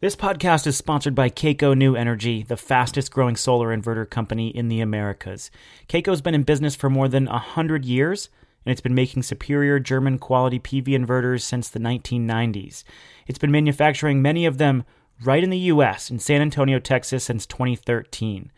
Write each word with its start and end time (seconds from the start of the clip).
This 0.00 0.14
podcast 0.14 0.64
is 0.68 0.76
sponsored 0.76 1.16
by 1.16 1.28
Kaco 1.28 1.74
New 1.74 1.96
Energy, 1.96 2.44
the 2.44 2.56
fastest 2.56 3.10
growing 3.10 3.34
solar 3.34 3.76
inverter 3.76 4.08
company 4.08 4.46
in 4.46 4.68
the 4.68 4.80
Americas. 4.80 5.50
Kaco's 5.88 6.20
been 6.20 6.36
in 6.36 6.44
business 6.44 6.76
for 6.76 6.88
more 6.88 7.08
than 7.08 7.26
100 7.26 7.84
years, 7.84 8.28
and 8.64 8.70
it's 8.70 8.80
been 8.80 8.94
making 8.94 9.24
superior 9.24 9.80
German 9.80 10.20
quality 10.20 10.60
PV 10.60 10.86
inverters 10.90 11.42
since 11.42 11.68
the 11.68 11.80
1990s. 11.80 12.84
It's 13.26 13.40
been 13.40 13.50
manufacturing 13.50 14.22
many 14.22 14.46
of 14.46 14.58
them 14.58 14.84
right 15.24 15.42
in 15.42 15.50
the 15.50 15.58
US, 15.58 16.12
in 16.12 16.20
San 16.20 16.42
Antonio, 16.42 16.78
Texas, 16.78 17.24
since 17.24 17.44
2013. 17.44 18.52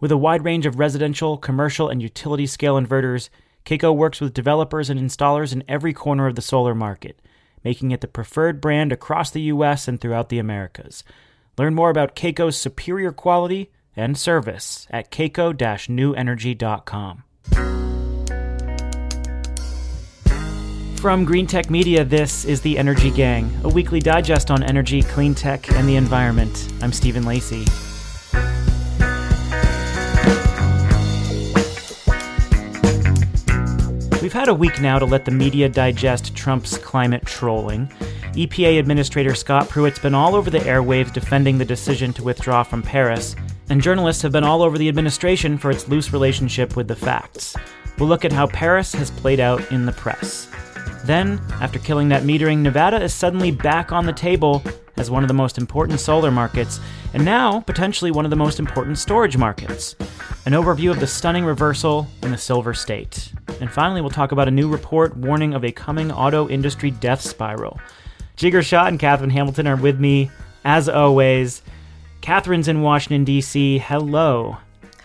With 0.00 0.10
a 0.10 0.16
wide 0.16 0.44
range 0.46 0.64
of 0.64 0.78
residential, 0.78 1.36
commercial, 1.36 1.90
and 1.90 2.00
utility 2.00 2.46
scale 2.46 2.80
inverters, 2.80 3.28
Kaco 3.66 3.92
works 3.92 4.22
with 4.22 4.32
developers 4.32 4.88
and 4.88 4.98
installers 4.98 5.52
in 5.52 5.62
every 5.68 5.92
corner 5.92 6.26
of 6.26 6.36
the 6.36 6.40
solar 6.40 6.74
market 6.74 7.20
making 7.66 7.90
it 7.90 8.00
the 8.00 8.06
preferred 8.06 8.60
brand 8.60 8.92
across 8.92 9.32
the 9.32 9.40
US 9.52 9.88
and 9.88 10.00
throughout 10.00 10.28
the 10.28 10.38
Americas. 10.38 11.02
Learn 11.58 11.74
more 11.74 11.90
about 11.90 12.14
Kaco's 12.14 12.56
superior 12.56 13.10
quality 13.10 13.72
and 13.96 14.16
service 14.16 14.86
at 14.90 15.10
kaco-newenergy.com. 15.10 17.24
From 21.00 21.26
Greentech 21.26 21.68
Media, 21.68 22.04
this 22.04 22.44
is 22.44 22.60
The 22.60 22.78
Energy 22.78 23.10
Gang, 23.10 23.52
a 23.64 23.68
weekly 23.68 23.98
digest 23.98 24.52
on 24.52 24.62
energy, 24.62 25.02
clean 25.02 25.34
tech, 25.34 25.68
and 25.72 25.88
the 25.88 25.96
environment. 25.96 26.72
I'm 26.80 26.92
Stephen 26.92 27.24
Lacey. 27.24 27.64
We've 34.22 34.32
had 34.32 34.48
a 34.48 34.54
week 34.54 34.80
now 34.80 34.98
to 34.98 35.04
let 35.04 35.24
the 35.24 35.30
media 35.30 35.68
digest 35.68 36.34
Trump's 36.34 36.78
climate 36.78 37.24
trolling. 37.26 37.86
EPA 38.32 38.78
Administrator 38.78 39.34
Scott 39.34 39.68
Pruitt's 39.68 39.98
been 39.98 40.14
all 40.14 40.34
over 40.34 40.50
the 40.50 40.58
airwaves 40.60 41.12
defending 41.12 41.58
the 41.58 41.64
decision 41.64 42.12
to 42.14 42.24
withdraw 42.24 42.62
from 42.62 42.82
Paris, 42.82 43.36
and 43.68 43.80
journalists 43.80 44.22
have 44.22 44.32
been 44.32 44.42
all 44.42 44.62
over 44.62 44.78
the 44.78 44.88
administration 44.88 45.58
for 45.58 45.70
its 45.70 45.86
loose 45.86 46.12
relationship 46.12 46.76
with 46.76 46.88
the 46.88 46.96
facts. 46.96 47.54
We'll 47.98 48.08
look 48.08 48.24
at 48.24 48.32
how 48.32 48.46
Paris 48.48 48.92
has 48.94 49.10
played 49.10 49.38
out 49.38 49.70
in 49.70 49.86
the 49.86 49.92
press. 49.92 50.48
Then, 51.04 51.40
after 51.60 51.78
killing 51.78 52.08
net 52.08 52.22
metering, 52.22 52.58
Nevada 52.58 53.02
is 53.02 53.14
suddenly 53.14 53.50
back 53.50 53.92
on 53.92 54.06
the 54.06 54.12
table 54.12 54.62
as 54.96 55.10
one 55.10 55.22
of 55.22 55.28
the 55.28 55.34
most 55.34 55.58
important 55.58 56.00
solar 56.00 56.30
markets, 56.30 56.80
and 57.14 57.24
now 57.24 57.60
potentially 57.60 58.10
one 58.10 58.24
of 58.24 58.30
the 58.30 58.36
most 58.36 58.58
important 58.58 58.98
storage 58.98 59.36
markets. 59.36 59.94
An 60.46 60.52
overview 60.52 60.90
of 60.90 61.00
the 61.00 61.06
stunning 61.06 61.44
reversal 61.44 62.06
in 62.22 62.30
the 62.30 62.38
Silver 62.38 62.72
State. 62.72 63.32
And 63.60 63.70
finally, 63.70 64.00
we'll 64.00 64.10
talk 64.10 64.32
about 64.32 64.48
a 64.48 64.52
new 64.52 64.68
report 64.68 65.16
warning 65.16 65.54
of 65.54 65.64
a 65.64 65.72
coming 65.72 66.10
auto 66.10 66.48
industry 66.48 66.90
death 66.90 67.20
spiral. 67.20 67.78
Jigar 68.36 68.62
Shah 68.62 68.86
and 68.86 68.98
Katherine 68.98 69.30
Hamilton 69.30 69.66
are 69.66 69.76
with 69.76 69.98
me, 69.98 70.30
as 70.64 70.88
always. 70.88 71.62
Katherine's 72.20 72.68
in 72.68 72.82
Washington, 72.82 73.24
D.C. 73.24 73.78
Hello. 73.78 74.58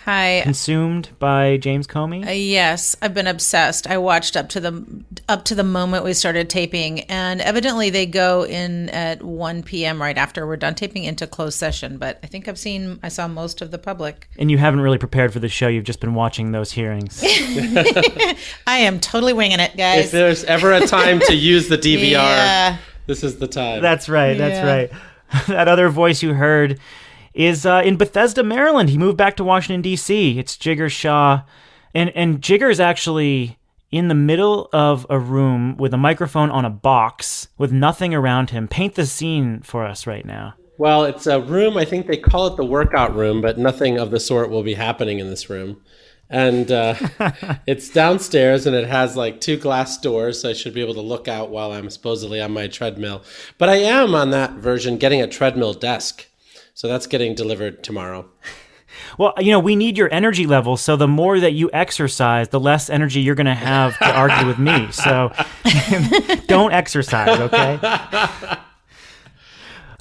Hi. 0.05 0.41
Consumed 0.43 1.09
by 1.19 1.57
James 1.57 1.85
Comey? 1.85 2.25
Uh, 2.27 2.31
yes, 2.31 2.95
I've 3.03 3.13
been 3.13 3.27
obsessed. 3.27 3.85
I 3.85 3.99
watched 3.99 4.35
up 4.35 4.49
to 4.49 4.59
the 4.59 4.83
up 5.29 5.45
to 5.45 5.53
the 5.55 5.63
moment 5.63 6.03
we 6.03 6.13
started 6.13 6.49
taping, 6.49 7.01
and 7.01 7.39
evidently 7.39 7.91
they 7.91 8.07
go 8.07 8.43
in 8.43 8.89
at 8.89 9.21
1 9.21 9.61
p.m. 9.61 10.01
right 10.01 10.17
after 10.17 10.47
we're 10.47 10.55
done 10.57 10.73
taping 10.73 11.03
into 11.03 11.27
closed 11.27 11.59
session. 11.59 11.97
But 11.99 12.17
I 12.23 12.27
think 12.27 12.47
I've 12.47 12.57
seen 12.57 12.99
I 13.03 13.09
saw 13.09 13.27
most 13.27 13.61
of 13.61 13.69
the 13.69 13.77
public. 13.77 14.27
And 14.39 14.49
you 14.49 14.57
haven't 14.57 14.81
really 14.81 14.97
prepared 14.97 15.33
for 15.33 15.39
the 15.39 15.49
show. 15.49 15.67
You've 15.67 15.83
just 15.83 15.99
been 15.99 16.15
watching 16.15 16.51
those 16.51 16.71
hearings. 16.71 17.21
I 17.23 18.35
am 18.79 18.99
totally 18.99 19.33
winging 19.33 19.59
it, 19.59 19.77
guys. 19.77 20.05
If 20.05 20.11
there's 20.11 20.43
ever 20.45 20.71
a 20.73 20.87
time 20.87 21.19
to 21.27 21.35
use 21.35 21.67
the 21.69 21.77
DVR, 21.77 22.11
Yeah. 22.13 22.77
this 23.05 23.23
is 23.23 23.37
the 23.37 23.47
time. 23.47 23.83
That's 23.83 24.09
right. 24.09 24.35
That's 24.35 24.55
Yeah. 24.55 24.75
right. 24.75 24.91
that 25.47 25.67
other 25.67 25.89
voice 25.89 26.23
you 26.23 26.33
heard 26.33 26.79
is 27.33 27.65
uh, 27.65 27.81
in 27.83 27.97
Bethesda, 27.97 28.43
Maryland. 28.43 28.89
He 28.89 28.97
moved 28.97 29.17
back 29.17 29.35
to 29.37 29.43
Washington 29.43 29.81
D.C. 29.81 30.37
It's 30.39 30.57
Jigar 30.57 30.89
Shah, 30.89 31.43
and 31.93 32.09
and 32.11 32.41
Jigar 32.41 32.71
is 32.71 32.79
actually 32.79 33.57
in 33.91 34.07
the 34.07 34.15
middle 34.15 34.69
of 34.71 35.05
a 35.09 35.19
room 35.19 35.75
with 35.77 35.93
a 35.93 35.97
microphone 35.97 36.49
on 36.49 36.63
a 36.63 36.69
box 36.69 37.49
with 37.57 37.71
nothing 37.73 38.13
around 38.13 38.51
him. 38.51 38.67
Paint 38.67 38.95
the 38.95 39.05
scene 39.05 39.61
for 39.61 39.85
us 39.85 40.07
right 40.07 40.25
now. 40.25 40.53
well, 40.77 41.03
it's 41.03 41.27
a 41.27 41.39
room. 41.41 41.77
I 41.77 41.85
think 41.85 42.07
they 42.07 42.17
call 42.17 42.47
it 42.47 42.55
the 42.55 42.65
workout 42.65 43.15
room, 43.15 43.41
but 43.41 43.57
nothing 43.57 43.99
of 43.99 44.09
the 44.11 44.19
sort 44.19 44.49
will 44.49 44.63
be 44.63 44.73
happening 44.75 45.19
in 45.19 45.29
this 45.29 45.49
room. 45.49 45.81
And 46.29 46.71
uh, 46.71 46.95
it's 47.67 47.89
downstairs, 47.89 48.65
and 48.65 48.73
it 48.75 48.87
has 48.87 49.17
like 49.17 49.41
two 49.41 49.57
glass 49.57 49.97
doors, 49.97 50.41
so 50.41 50.49
I 50.49 50.53
should 50.53 50.73
be 50.73 50.81
able 50.81 50.93
to 50.93 51.01
look 51.01 51.27
out 51.27 51.49
while 51.49 51.73
I'm 51.73 51.89
supposedly 51.89 52.39
on 52.41 52.53
my 52.53 52.67
treadmill. 52.67 53.23
But 53.57 53.67
I 53.67 53.75
am 53.75 54.15
on 54.15 54.31
that 54.31 54.53
version 54.53 54.97
getting 54.97 55.21
a 55.21 55.27
treadmill 55.27 55.73
desk, 55.73 56.27
so 56.73 56.87
that's 56.87 57.07
getting 57.07 57.35
delivered 57.35 57.83
tomorrow. 57.83 58.29
Well, 59.17 59.33
you 59.39 59.51
know, 59.51 59.59
we 59.59 59.75
need 59.75 59.97
your 59.97 60.13
energy 60.13 60.45
level. 60.45 60.75
So 60.77 60.95
the 60.95 61.07
more 61.07 61.39
that 61.39 61.53
you 61.53 61.69
exercise, 61.71 62.49
the 62.49 62.59
less 62.59 62.89
energy 62.89 63.21
you're 63.21 63.35
going 63.35 63.45
to 63.45 63.55
have 63.55 63.97
to 63.99 64.13
argue 64.13 64.45
with 64.47 64.59
me. 64.59 64.91
So 64.91 65.31
don't 66.47 66.73
exercise, 66.73 67.39
okay? 67.39 67.79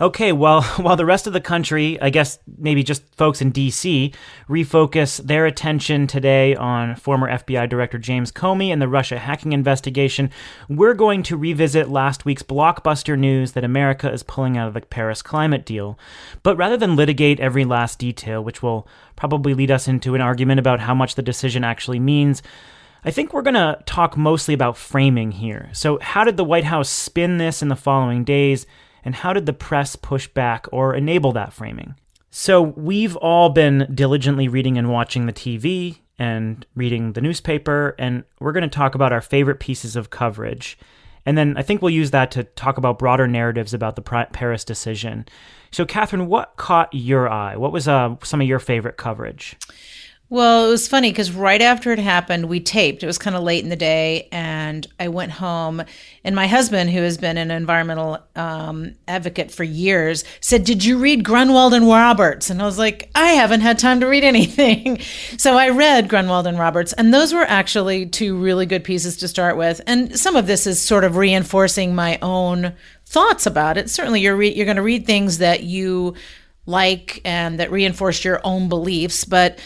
Okay, 0.00 0.33
well, 0.33 0.62
while 0.78 0.97
the 0.97 1.05
rest 1.05 1.27
of 1.27 1.34
the 1.34 1.41
country, 1.41 2.00
I 2.00 2.09
guess 2.09 2.38
maybe 2.56 2.83
just 2.83 3.03
folks 3.15 3.43
in 3.43 3.53
DC, 3.53 4.15
refocus 4.49 5.19
their 5.19 5.44
attention 5.44 6.06
today 6.06 6.56
on 6.56 6.97
former 6.97 7.31
FBI 7.31 7.69
Director 7.69 7.99
James 7.99 8.33
Comey 8.33 8.69
and 8.69 8.81
the 8.81 8.88
Russia 8.88 9.19
hacking 9.19 9.53
investigation, 9.53 10.31
we're 10.71 10.94
going 10.94 11.22
to 11.25 11.37
revisit 11.37 11.91
last 11.91 12.25
week's 12.25 12.43
blockbuster 12.43 13.19
news 13.19 13.53
that 13.53 13.65
America 13.65 14.11
is 14.11 14.22
pulling 14.22 14.56
out 14.56 14.69
of 14.69 14.75
the 14.75 14.81
Paris 14.81 15.21
climate 15.21 15.66
deal. 15.66 15.99
But 16.43 16.56
rather 16.56 16.78
than 16.78 16.97
litigate 16.97 17.38
every 17.38 17.67
last 17.67 17.99
detail, 17.99 18.43
which 18.43 18.62
will 18.62 18.88
probably 19.17 19.53
lead 19.53 19.71
us 19.71 19.87
into 19.87 20.15
an 20.15 20.22
argument 20.22 20.61
about 20.61 20.81
how 20.81 20.94
much 20.94 21.15
the 21.15 21.22
decision 21.22 21.62
actually 21.62 22.00
means, 22.00 22.43
I 23.05 23.11
think 23.11 23.32
we're 23.32 23.43
going 23.43 23.55
to 23.55 23.82
talk 23.84 24.17
mostly 24.17 24.55
about 24.55 24.77
framing 24.78 25.32
here. 25.32 25.69
So, 25.72 25.99
how 26.00 26.25
did 26.25 26.37
the 26.37 26.44
White 26.44 26.65
House 26.65 26.88
spin 26.88 27.38
this 27.38 27.62
in 27.62 27.69
the 27.69 27.77
following 27.77 28.25
days? 28.25 28.67
And 29.05 29.15
how 29.15 29.33
did 29.33 29.47
the 29.47 29.53
press 29.53 29.97
push 29.97 30.28
back 30.28 30.66
or 30.72 30.94
enable 30.94 31.33
that 31.33 31.53
framing? 31.53 31.94
So, 32.31 32.62
we've 32.62 33.16
all 33.16 33.49
been 33.49 33.91
diligently 33.93 34.47
reading 34.47 34.78
and 34.78 34.91
watching 34.91 35.27
the 35.27 35.33
TV 35.33 35.99
and 36.19 36.65
reading 36.77 37.15
the 37.15 37.21
newspaper, 37.21 37.97
and 37.99 38.25
we're 38.38 38.53
going 38.53 38.62
to 38.62 38.69
talk 38.69 38.94
about 38.94 39.12
our 39.12 39.21
favorite 39.22 39.59
pieces 39.59 39.97
of 39.97 40.11
coverage. 40.11 40.78
And 41.27 41.37
then 41.37 41.56
I 41.56 41.62
think 41.62 41.83
we'll 41.83 41.91
use 41.91 42.12
that 42.12 42.31
to 42.33 42.44
talk 42.44 42.78
about 42.78 42.99
broader 42.99 43.27
narratives 43.27 43.75
about 43.75 43.97
the 43.97 44.03
Paris 44.03 44.65
decision. 44.65 45.27
So, 45.71 45.84
Katherine, 45.84 46.27
what 46.27 46.56
caught 46.56 46.93
your 46.93 47.28
eye? 47.28 47.56
What 47.56 47.72
was 47.72 47.88
uh, 47.88 48.17
some 48.22 48.41
of 48.41 48.47
your 48.47 48.59
favorite 48.59 48.97
coverage? 48.97 49.56
Well, 50.33 50.67
it 50.67 50.69
was 50.69 50.87
funny 50.87 51.11
because 51.11 51.33
right 51.33 51.61
after 51.61 51.91
it 51.91 51.99
happened, 51.99 52.45
we 52.45 52.61
taped. 52.61 53.03
It 53.03 53.07
was 53.07 53.19
kind 53.19 53.35
of 53.35 53.43
late 53.43 53.65
in 53.65 53.69
the 53.69 53.75
day, 53.75 54.29
and 54.31 54.87
I 55.01 55.09
went 55.09 55.33
home. 55.33 55.83
And 56.23 56.37
my 56.37 56.47
husband, 56.47 56.91
who 56.91 57.01
has 57.03 57.19
been 57.19 57.37
an 57.37 57.51
environmental 57.51 58.19
um, 58.37 58.95
advocate 59.09 59.51
for 59.51 59.65
years, 59.65 60.23
said, 60.41 60.63
"Did 60.63 60.85
you 60.85 60.99
read 60.99 61.25
Grunwald 61.25 61.75
and 61.75 61.89
Roberts?" 61.89 62.49
And 62.49 62.63
I 62.63 62.65
was 62.65 62.79
like, 62.79 63.11
"I 63.13 63.31
haven't 63.31 63.63
had 63.63 63.81
time 63.81 63.99
to 64.01 64.07
read 64.07 64.23
anything." 64.23 65.01
so 65.37 65.57
I 65.59 65.71
read 65.71 66.09
Grunwald 66.09 66.47
and 66.47 66.61
Roberts, 66.61 66.93
and 66.93 67.12
those 67.12 67.35
were 67.35 67.43
actually 67.43 68.07
two 68.07 68.37
really 68.41 68.67
good 68.67 68.85
pieces 68.85 69.17
to 69.17 69.27
start 69.27 69.57
with. 69.57 69.81
And 69.89 70.17
some 70.17 70.37
of 70.37 70.47
this 70.47 70.65
is 70.65 70.81
sort 70.81 71.03
of 71.03 71.17
reinforcing 71.17 71.93
my 71.97 72.21
own 72.23 72.75
thoughts 73.05 73.47
about 73.47 73.77
it. 73.79 73.91
Certainly, 73.91 74.21
you're 74.21 74.37
re- 74.37 74.55
you're 74.55 74.65
going 74.65 74.77
to 74.77 74.83
read 74.83 75.07
things 75.07 75.39
that 75.39 75.65
you 75.65 76.15
like 76.67 77.21
and 77.25 77.59
that 77.59 77.73
reinforce 77.73 78.25
your 78.25 78.41
own 78.45 78.69
beliefs, 78.69 79.25
but 79.25 79.59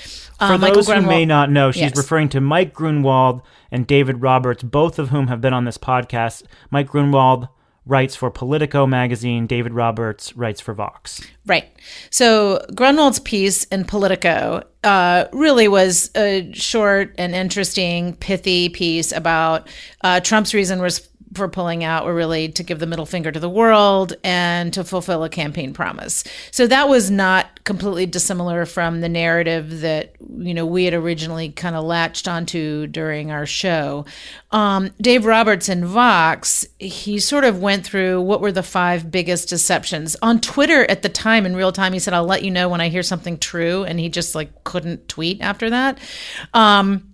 For 0.49 0.55
uh, 0.55 0.59
Michael 0.59 0.77
those 0.82 0.88
who 0.88 1.00
may 1.03 1.25
not 1.25 1.50
know, 1.50 1.71
she's 1.72 1.82
Yes. 1.82 1.97
referring 1.97 2.28
to 2.31 2.41
Mike 2.41 2.72
Grunwald 2.72 3.43
and 3.71 3.87
David 3.87 4.22
Roberts, 4.22 4.62
both 4.62 4.99
of 4.99 5.10
whom 5.10 5.28
have 5.28 5.41
been 5.41 5.53
on 5.55 5.65
this 5.65 5.78
podcast. 5.78 6.44
Mike 6.71 6.88
Grunwald 6.88 7.49
writes 7.87 8.16
for 8.16 8.31
Politico 8.31 8.87
magazine, 8.87 9.47
David 9.47 9.75
Roberts 9.75 10.34
writes 10.37 10.59
for 10.60 10.72
Vox. 10.72 11.21
Right. 11.45 11.69
So 12.09 12.65
Grunwald's 12.74 13.19
piece 13.21 13.65
in 13.65 13.84
Politico 13.84 14.63
uh, 14.83 15.27
really 15.33 15.69
was 15.69 16.10
a 16.16 16.51
short 16.54 17.15
and 17.19 17.34
interesting, 17.34 18.16
pithy 18.16 18.71
piece 18.71 19.13
about 19.13 19.69
uh, 20.03 20.21
Trump's 20.21 20.54
reason 20.54 20.80
was 20.80 21.07
for 21.34 21.48
pulling 21.48 21.84
out 21.84 22.04
were 22.04 22.15
really 22.15 22.48
to 22.48 22.63
give 22.63 22.78
the 22.78 22.86
middle 22.86 23.07
finger 23.07 23.33
to 23.33 23.41
the 23.41 23.48
world 23.48 24.15
and 24.22 24.72
to 24.72 24.84
fulfill 24.84 25.25
a 25.25 25.28
campaign 25.28 25.72
promise. 25.72 26.25
So 26.51 26.66
that 26.66 26.89
was 26.89 27.10
not 27.10 27.63
completely 27.65 28.07
dissimilar 28.07 28.66
from 28.66 29.01
the 29.01 29.09
narrative 29.09 29.81
that 29.81 30.15
you 30.39 30.53
know 30.54 30.66
we 30.66 30.84
had 30.84 30.95
originally 30.95 31.51
kind 31.51 31.75
of 31.77 31.84
latched 31.84 32.28
onto 32.28 32.86
during 32.86 33.31
our 33.31 33.47
show. 33.47 34.04
Um, 34.51 34.91
Dave 35.01 35.25
Roberts 35.25 35.69
in 35.69 35.86
Vox, 35.86 36.66
he 36.78 37.19
sort 37.19 37.45
of 37.45 37.60
went 37.60 37.84
through 37.84 38.21
what 38.22 38.41
were 38.41 38.53
the 38.53 38.63
five 38.63 39.10
biggest 39.10 39.48
deceptions 39.48 40.16
on 40.22 40.41
Twitter 40.41 40.89
at 40.91 41.03
the 41.03 41.09
time 41.09 41.47
in 41.47 41.57
real 41.57 41.72
time. 41.72 41.92
He 41.92 41.98
said, 41.98 42.15
"I'll 42.15 42.25
let 42.25 42.45
you 42.45 42.51
know 42.51 42.69
when 42.69 42.81
I 42.81 42.89
hear 42.89 43.03
something 43.03 43.39
true," 43.39 43.84
and 43.84 43.98
he 43.98 44.09
just 44.09 44.34
like 44.34 44.65
couldn't 44.65 45.09
tweet 45.09 45.41
after 45.41 45.71
that. 45.71 45.98
Um, 46.53 47.14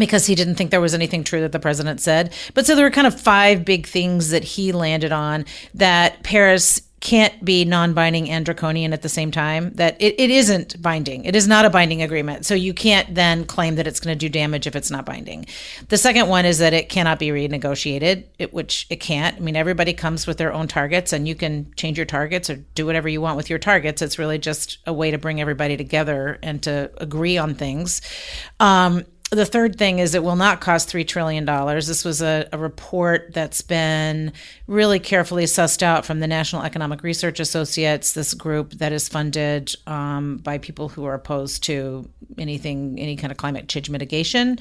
because 0.00 0.26
he 0.26 0.34
didn't 0.34 0.56
think 0.56 0.72
there 0.72 0.80
was 0.80 0.94
anything 0.94 1.22
true 1.22 1.40
that 1.42 1.52
the 1.52 1.60
president 1.60 2.00
said. 2.00 2.34
But 2.54 2.66
so 2.66 2.74
there 2.74 2.84
were 2.84 2.90
kind 2.90 3.06
of 3.06 3.20
five 3.20 3.64
big 3.64 3.86
things 3.86 4.30
that 4.30 4.42
he 4.42 4.72
landed 4.72 5.12
on 5.12 5.44
that 5.74 6.24
Paris 6.24 6.82
can't 7.00 7.42
be 7.42 7.64
non-binding 7.64 8.28
and 8.28 8.44
draconian 8.44 8.92
at 8.92 9.00
the 9.00 9.08
same 9.08 9.30
time 9.30 9.72
that 9.74 9.96
it, 10.00 10.14
it 10.20 10.30
isn't 10.30 10.80
binding. 10.82 11.24
It 11.24 11.34
is 11.34 11.48
not 11.48 11.64
a 11.64 11.70
binding 11.70 12.02
agreement. 12.02 12.44
So 12.44 12.54
you 12.54 12.74
can't 12.74 13.14
then 13.14 13.46
claim 13.46 13.76
that 13.76 13.86
it's 13.86 14.00
going 14.00 14.14
to 14.14 14.18
do 14.18 14.28
damage 14.28 14.66
if 14.66 14.76
it's 14.76 14.90
not 14.90 15.06
binding. 15.06 15.46
The 15.88 15.96
second 15.96 16.28
one 16.28 16.44
is 16.44 16.58
that 16.58 16.74
it 16.74 16.90
cannot 16.90 17.18
be 17.18 17.28
renegotiated 17.28 18.24
it, 18.38 18.52
which 18.52 18.86
it 18.90 19.00
can't. 19.00 19.36
I 19.36 19.40
mean 19.40 19.56
everybody 19.56 19.94
comes 19.94 20.26
with 20.26 20.36
their 20.36 20.52
own 20.52 20.68
targets 20.68 21.14
and 21.14 21.26
you 21.26 21.34
can 21.34 21.72
change 21.74 21.96
your 21.96 22.04
targets 22.04 22.50
or 22.50 22.56
do 22.74 22.84
whatever 22.84 23.08
you 23.08 23.22
want 23.22 23.38
with 23.38 23.48
your 23.48 23.58
targets. 23.58 24.02
It's 24.02 24.18
really 24.18 24.38
just 24.38 24.78
a 24.86 24.92
way 24.92 25.10
to 25.10 25.16
bring 25.16 25.40
everybody 25.40 25.78
together 25.78 26.38
and 26.42 26.62
to 26.64 26.90
agree 26.98 27.38
on 27.38 27.54
things. 27.54 28.02
Um, 28.60 29.06
the 29.30 29.46
third 29.46 29.78
thing 29.78 30.00
is 30.00 30.16
it 30.16 30.24
will 30.24 30.34
not 30.34 30.60
cost 30.60 30.88
$3 30.88 31.06
trillion. 31.06 31.44
This 31.44 32.04
was 32.04 32.20
a, 32.20 32.48
a, 32.52 32.58
report 32.58 33.32
that's 33.32 33.62
been 33.62 34.32
really 34.66 34.98
carefully 34.98 35.44
sussed 35.44 35.82
out 35.82 36.04
from 36.04 36.18
the 36.18 36.26
National 36.26 36.62
Economic 36.62 37.04
Research 37.04 37.38
Associates, 37.38 38.12
this 38.12 38.34
group 38.34 38.72
that 38.74 38.92
is 38.92 39.08
funded 39.08 39.72
um, 39.86 40.38
by 40.38 40.58
people 40.58 40.88
who 40.88 41.04
are 41.04 41.14
opposed 41.14 41.62
to 41.64 42.08
anything, 42.38 42.98
any 42.98 43.14
kind 43.14 43.30
of 43.30 43.36
climate 43.36 43.68
change 43.68 43.88
mitigation. 43.88 44.58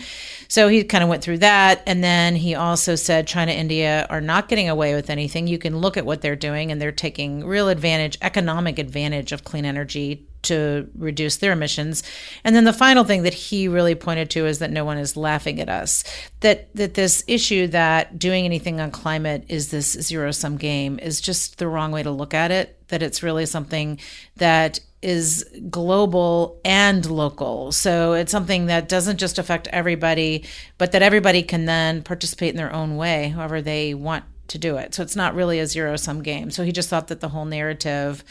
So 0.48 0.68
he 0.68 0.84
kind 0.84 1.04
of 1.04 1.10
went 1.10 1.24
through 1.24 1.40
that. 1.40 1.82
And 1.88 2.04
then 2.04 2.36
he 2.36 2.54
also 2.54 2.94
said 2.94 3.26
China, 3.26 3.52
India 3.52 4.06
are 4.12 4.22
not 4.22 4.50
getting 4.50 4.70
away 4.70 4.94
with 4.94 5.10
anything. 5.10 5.48
You 5.48 5.58
can 5.58 5.80
look 5.80 5.98
at 5.98 6.06
what 6.06 6.22
they're 6.22 6.36
doing, 6.36 6.72
and 6.72 6.80
they're 6.80 6.92
taking 6.92 7.44
real 7.44 7.70
advantage, 7.70 8.20
economic 8.22 8.78
advantage 8.78 9.32
of 9.32 9.44
clean 9.44 9.66
energy 9.66 10.29
to 10.44 10.90
reduce 10.96 11.38
their 11.38 11.52
emissions. 11.52 12.04
And 12.44 12.56
then 12.56 12.64
the 12.64 12.74
final 12.74 13.04
thing 13.04 13.24
that 13.24 13.34
he 13.34 13.68
really 13.68 13.96
pointed 13.96 14.30
to 14.32 14.46
is 14.46 14.60
that 14.60 14.72
no 14.72 14.86
one 14.86 14.98
is 14.98 15.18
laughing 15.18 15.60
at 15.60 15.70
us. 15.70 16.04
That 16.42 16.74
that 16.76 16.94
this 16.94 17.24
issue 17.28 17.68
that 17.68 18.18
doing 18.20 18.46
anything 18.46 18.80
on 18.80 18.92
climate 18.92 19.46
is 19.48 19.70
this 19.70 19.92
zero 19.92 20.32
sum 20.32 20.58
game 20.58 21.00
is 21.00 21.22
just 21.22 21.58
the 21.58 21.68
wrong 21.68 21.92
way 21.92 22.04
to 22.04 22.12
look 22.12 22.34
at 22.34 22.52
it. 22.52 22.88
That 22.88 23.04
it's 23.04 23.24
really 23.24 23.46
something 23.46 24.00
that 24.38 24.80
is 25.02 25.46
global 25.70 26.60
and 26.66 27.10
local. 27.10 27.72
So 27.72 28.14
it's 28.14 28.32
something 28.32 28.66
that 28.66 28.90
doesn't 28.90 29.18
just 29.18 29.40
affect 29.40 29.68
everybody, 29.68 30.46
but 30.78 30.92
that 30.92 31.02
everybody 31.02 31.42
can 31.42 31.66
then 31.66 32.04
participate 32.04 32.50
in 32.50 32.58
their 32.58 32.74
own 32.74 32.98
way, 32.98 33.30
however 33.30 33.62
they 33.62 33.94
want 33.94 34.26
to 34.50 34.58
do 34.58 34.78
it. 34.78 34.94
So 34.94 35.04
it's 35.04 35.16
not 35.16 35.36
really 35.36 35.60
a 35.60 35.68
zero 35.68 35.96
sum 35.96 36.22
game. 36.22 36.52
So 36.52 36.64
he 36.64 36.72
just 36.72 36.90
thought 36.90 37.08
that 37.08 37.22
the 37.22 37.30
whole 37.30 37.46
narrative 37.46 38.24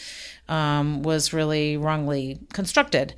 um, 0.49 1.03
was 1.03 1.33
really 1.33 1.77
wrongly 1.77 2.41
constructed. 2.53 3.15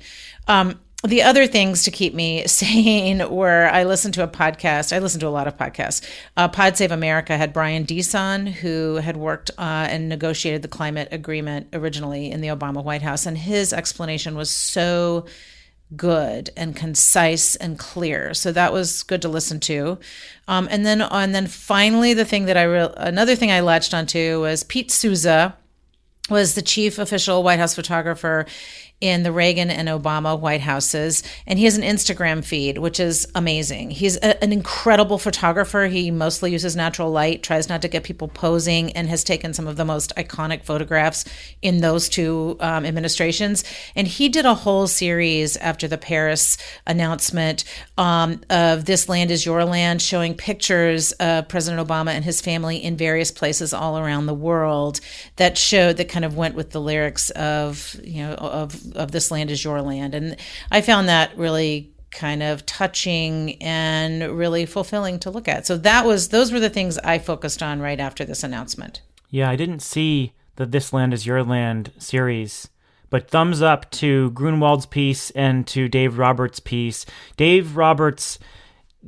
Um, 0.47 0.79
the 1.03 1.23
other 1.23 1.47
things 1.47 1.83
to 1.83 1.91
keep 1.91 2.13
me 2.13 2.45
sane 2.47 3.27
were 3.29 3.69
I 3.71 3.83
listened 3.83 4.13
to 4.15 4.23
a 4.23 4.27
podcast. 4.27 4.95
I 4.95 4.99
listened 4.99 5.21
to 5.21 5.27
a 5.27 5.29
lot 5.29 5.47
of 5.47 5.57
podcasts. 5.57 6.07
Uh, 6.37 6.47
Pod 6.47 6.77
Save 6.77 6.91
America 6.91 7.37
had 7.37 7.53
Brian 7.53 7.83
Deese, 7.83 8.13
who 8.13 8.95
had 8.95 9.17
worked 9.17 9.51
uh, 9.57 9.87
and 9.89 10.09
negotiated 10.09 10.61
the 10.61 10.67
climate 10.67 11.09
agreement 11.11 11.67
originally 11.73 12.31
in 12.31 12.41
the 12.41 12.49
Obama 12.49 12.83
White 12.83 13.01
House, 13.01 13.25
and 13.25 13.37
his 13.37 13.73
explanation 13.73 14.35
was 14.35 14.49
so 14.49 15.25
good 15.95 16.49
and 16.55 16.75
concise 16.75 17.55
and 17.55 17.77
clear. 17.77 18.33
So 18.33 18.51
that 18.51 18.73
was 18.73 19.03
good 19.03 19.21
to 19.23 19.29
listen 19.29 19.59
to. 19.61 19.99
Um, 20.47 20.67
and 20.71 20.85
then, 20.85 21.01
and 21.01 21.35
then 21.35 21.47
finally, 21.47 22.13
the 22.13 22.25
thing 22.25 22.45
that 22.45 22.57
I 22.57 22.63
re- 22.63 22.93
another 22.97 23.35
thing 23.35 23.51
I 23.51 23.59
latched 23.59 23.93
onto 23.93 24.41
was 24.41 24.63
Pete 24.63 24.91
Souza 24.91 25.55
was 26.29 26.55
the 26.55 26.61
chief 26.61 26.97
official 26.97 27.43
White 27.43 27.59
House 27.59 27.75
photographer 27.75 28.45
in 29.01 29.23
the 29.23 29.31
Reagan 29.31 29.71
and 29.71 29.89
Obama 29.89 30.39
White 30.39 30.61
Houses. 30.61 31.23
And 31.47 31.57
he 31.57 31.65
has 31.65 31.75
an 31.75 31.83
Instagram 31.83 32.45
feed, 32.45 32.77
which 32.77 32.99
is 32.99 33.27
amazing. 33.33 33.89
He's 33.89 34.15
a, 34.17 34.41
an 34.43 34.53
incredible 34.53 35.17
photographer. 35.17 35.87
He 35.87 36.11
mostly 36.11 36.51
uses 36.51 36.75
natural 36.75 37.11
light, 37.11 37.41
tries 37.41 37.67
not 37.67 37.81
to 37.81 37.87
get 37.87 38.03
people 38.03 38.27
posing, 38.27 38.91
and 38.93 39.09
has 39.09 39.23
taken 39.23 39.53
some 39.53 39.67
of 39.67 39.75
the 39.75 39.85
most 39.85 40.13
iconic 40.15 40.63
photographs 40.63 41.25
in 41.63 41.81
those 41.81 42.07
two 42.07 42.57
um, 42.59 42.85
administrations. 42.85 43.63
And 43.95 44.07
he 44.07 44.29
did 44.29 44.45
a 44.45 44.53
whole 44.53 44.87
series 44.87 45.57
after 45.57 45.87
the 45.87 45.97
Paris 45.97 46.57
announcement 46.85 47.63
um, 47.97 48.41
of 48.51 48.85
This 48.85 49.09
Land 49.09 49.31
is 49.31 49.45
Your 49.45 49.65
Land, 49.65 50.01
showing 50.01 50.35
pictures 50.35 51.11
of 51.13 51.47
President 51.47 51.85
Obama 51.85 52.11
and 52.11 52.23
his 52.23 52.39
family 52.39 52.77
in 52.77 52.95
various 52.95 53.31
places 53.31 53.73
all 53.73 53.97
around 53.97 54.27
the 54.27 54.33
world 54.33 54.99
that 55.37 55.57
showed, 55.57 55.97
that 55.97 56.09
kind 56.09 56.23
of 56.23 56.37
went 56.37 56.53
with 56.53 56.69
the 56.69 56.79
lyrics 56.79 57.31
of, 57.31 57.95
you 58.03 58.21
know, 58.21 58.35
of 58.35 58.90
of 58.95 59.11
this 59.11 59.31
land 59.31 59.51
is 59.51 59.63
your 59.63 59.81
land. 59.81 60.15
And 60.15 60.37
I 60.71 60.81
found 60.81 61.09
that 61.09 61.37
really 61.37 61.93
kind 62.11 62.43
of 62.43 62.65
touching 62.65 63.61
and 63.61 64.37
really 64.37 64.65
fulfilling 64.65 65.17
to 65.19 65.29
look 65.29 65.47
at. 65.47 65.65
So 65.65 65.77
that 65.77 66.05
was 66.05 66.29
those 66.29 66.51
were 66.51 66.59
the 66.59 66.69
things 66.69 66.97
I 66.97 67.19
focused 67.19 67.63
on 67.63 67.79
right 67.79 67.99
after 67.99 68.25
this 68.25 68.43
announcement. 68.43 69.01
Yeah, 69.29 69.49
I 69.49 69.55
didn't 69.55 69.81
see 69.81 70.33
the 70.57 70.65
This 70.65 70.91
Land 70.91 71.13
is 71.13 71.25
Your 71.25 71.43
Land 71.43 71.91
series. 71.97 72.67
But 73.09 73.29
thumbs 73.29 73.61
up 73.61 73.91
to 73.91 74.31
Grunwald's 74.31 74.85
piece 74.85 75.31
and 75.31 75.67
to 75.67 75.89
Dave 75.89 76.17
Roberts' 76.17 76.61
piece. 76.61 77.05
Dave 77.35 77.75
Roberts, 77.75 78.39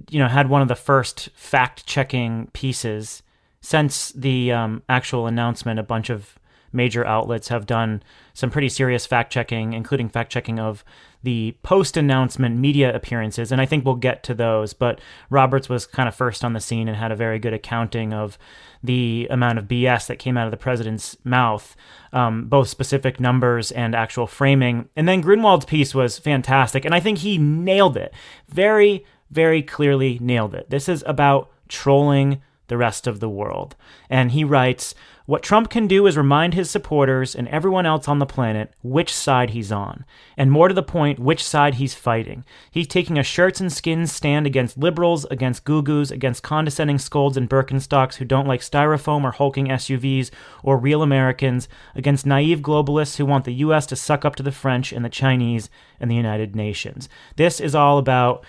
you 0.10 0.20
know, 0.20 0.28
had 0.28 0.50
one 0.50 0.62
of 0.62 0.68
the 0.68 0.76
first 0.76 1.30
fact-checking 1.36 2.48
pieces 2.52 3.24
since 3.62 4.12
the 4.12 4.52
um, 4.52 4.84
actual 4.90 5.26
announcement. 5.26 5.80
A 5.80 5.84
bunch 5.84 6.10
of 6.10 6.38
major 6.74 7.06
outlets 7.06 7.48
have 7.48 7.66
done 7.66 8.04
some 8.34 8.50
pretty 8.50 8.70
serious 8.70 9.06
fact 9.06 9.32
checking, 9.32 9.74
including 9.74 10.10
fact 10.10 10.32
checking 10.32 10.60
of 10.60 10.84
the 11.24 11.56
post 11.64 11.96
announcement 11.96 12.58
media 12.58 12.94
appearances. 12.94 13.52
And 13.52 13.62
I 13.62 13.66
think 13.66 13.86
we'll 13.86 13.96
get 13.96 14.24
to 14.24 14.34
those. 14.34 14.74
But 14.74 15.00
Roberts 15.30 15.70
was 15.70 15.86
kind 15.86 16.10
of 16.10 16.16
first 16.16 16.44
on 16.44 16.54
the 16.54 16.60
scene 16.60 16.88
and 16.88 16.98
had 16.98 17.12
a 17.12 17.16
very 17.16 17.40
good 17.40 17.54
accounting 17.54 18.14
of 18.14 18.38
the 18.84 19.28
amount 19.30 19.58
of 19.58 19.66
BS 19.66 20.08
that 20.08 20.20
came 20.20 20.38
out 20.38 20.46
of 20.46 20.52
the 20.52 20.58
president's 20.58 21.16
mouth, 21.24 21.76
um, 22.12 22.48
both 22.48 22.68
specific 22.68 23.20
numbers 23.20 23.72
and 23.72 23.96
actual 23.96 24.28
framing. 24.28 24.90
And 24.96 25.08
then 25.08 25.22
Grunwald's 25.22 25.66
piece 25.66 25.96
was 25.96 26.20
fantastic. 26.20 26.84
And 26.84 26.94
I 26.94 27.00
think 27.00 27.20
he 27.20 27.38
nailed 27.38 27.96
it. 27.96 28.14
Very, 28.50 29.06
very 29.32 29.64
clearly 29.64 30.20
nailed 30.20 30.54
it. 30.54 30.70
This 30.70 30.90
is 30.90 31.04
about 31.08 31.50
trolling 31.70 32.42
the 32.68 32.78
rest 32.78 33.08
of 33.08 33.20
the 33.20 33.30
world. 33.30 33.76
And 34.10 34.32
he 34.32 34.44
writes, 34.44 34.94
what 35.26 35.42
Trump 35.42 35.70
can 35.70 35.88
do 35.88 36.06
is 36.06 36.18
remind 36.18 36.54
his 36.54 36.70
supporters 36.70 37.34
and 37.34 37.48
everyone 37.48 37.86
else 37.86 38.10
on 38.10 38.20
the 38.20 38.26
planet 38.26 38.74
which 38.82 39.14
side 39.14 39.52
he's 39.52 39.72
on, 39.72 40.04
and 40.36 40.52
more 40.52 40.68
to 40.68 40.74
the 40.74 40.84
point, 40.84 41.18
which 41.18 41.42
side 41.42 41.76
he's 41.76 41.96
fighting. 41.96 42.44
He's 42.70 42.88
taking 42.88 43.18
a 43.18 43.24
shirts 43.24 43.62
and 43.62 43.72
skins 43.72 44.12
stand 44.12 44.46
against 44.46 44.78
liberals, 44.78 45.24
against 45.26 45.64
goo 45.64 45.80
against 46.12 46.44
condescending 46.44 46.98
scolds 46.98 47.38
and 47.38 47.50
Birkenstocks 47.50 48.16
who 48.16 48.26
don't 48.26 48.48
like 48.48 48.60
styrofoam 48.60 49.24
or 49.24 49.32
hulking 49.32 49.68
SUVs 49.68 50.30
or 50.62 50.78
real 50.78 51.02
Americans, 51.02 51.70
against 51.96 52.26
naive 52.26 52.60
globalists 52.60 53.16
who 53.16 53.26
want 53.26 53.46
the 53.46 53.54
U.S. 53.54 53.86
to 53.88 53.96
suck 53.96 54.26
up 54.26 54.36
to 54.36 54.44
the 54.44 54.52
French 54.52 54.92
and 54.92 55.06
the 55.06 55.10
Chinese 55.10 55.70
and 56.02 56.12
the 56.12 56.16
United 56.16 56.54
Nations. 56.54 57.08
This 57.38 57.62
is 57.62 57.74
all 57.74 57.98
about 57.98 58.44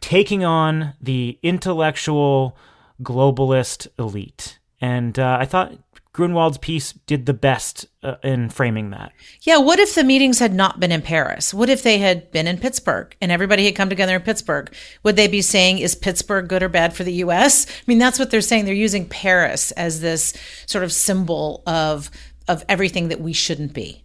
taking 0.00 0.44
on 0.44 0.94
the 1.00 1.38
intellectual 1.42 2.56
globalist 3.02 3.88
elite 3.98 4.59
and 4.80 5.18
uh, 5.18 5.38
I 5.40 5.44
thought 5.44 5.74
Grunwald's 6.12 6.58
piece 6.58 6.92
did 6.92 7.26
the 7.26 7.34
best 7.34 7.86
uh, 8.02 8.16
in 8.24 8.48
framing 8.50 8.90
that. 8.90 9.12
Yeah, 9.42 9.58
what 9.58 9.78
if 9.78 9.94
the 9.94 10.02
meetings 10.02 10.40
had 10.40 10.52
not 10.52 10.80
been 10.80 10.90
in 10.90 11.02
Paris? 11.02 11.54
What 11.54 11.70
if 11.70 11.82
they 11.82 11.98
had 11.98 12.32
been 12.32 12.48
in 12.48 12.58
Pittsburgh 12.58 13.14
and 13.20 13.30
everybody 13.30 13.64
had 13.64 13.76
come 13.76 13.88
together 13.88 14.16
in 14.16 14.22
Pittsburgh? 14.22 14.74
Would 15.04 15.14
they 15.14 15.28
be 15.28 15.40
saying, 15.40 15.78
is 15.78 15.94
Pittsburgh 15.94 16.48
good 16.48 16.64
or 16.64 16.68
bad 16.68 16.94
for 16.94 17.04
the 17.04 17.12
US? 17.14 17.66
I 17.66 17.82
mean, 17.86 17.98
that's 17.98 18.18
what 18.18 18.30
they're 18.30 18.40
saying. 18.40 18.64
They're 18.64 18.74
using 18.74 19.08
Paris 19.08 19.70
as 19.72 20.00
this 20.00 20.34
sort 20.66 20.84
of 20.84 20.92
symbol 20.92 21.62
of 21.66 22.10
of 22.48 22.64
everything 22.68 23.08
that 23.08 23.20
we 23.20 23.32
shouldn't 23.32 23.72
be. 23.72 24.02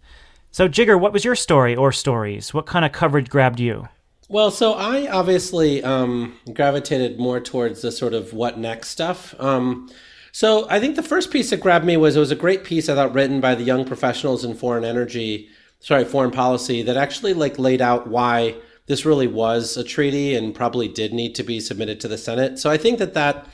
So, 0.52 0.68
Jigar, 0.68 1.00
what 1.00 1.12
was 1.12 1.24
your 1.24 1.34
story 1.34 1.74
or 1.74 1.90
stories? 1.90 2.54
What 2.54 2.64
kind 2.64 2.84
of 2.84 2.92
coverage 2.92 3.28
grabbed 3.28 3.58
you? 3.58 3.88
Well, 4.28 4.52
so 4.52 4.72
I 4.72 5.10
obviously 5.10 5.82
um, 5.82 6.38
gravitated 6.52 7.18
more 7.18 7.40
towards 7.40 7.82
the 7.82 7.90
sort 7.90 8.14
of 8.14 8.32
what 8.32 8.56
next 8.56 8.88
stuff. 8.88 9.34
Um, 9.38 9.90
so 10.36 10.66
I 10.68 10.80
think 10.80 10.96
the 10.96 11.02
first 11.02 11.30
piece 11.30 11.48
that 11.48 11.62
grabbed 11.62 11.86
me 11.86 11.96
was 11.96 12.14
it 12.14 12.20
was 12.20 12.30
a 12.30 12.36
great 12.36 12.62
piece 12.62 12.90
I 12.90 12.94
thought 12.94 13.14
written 13.14 13.40
by 13.40 13.54
the 13.54 13.64
young 13.64 13.86
professionals 13.86 14.44
in 14.44 14.54
foreign 14.54 14.84
energy, 14.84 15.48
sorry, 15.80 16.04
foreign 16.04 16.30
policy 16.30 16.82
that 16.82 16.98
actually 16.98 17.32
like 17.32 17.58
laid 17.58 17.80
out 17.80 18.06
why 18.06 18.54
this 18.84 19.06
really 19.06 19.28
was 19.28 19.78
a 19.78 19.82
treaty 19.82 20.34
and 20.34 20.54
probably 20.54 20.88
did 20.88 21.14
need 21.14 21.34
to 21.36 21.42
be 21.42 21.58
submitted 21.58 22.00
to 22.00 22.08
the 22.08 22.18
Senate. 22.18 22.58
So 22.58 22.68
I 22.68 22.76
think 22.76 22.98
that 22.98 23.14
that 23.14 23.48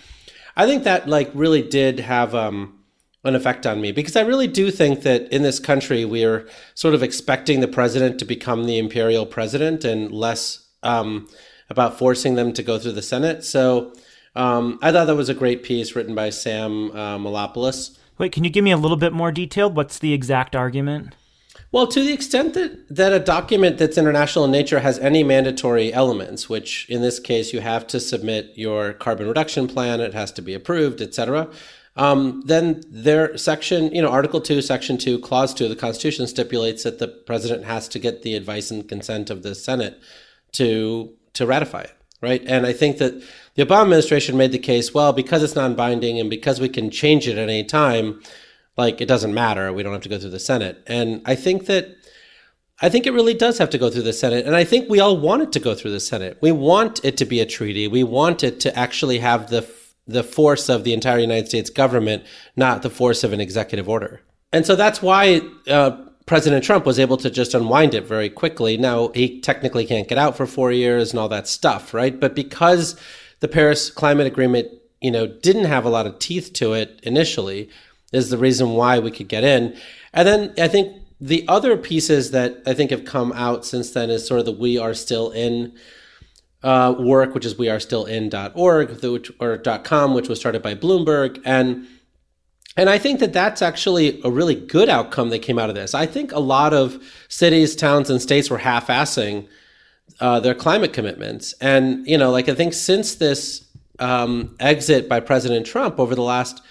I 0.56 0.66
think 0.66 0.82
that 0.82 1.08
like 1.08 1.30
really 1.34 1.62
did 1.62 2.00
have 2.00 2.34
um, 2.34 2.80
an 3.22 3.36
effect 3.36 3.64
on 3.64 3.80
me 3.80 3.92
because 3.92 4.16
I 4.16 4.22
really 4.22 4.48
do 4.48 4.72
think 4.72 5.02
that 5.02 5.32
in 5.32 5.42
this 5.42 5.60
country 5.60 6.04
we 6.04 6.24
are 6.24 6.48
sort 6.74 6.94
of 6.94 7.02
expecting 7.04 7.60
the 7.60 7.68
president 7.68 8.18
to 8.18 8.24
become 8.24 8.66
the 8.66 8.78
imperial 8.78 9.24
president 9.24 9.84
and 9.84 10.10
less 10.10 10.66
um, 10.82 11.28
about 11.70 11.96
forcing 11.96 12.34
them 12.34 12.52
to 12.54 12.62
go 12.64 12.76
through 12.76 12.98
the 12.98 13.02
Senate. 13.02 13.44
So 13.44 13.94
um, 14.34 14.78
I 14.82 14.92
thought 14.92 15.06
that 15.06 15.16
was 15.16 15.28
a 15.28 15.34
great 15.34 15.62
piece 15.62 15.94
written 15.94 16.14
by 16.14 16.30
Sam 16.30 16.90
uh, 16.92 17.18
Malopoulos. 17.18 17.98
Wait, 18.18 18.32
can 18.32 18.44
you 18.44 18.50
give 18.50 18.64
me 18.64 18.70
a 18.70 18.76
little 18.76 18.96
bit 18.96 19.12
more 19.12 19.32
detailed? 19.32 19.76
What's 19.76 19.98
the 19.98 20.12
exact 20.12 20.54
argument? 20.54 21.14
Well, 21.72 21.86
to 21.86 22.00
the 22.00 22.12
extent 22.12 22.52
that, 22.52 22.94
that 22.94 23.14
a 23.14 23.18
document 23.18 23.78
that's 23.78 23.96
international 23.96 24.44
in 24.44 24.50
nature 24.50 24.80
has 24.80 24.98
any 24.98 25.24
mandatory 25.24 25.90
elements, 25.92 26.46
which 26.46 26.86
in 26.90 27.00
this 27.00 27.18
case 27.18 27.54
you 27.54 27.60
have 27.60 27.86
to 27.88 27.98
submit 27.98 28.52
your 28.56 28.92
carbon 28.92 29.26
reduction 29.26 29.66
plan, 29.66 30.00
it 30.00 30.12
has 30.12 30.30
to 30.32 30.42
be 30.42 30.52
approved, 30.52 31.00
etc. 31.00 31.48
um, 31.96 32.42
then 32.44 32.82
their 32.90 33.38
section, 33.38 33.94
you 33.94 34.02
know, 34.02 34.10
Article 34.10 34.40
2, 34.40 34.60
Section 34.60 34.98
2, 34.98 35.18
Clause 35.20 35.54
2 35.54 35.64
of 35.64 35.70
the 35.70 35.76
Constitution 35.76 36.26
stipulates 36.26 36.82
that 36.82 36.98
the 36.98 37.08
president 37.08 37.64
has 37.64 37.88
to 37.88 37.98
get 37.98 38.20
the 38.20 38.34
advice 38.34 38.70
and 38.70 38.86
consent 38.86 39.30
of 39.30 39.42
the 39.42 39.54
Senate 39.54 39.98
to 40.52 41.14
to 41.32 41.46
ratify 41.46 41.80
it, 41.80 41.96
right? 42.20 42.42
And 42.46 42.66
I 42.66 42.74
think 42.74 42.98
that 42.98 43.14
the 43.54 43.64
Obama 43.64 43.82
administration 43.82 44.36
made 44.36 44.52
the 44.52 44.58
case, 44.58 44.94
well, 44.94 45.12
because 45.12 45.42
it's 45.42 45.54
non-binding 45.54 46.18
and 46.18 46.30
because 46.30 46.60
we 46.60 46.68
can 46.68 46.90
change 46.90 47.28
it 47.28 47.36
at 47.36 47.48
any 47.48 47.64
time, 47.64 48.22
like 48.76 49.00
it 49.00 49.06
doesn't 49.06 49.34
matter. 49.34 49.72
We 49.72 49.82
don't 49.82 49.92
have 49.92 50.02
to 50.02 50.08
go 50.08 50.18
through 50.18 50.30
the 50.30 50.38
Senate. 50.40 50.82
And 50.86 51.20
I 51.26 51.34
think 51.34 51.66
that 51.66 51.96
I 52.80 52.88
think 52.88 53.06
it 53.06 53.12
really 53.12 53.34
does 53.34 53.58
have 53.58 53.70
to 53.70 53.78
go 53.78 53.90
through 53.90 54.02
the 54.02 54.12
Senate. 54.12 54.44
And 54.44 54.56
I 54.56 54.64
think 54.64 54.90
we 54.90 54.98
all 54.98 55.16
want 55.16 55.42
it 55.42 55.52
to 55.52 55.60
go 55.60 55.74
through 55.74 55.92
the 55.92 56.00
Senate. 56.00 56.38
We 56.40 56.50
want 56.50 57.04
it 57.04 57.16
to 57.18 57.24
be 57.24 57.38
a 57.38 57.46
treaty. 57.46 57.86
We 57.86 58.02
want 58.02 58.42
it 58.42 58.58
to 58.60 58.76
actually 58.76 59.18
have 59.18 59.50
the 59.50 59.68
the 60.06 60.24
force 60.24 60.68
of 60.68 60.82
the 60.82 60.92
entire 60.92 61.18
United 61.18 61.46
States 61.46 61.70
government, 61.70 62.24
not 62.56 62.82
the 62.82 62.90
force 62.90 63.22
of 63.22 63.32
an 63.32 63.40
executive 63.40 63.88
order. 63.88 64.20
And 64.52 64.66
so 64.66 64.74
that's 64.74 65.00
why 65.00 65.42
uh, 65.68 65.96
President 66.26 66.64
Trump 66.64 66.84
was 66.84 66.98
able 66.98 67.16
to 67.18 67.30
just 67.30 67.54
unwind 67.54 67.94
it 67.94 68.04
very 68.04 68.28
quickly. 68.28 68.76
Now, 68.76 69.08
he 69.14 69.40
technically 69.40 69.86
can't 69.86 70.08
get 70.08 70.18
out 70.18 70.36
for 70.36 70.44
four 70.44 70.72
years 70.72 71.10
and 71.10 71.20
all 71.20 71.28
that 71.28 71.46
stuff, 71.46 71.94
right? 71.94 72.18
But 72.18 72.34
because 72.34 72.98
the 73.42 73.48
Paris 73.48 73.90
Climate 73.90 74.28
Agreement, 74.28 74.68
you 75.00 75.10
know, 75.10 75.26
didn't 75.26 75.64
have 75.64 75.84
a 75.84 75.90
lot 75.90 76.06
of 76.06 76.20
teeth 76.20 76.52
to 76.54 76.74
it 76.74 77.00
initially, 77.02 77.68
is 78.12 78.30
the 78.30 78.38
reason 78.38 78.70
why 78.70 79.00
we 79.00 79.10
could 79.10 79.28
get 79.28 79.42
in. 79.42 79.76
And 80.14 80.28
then 80.28 80.54
I 80.58 80.68
think 80.68 81.02
the 81.20 81.44
other 81.48 81.76
pieces 81.76 82.30
that 82.30 82.62
I 82.66 82.72
think 82.72 82.92
have 82.92 83.04
come 83.04 83.32
out 83.32 83.66
since 83.66 83.90
then 83.90 84.10
is 84.10 84.24
sort 84.24 84.38
of 84.38 84.46
the 84.46 84.52
we 84.52 84.78
are 84.78 84.94
still 84.94 85.32
in 85.32 85.74
uh, 86.62 86.94
work, 86.96 87.34
which 87.34 87.44
is 87.44 87.58
we 87.58 87.68
are 87.68 87.80
still 87.80 88.04
in.org 88.04 89.02
which, 89.02 89.32
or 89.40 89.58
.com, 89.58 90.14
which 90.14 90.28
was 90.28 90.38
started 90.38 90.62
by 90.62 90.76
Bloomberg. 90.76 91.42
And 91.44 91.88
and 92.76 92.88
I 92.88 92.96
think 92.96 93.18
that 93.20 93.32
that's 93.32 93.60
actually 93.60 94.20
a 94.22 94.30
really 94.30 94.54
good 94.54 94.88
outcome 94.88 95.30
that 95.30 95.40
came 95.40 95.58
out 95.58 95.68
of 95.68 95.74
this. 95.74 95.94
I 95.94 96.06
think 96.06 96.30
a 96.30 96.38
lot 96.38 96.72
of 96.72 97.02
cities, 97.28 97.74
towns, 97.74 98.08
and 98.08 98.22
states 98.22 98.48
were 98.48 98.58
half-assing 98.58 99.48
uh, 100.20 100.40
their 100.40 100.54
climate 100.54 100.92
commitments, 100.92 101.54
and 101.60 102.06
you 102.06 102.18
know, 102.18 102.30
like 102.30 102.48
I 102.48 102.54
think 102.54 102.74
since 102.74 103.14
this 103.14 103.66
um, 103.98 104.56
exit 104.60 105.08
by 105.08 105.20
President 105.20 105.66
Trump 105.66 105.98
over 105.98 106.14
the 106.14 106.22
last 106.22 106.62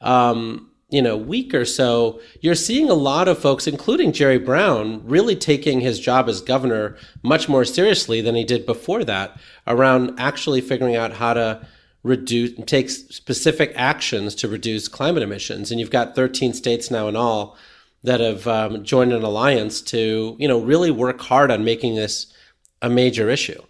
um, 0.00 0.70
you 0.88 1.02
know 1.02 1.16
week 1.16 1.54
or 1.54 1.64
so, 1.64 2.20
you're 2.40 2.54
seeing 2.54 2.90
a 2.90 2.94
lot 2.94 3.28
of 3.28 3.38
folks, 3.38 3.66
including 3.66 4.12
Jerry 4.12 4.38
Brown, 4.38 5.06
really 5.06 5.36
taking 5.36 5.80
his 5.80 6.00
job 6.00 6.28
as 6.28 6.40
governor 6.40 6.96
much 7.22 7.48
more 7.48 7.64
seriously 7.64 8.20
than 8.20 8.34
he 8.34 8.44
did 8.44 8.66
before 8.66 9.04
that, 9.04 9.38
around 9.66 10.18
actually 10.18 10.60
figuring 10.60 10.96
out 10.96 11.14
how 11.14 11.34
to 11.34 11.66
reduce 12.02 12.52
take 12.66 12.90
specific 12.90 13.72
actions 13.76 14.34
to 14.34 14.48
reduce 14.48 14.88
climate 14.88 15.22
emissions. 15.22 15.70
And 15.70 15.78
you've 15.78 15.90
got 15.90 16.14
13 16.14 16.54
states 16.54 16.90
now 16.90 17.08
in 17.08 17.16
all 17.16 17.56
that 18.02 18.20
have 18.20 18.46
um, 18.46 18.84
joined 18.84 19.12
an 19.12 19.22
alliance 19.22 19.80
to 19.82 20.36
you 20.38 20.48
know 20.48 20.60
really 20.60 20.90
work 20.90 21.20
hard 21.20 21.50
on 21.50 21.64
making 21.64 21.94
this 21.94 22.32
a 22.82 22.88
major 22.88 23.28
issue. 23.28 23.62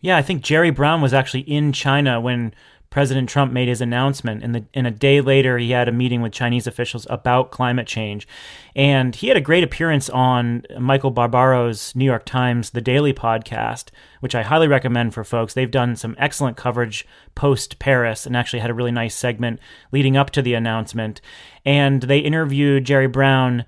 Yeah, 0.00 0.16
I 0.16 0.22
think 0.22 0.42
Jerry 0.42 0.70
Brown 0.70 1.02
was 1.02 1.12
actually 1.12 1.42
in 1.42 1.72
China 1.72 2.20
when 2.20 2.54
President 2.90 3.28
Trump 3.28 3.52
made 3.52 3.68
his 3.68 3.80
announcement, 3.80 4.42
and, 4.42 4.52
the, 4.52 4.64
and 4.74 4.84
a 4.84 4.90
day 4.90 5.20
later, 5.20 5.58
he 5.58 5.70
had 5.70 5.88
a 5.88 5.92
meeting 5.92 6.22
with 6.22 6.32
Chinese 6.32 6.66
officials 6.66 7.06
about 7.08 7.52
climate 7.52 7.86
change. 7.86 8.26
And 8.74 9.14
he 9.14 9.28
had 9.28 9.36
a 9.36 9.40
great 9.40 9.62
appearance 9.62 10.10
on 10.10 10.64
Michael 10.76 11.12
Barbaro's 11.12 11.94
New 11.94 12.04
York 12.04 12.24
Times 12.24 12.70
The 12.70 12.80
Daily 12.80 13.12
podcast, 13.12 13.90
which 14.18 14.34
I 14.34 14.42
highly 14.42 14.66
recommend 14.66 15.14
for 15.14 15.22
folks. 15.22 15.54
They've 15.54 15.70
done 15.70 15.94
some 15.94 16.16
excellent 16.18 16.56
coverage 16.56 17.06
post 17.36 17.78
Paris 17.78 18.26
and 18.26 18.36
actually 18.36 18.58
had 18.58 18.70
a 18.70 18.74
really 18.74 18.90
nice 18.90 19.14
segment 19.14 19.60
leading 19.92 20.16
up 20.16 20.30
to 20.30 20.42
the 20.42 20.54
announcement. 20.54 21.20
And 21.64 22.02
they 22.02 22.18
interviewed 22.18 22.86
Jerry 22.86 23.06
Brown 23.06 23.66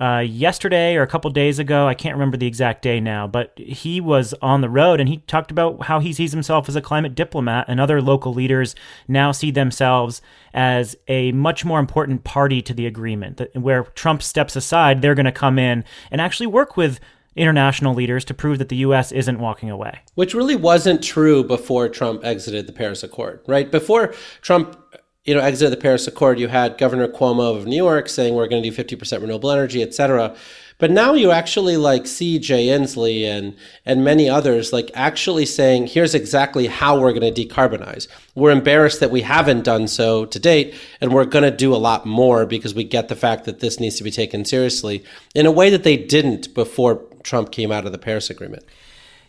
uh, 0.00 0.24
yesterday 0.26 0.96
or 0.96 1.02
a 1.02 1.06
couple 1.06 1.30
days 1.30 1.58
ago. 1.58 1.86
I 1.86 1.94
can't 1.94 2.14
remember 2.14 2.36
the 2.36 2.46
exact 2.46 2.82
day 2.82 3.00
now, 3.00 3.26
but 3.26 3.52
he 3.56 4.00
was 4.00 4.34
on 4.42 4.60
the 4.60 4.68
road 4.68 5.00
and 5.00 5.08
he 5.08 5.18
talked 5.18 5.50
about 5.50 5.84
how 5.84 6.00
he 6.00 6.12
sees 6.12 6.32
himself 6.32 6.68
as 6.68 6.76
a 6.76 6.80
climate 6.80 7.14
diplomat, 7.14 7.66
and 7.68 7.80
other 7.80 8.02
local 8.02 8.34
leaders 8.34 8.74
now 9.06 9.32
see 9.32 9.50
themselves 9.50 10.20
as 10.52 10.96
a 11.08 11.32
much 11.32 11.64
more 11.64 11.78
important 11.78 12.24
party 12.24 12.60
to 12.62 12.74
the 12.74 12.86
agreement. 12.86 13.36
That 13.36 13.56
where 13.56 13.84
Trump 13.94 14.22
steps 14.22 14.56
aside, 14.56 15.00
they're 15.00 15.14
going 15.14 15.24
to 15.26 15.32
come 15.32 15.58
in 15.58 15.84
and 16.10 16.20
actually 16.20 16.46
work 16.46 16.76
with 16.76 17.00
international 17.36 17.94
leaders 17.94 18.24
to 18.24 18.34
prove 18.34 18.58
that 18.58 18.68
the 18.68 18.76
U.S. 18.76 19.12
isn't 19.12 19.38
walking 19.38 19.70
away. 19.70 20.00
Which 20.14 20.34
really 20.34 20.56
wasn't 20.56 21.02
true 21.02 21.42
before 21.42 21.88
Trump 21.88 22.24
exited 22.24 22.66
the 22.66 22.72
Paris 22.72 23.02
Accord, 23.02 23.40
right? 23.46 23.70
Before 23.70 24.14
Trump 24.40 24.83
you 25.24 25.34
know, 25.34 25.40
exited 25.40 25.72
the 25.72 25.80
Paris 25.80 26.06
Accord, 26.06 26.38
you 26.38 26.48
had 26.48 26.76
Governor 26.76 27.08
Cuomo 27.08 27.56
of 27.56 27.66
New 27.66 27.76
York 27.76 28.08
saying 28.08 28.34
we're 28.34 28.46
going 28.46 28.62
to 28.62 28.70
do 28.70 28.84
50% 28.84 29.20
renewable 29.20 29.50
energy, 29.50 29.82
et 29.82 29.94
cetera. 29.94 30.36
But 30.78 30.90
now 30.90 31.14
you 31.14 31.30
actually 31.30 31.76
like 31.76 32.06
see 32.06 32.38
Jay 32.38 32.66
Inslee 32.66 33.24
and 33.24 33.56
and 33.86 34.04
many 34.04 34.28
others 34.28 34.72
like 34.72 34.90
actually 34.92 35.46
saying, 35.46 35.86
here's 35.86 36.14
exactly 36.14 36.66
how 36.66 36.98
we're 36.98 37.12
going 37.12 37.32
to 37.32 37.46
decarbonize. 37.46 38.08
We're 38.34 38.50
embarrassed 38.50 39.00
that 39.00 39.10
we 39.10 39.22
haven't 39.22 39.62
done 39.62 39.86
so 39.88 40.26
to 40.26 40.38
date, 40.38 40.74
and 41.00 41.12
we're 41.12 41.24
going 41.24 41.44
to 41.44 41.56
do 41.56 41.74
a 41.74 41.76
lot 41.76 42.04
more 42.04 42.44
because 42.44 42.74
we 42.74 42.84
get 42.84 43.08
the 43.08 43.16
fact 43.16 43.44
that 43.44 43.60
this 43.60 43.78
needs 43.78 43.96
to 43.96 44.04
be 44.04 44.10
taken 44.10 44.44
seriously 44.44 45.04
in 45.34 45.46
a 45.46 45.52
way 45.52 45.70
that 45.70 45.84
they 45.84 45.96
didn't 45.96 46.52
before 46.54 47.02
Trump 47.22 47.52
came 47.52 47.70
out 47.70 47.86
of 47.86 47.92
the 47.92 47.98
Paris 47.98 48.28
Agreement. 48.28 48.64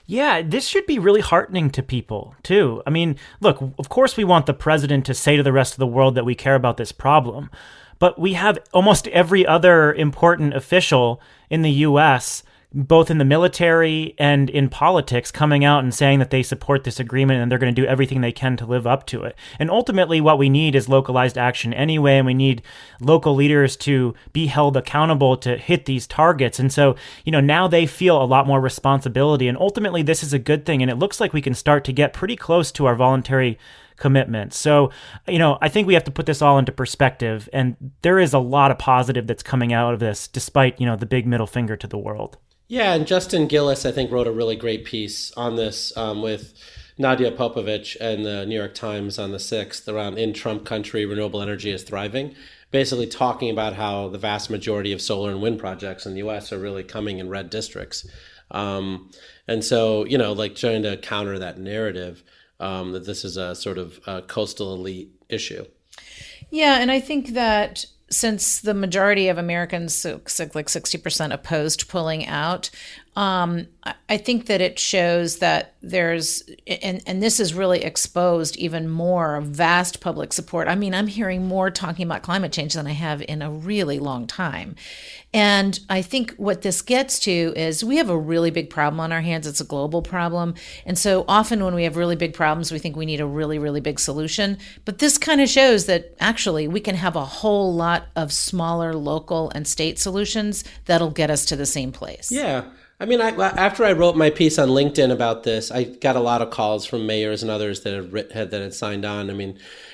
Yeah, 0.07 0.41
this 0.43 0.67
should 0.67 0.85
be 0.85 0.99
really 0.99 1.21
heartening 1.21 1.71
to 1.71 1.81
people, 1.81 2.35
too. 2.43 2.83
I 2.85 2.91
mean, 2.91 3.17
look, 3.39 3.59
of 3.79 3.89
course, 3.89 4.15
we 4.15 4.23
want 4.23 4.45
the 4.45 4.53
president 4.53 5.05
to 5.07 5.13
say 5.13 5.35
to 5.35 5.43
the 5.43 5.51
rest 5.51 5.73
of 5.73 5.79
the 5.79 5.87
world 5.87 6.15
that 6.15 6.25
we 6.25 6.35
care 6.35 6.55
about 6.55 6.77
this 6.77 6.91
problem, 6.91 7.49
but 7.97 8.19
we 8.19 8.33
have 8.33 8.59
almost 8.71 9.07
every 9.07 9.45
other 9.47 9.93
important 9.93 10.53
official 10.53 11.21
in 11.49 11.63
the 11.63 11.71
U.S 11.71 12.43
both 12.75 13.09
in 13.09 13.19
the 13.19 13.25
military 13.25 14.13
and 14.17 14.49
in 14.49 14.67
politics 14.67 15.31
coming 15.31 15.63
out 15.63 15.81
and 15.81 15.93
saying 15.93 16.19
that 16.19 16.29
they 16.29 16.43
support 16.43 16.83
this 16.83 16.99
agreement 16.99 17.41
and 17.41 17.49
they're 17.49 17.57
going 17.57 17.73
to 17.73 17.81
do 17.81 17.87
everything 17.87 18.19
they 18.19 18.33
can 18.33 18.57
to 18.57 18.65
live 18.65 18.85
up 18.85 19.07
to 19.07 19.23
it. 19.23 19.35
And 19.57 19.71
ultimately, 19.71 20.19
what 20.19 20.37
we 20.37 20.49
need 20.49 20.75
is 20.75 20.89
localized 20.89 21.37
action 21.37 21.73
anyway, 21.73 22.17
and 22.17 22.25
we 22.25 22.33
need 22.33 22.61
local 22.99 23.33
leaders 23.33 23.77
to 23.77 24.13
be 24.33 24.47
held 24.47 24.75
accountable 24.75 25.37
to 25.37 25.55
hit 25.55 25.85
these 25.85 26.05
targets. 26.05 26.59
And 26.59 26.71
so, 26.71 26.97
you 27.23 27.31
know, 27.31 27.39
now 27.39 27.69
they 27.69 27.85
feel 27.85 28.21
a 28.21 28.25
lot 28.25 28.45
more 28.45 28.59
responsibility. 28.59 29.47
And 29.47 29.57
ultimately, 29.57 30.03
this 30.03 30.21
is 30.21 30.33
a 30.33 30.39
good 30.39 30.65
thing. 30.65 30.81
And 30.81 30.91
it 30.91 30.99
looks 30.99 31.21
like 31.21 31.31
we 31.31 31.41
can 31.41 31.53
start 31.53 31.85
to 31.85 31.93
get 31.93 32.11
pretty 32.11 32.35
close 32.35 32.73
to 32.73 32.87
our 32.87 32.95
voluntary 32.95 33.57
commitment. 33.95 34.53
So, 34.53 34.91
you 35.29 35.39
know, 35.39 35.57
I 35.61 35.69
think 35.69 35.87
we 35.87 35.93
have 35.93 36.03
to 36.03 36.11
put 36.11 36.25
this 36.25 36.41
all 36.41 36.57
into 36.57 36.73
perspective. 36.73 37.47
And 37.53 37.77
there 38.01 38.19
is 38.19 38.33
a 38.33 38.39
lot 38.39 38.71
of 38.71 38.77
positive 38.77 39.27
that's 39.27 39.43
coming 39.43 39.71
out 39.71 39.93
of 39.93 40.01
this, 40.01 40.27
despite, 40.27 40.77
you 40.81 40.85
know, 40.85 40.97
the 40.97 41.05
big 41.05 41.25
middle 41.25 41.47
finger 41.47 41.77
to 41.77 41.87
the 41.87 41.97
world. 41.97 42.37
Yeah, 42.67 42.93
and 42.93 43.05
Justin 43.05 43.47
Gillis, 43.47 43.85
I 43.85 43.91
think, 43.91 44.11
wrote 44.11 44.27
a 44.27 44.31
really 44.31 44.55
great 44.55 44.85
piece 44.85 45.31
on 45.33 45.55
this 45.55 45.95
um, 45.95 46.23
with 46.23 46.53
Nadja 46.97 47.35
Popovich 47.35 47.95
and 48.01 48.25
the 48.25 48.45
New 48.45 48.55
York 48.55 48.73
Times 48.73 49.19
on 49.19 49.31
the 49.31 49.37
6th 49.37 49.91
around 49.91 50.17
in 50.17 50.33
Trump 50.33 50.65
country, 50.65 51.05
renewable 51.05 51.41
energy 51.41 51.69
is 51.69 51.83
thriving. 51.83 52.33
Basically, 52.71 53.05
talking 53.05 53.51
about 53.51 53.73
how 53.73 54.09
the 54.09 54.17
vast 54.17 54.49
majority 54.49 54.91
of 54.91 55.01
solar 55.01 55.29
and 55.29 55.41
wind 55.41 55.59
projects 55.59 56.05
in 56.05 56.13
the 56.13 56.27
US 56.27 56.51
are 56.51 56.57
really 56.57 56.83
coming 56.83 57.19
in 57.19 57.29
red 57.29 57.49
districts. 57.49 58.07
Um, 58.49 59.11
and 59.47 59.63
so, 59.63 60.05
you 60.05 60.17
know, 60.17 60.33
like 60.33 60.55
trying 60.55 60.83
to 60.83 60.97
counter 60.97 61.37
that 61.37 61.59
narrative 61.59 62.23
um, 62.59 62.93
that 62.93 63.05
this 63.05 63.23
is 63.23 63.37
a 63.37 63.55
sort 63.55 63.77
of 63.77 63.99
a 64.07 64.21
coastal 64.23 64.73
elite 64.73 65.11
issue. 65.29 65.65
Yeah, 66.49 66.79
and 66.79 66.91
I 66.91 66.99
think 66.99 67.29
that 67.29 67.85
since 68.09 68.59
the 68.59 68.73
majority 68.73 69.27
of 69.29 69.37
Americans, 69.37 70.05
like 70.05 70.67
60%, 70.67 71.33
opposed 71.33 71.87
pulling 71.87 72.25
out, 72.27 72.69
um, 73.15 73.67
I 74.09 74.17
think 74.17 74.47
that 74.47 74.59
it 74.59 74.77
shows 74.77 75.37
that 75.37 75.75
there's, 75.81 76.43
and, 76.67 77.01
and 77.05 77.23
this 77.23 77.37
has 77.37 77.53
really 77.53 77.81
exposed 77.83 78.57
even 78.57 78.89
more 78.89 79.39
vast 79.41 80.01
public 80.01 80.33
support. 80.33 80.67
I 80.67 80.75
mean, 80.75 80.93
I'm 80.93 81.07
hearing 81.07 81.47
more 81.47 81.71
talking 81.71 82.05
about 82.05 82.23
climate 82.23 82.51
change 82.51 82.73
than 82.73 82.87
I 82.87 82.91
have 82.91 83.21
in 83.21 83.41
a 83.41 83.49
really 83.49 83.99
long 83.99 84.27
time. 84.27 84.75
And 85.33 85.79
I 85.89 86.01
think 86.01 86.33
what 86.35 86.61
this 86.61 86.81
gets 86.81 87.19
to 87.19 87.53
is 87.55 87.83
we 87.83 87.97
have 87.97 88.09
a 88.09 88.17
really 88.17 88.51
big 88.51 88.69
problem 88.69 88.99
on 88.99 89.11
our 89.11 89.21
hands. 89.21 89.47
It's 89.47 89.61
a 89.61 89.65
global 89.65 90.01
problem. 90.01 90.55
And 90.85 90.97
so 90.97 91.23
often 91.27 91.63
when 91.63 91.75
we 91.75 91.83
have 91.83 91.97
really 91.97 92.15
big 92.15 92.33
problems, 92.33 92.71
we 92.71 92.79
think 92.79 92.95
we 92.95 93.05
need 93.05 93.21
a 93.21 93.25
really, 93.25 93.59
really 93.59 93.81
big 93.81 93.99
solution. 93.99 94.57
But 94.83 94.99
this 94.99 95.17
kind 95.17 95.39
of 95.39 95.47
shows 95.47 95.85
that 95.85 96.15
actually 96.19 96.67
we 96.67 96.79
can 96.79 96.95
have 96.95 97.15
a 97.15 97.25
whole 97.25 97.73
lot 97.73 98.07
of 98.15 98.33
smaller 98.33 98.93
local 98.93 99.51
and 99.55 99.67
state 99.67 99.99
solutions 99.99 100.63
that'll 100.85 101.11
get 101.11 101.29
us 101.29 101.45
to 101.45 101.55
the 101.55 101.65
same 101.65 101.91
place. 101.91 102.29
Yeah. 102.31 102.65
I 102.99 103.05
mean, 103.05 103.19
I, 103.19 103.29
after 103.29 103.83
I 103.83 103.91
wrote 103.91 104.15
my 104.15 104.29
piece 104.29 104.57
on 104.57 104.69
LinkedIn 104.69 105.11
about 105.11 105.43
this, 105.43 105.69
I 105.69 105.83
got 105.83 106.15
a 106.15 106.21
lot 106.21 106.41
of 106.41 106.49
calls 106.49 106.85
from 106.85 107.05
mayors 107.05 107.41
and 107.41 107.51
others 107.51 107.81
that 107.81 107.93
had, 107.93 108.31
had 108.31 108.51
that 108.51 108.61
had 108.61 108.73
signed 108.73 109.03
on. 109.03 109.29
I 109.29 109.33
mean, 109.33 109.49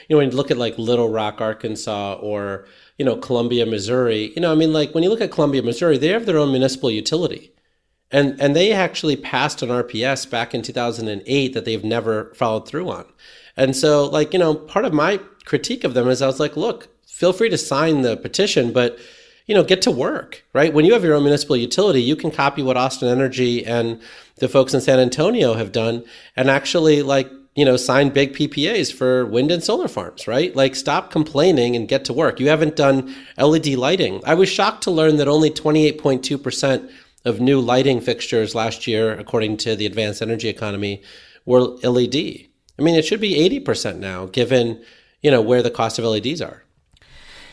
you 0.07 0.15
know, 0.15 0.17
when 0.17 0.29
you 0.29 0.37
look 0.37 0.51
at 0.51 0.57
like 0.57 0.77
Little 0.77 1.09
Rock, 1.09 1.41
Arkansas, 1.41 2.19
or 2.21 2.67
you 2.97 3.05
know, 3.05 3.15
Columbia, 3.15 3.65
Missouri, 3.65 4.31
you 4.35 4.41
know, 4.41 4.51
I 4.51 4.55
mean, 4.55 4.71
like 4.71 4.93
when 4.93 5.03
you 5.03 5.09
look 5.09 5.21
at 5.21 5.31
Columbia, 5.31 5.63
Missouri, 5.63 5.97
they 5.97 6.09
have 6.09 6.27
their 6.27 6.37
own 6.37 6.51
municipal 6.51 6.91
utility, 6.91 7.51
and 8.11 8.39
and 8.39 8.55
they 8.55 8.71
actually 8.71 9.15
passed 9.15 9.63
an 9.63 9.69
RPS 9.69 10.29
back 10.29 10.53
in 10.53 10.61
2008 10.61 11.53
that 11.53 11.65
they've 11.65 11.83
never 11.83 12.31
followed 12.35 12.67
through 12.67 12.89
on, 12.89 13.05
and 13.57 13.75
so 13.75 14.05
like 14.05 14.31
you 14.31 14.39
know, 14.39 14.53
part 14.53 14.85
of 14.85 14.93
my 14.93 15.19
critique 15.45 15.83
of 15.83 15.95
them 15.95 16.07
is 16.07 16.21
I 16.21 16.27
was 16.27 16.39
like, 16.39 16.55
look, 16.55 16.89
feel 17.07 17.33
free 17.33 17.49
to 17.49 17.57
sign 17.57 18.03
the 18.03 18.15
petition, 18.15 18.71
but 18.71 18.99
you 19.51 19.55
know, 19.55 19.65
get 19.65 19.81
to 19.81 19.91
work, 19.91 20.45
right? 20.53 20.73
When 20.73 20.85
you 20.85 20.93
have 20.93 21.03
your 21.03 21.13
own 21.13 21.23
municipal 21.23 21.57
utility, 21.57 22.01
you 22.01 22.15
can 22.15 22.31
copy 22.31 22.63
what 22.63 22.77
Austin 22.77 23.09
Energy 23.09 23.65
and 23.65 24.01
the 24.37 24.47
folks 24.47 24.73
in 24.73 24.79
San 24.79 24.97
Antonio 24.97 25.55
have 25.55 25.73
done 25.73 26.05
and 26.37 26.49
actually 26.49 27.01
like, 27.01 27.29
you 27.53 27.65
know, 27.65 27.75
sign 27.75 28.11
big 28.11 28.33
PPAs 28.33 28.93
for 28.93 29.25
wind 29.25 29.51
and 29.51 29.61
solar 29.61 29.89
farms, 29.89 30.25
right? 30.25 30.55
Like 30.55 30.73
stop 30.73 31.11
complaining 31.11 31.75
and 31.75 31.85
get 31.85 32.05
to 32.05 32.13
work. 32.13 32.39
You 32.39 32.47
haven't 32.47 32.77
done 32.77 33.13
LED 33.37 33.67
lighting. 33.75 34.21
I 34.25 34.35
was 34.35 34.47
shocked 34.47 34.83
to 34.83 34.91
learn 34.91 35.17
that 35.17 35.27
only 35.27 35.49
28.2% 35.51 36.89
of 37.25 37.41
new 37.41 37.59
lighting 37.59 37.99
fixtures 37.99 38.55
last 38.55 38.87
year, 38.87 39.11
according 39.11 39.57
to 39.57 39.75
the 39.75 39.85
Advanced 39.85 40.21
Energy 40.21 40.47
Economy, 40.47 41.03
were 41.45 41.75
LED. 41.83 42.15
I 42.15 42.81
mean, 42.81 42.95
it 42.95 43.03
should 43.03 43.19
be 43.19 43.35
80% 43.59 43.97
now, 43.97 44.27
given, 44.27 44.81
you 45.21 45.29
know, 45.29 45.41
where 45.41 45.61
the 45.61 45.69
cost 45.69 45.99
of 45.99 46.05
LEDs 46.05 46.41
are. 46.41 46.63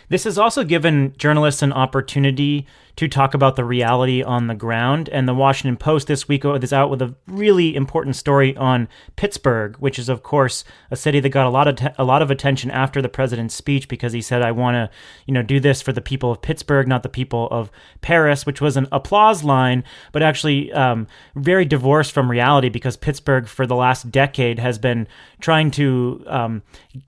This 0.08 0.24
has 0.24 0.38
also 0.38 0.64
given 0.64 1.14
journalists 1.18 1.62
an 1.62 1.72
opportunity 1.72 2.66
to 2.98 3.06
talk 3.06 3.32
about 3.32 3.54
the 3.54 3.64
reality 3.64 4.24
on 4.24 4.48
the 4.48 4.56
ground. 4.56 5.08
And 5.10 5.28
the 5.28 5.34
Washington 5.34 5.76
Post 5.76 6.08
this 6.08 6.26
week 6.26 6.44
is 6.44 6.72
out 6.72 6.90
with 6.90 7.00
a 7.00 7.14
really 7.28 7.76
important 7.76 8.16
story 8.16 8.56
on 8.56 8.88
Pittsburgh, 9.14 9.76
which 9.76 10.00
is, 10.00 10.08
of 10.08 10.24
course, 10.24 10.64
a 10.90 10.96
city 10.96 11.20
that 11.20 11.28
got 11.28 11.46
a 11.46 11.50
lot 11.50 11.68
of 11.68 11.76
te- 11.76 11.94
a 11.96 12.02
lot 12.02 12.22
of 12.22 12.30
attention 12.32 12.72
after 12.72 13.00
the 13.00 13.08
president's 13.08 13.54
speech 13.54 13.86
because 13.86 14.12
he 14.12 14.20
said, 14.20 14.42
"I 14.42 14.50
want 14.50 14.74
to, 14.74 14.90
you 15.26 15.32
know, 15.32 15.42
do 15.42 15.60
this 15.60 15.80
for 15.80 15.92
the 15.92 16.00
people 16.00 16.32
of 16.32 16.42
Pittsburgh, 16.42 16.88
not 16.88 17.04
the 17.04 17.08
people 17.08 17.46
of 17.52 17.70
Paris," 18.00 18.44
which 18.44 18.60
was 18.60 18.76
an 18.76 18.88
applause 18.90 19.44
line, 19.44 19.84
but 20.10 20.24
actually 20.24 20.72
um, 20.72 21.06
very 21.36 21.64
divorced 21.64 22.10
from 22.10 22.28
reality 22.28 22.68
because 22.68 22.96
Pittsburgh, 22.96 23.46
for 23.46 23.64
the 23.64 23.76
last 23.76 24.10
decade, 24.10 24.58
has 24.58 24.76
been 24.76 25.06
trying 25.40 25.70
to, 25.70 26.24
um, 26.26 26.62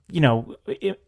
you 0.09 0.21
know, 0.21 0.55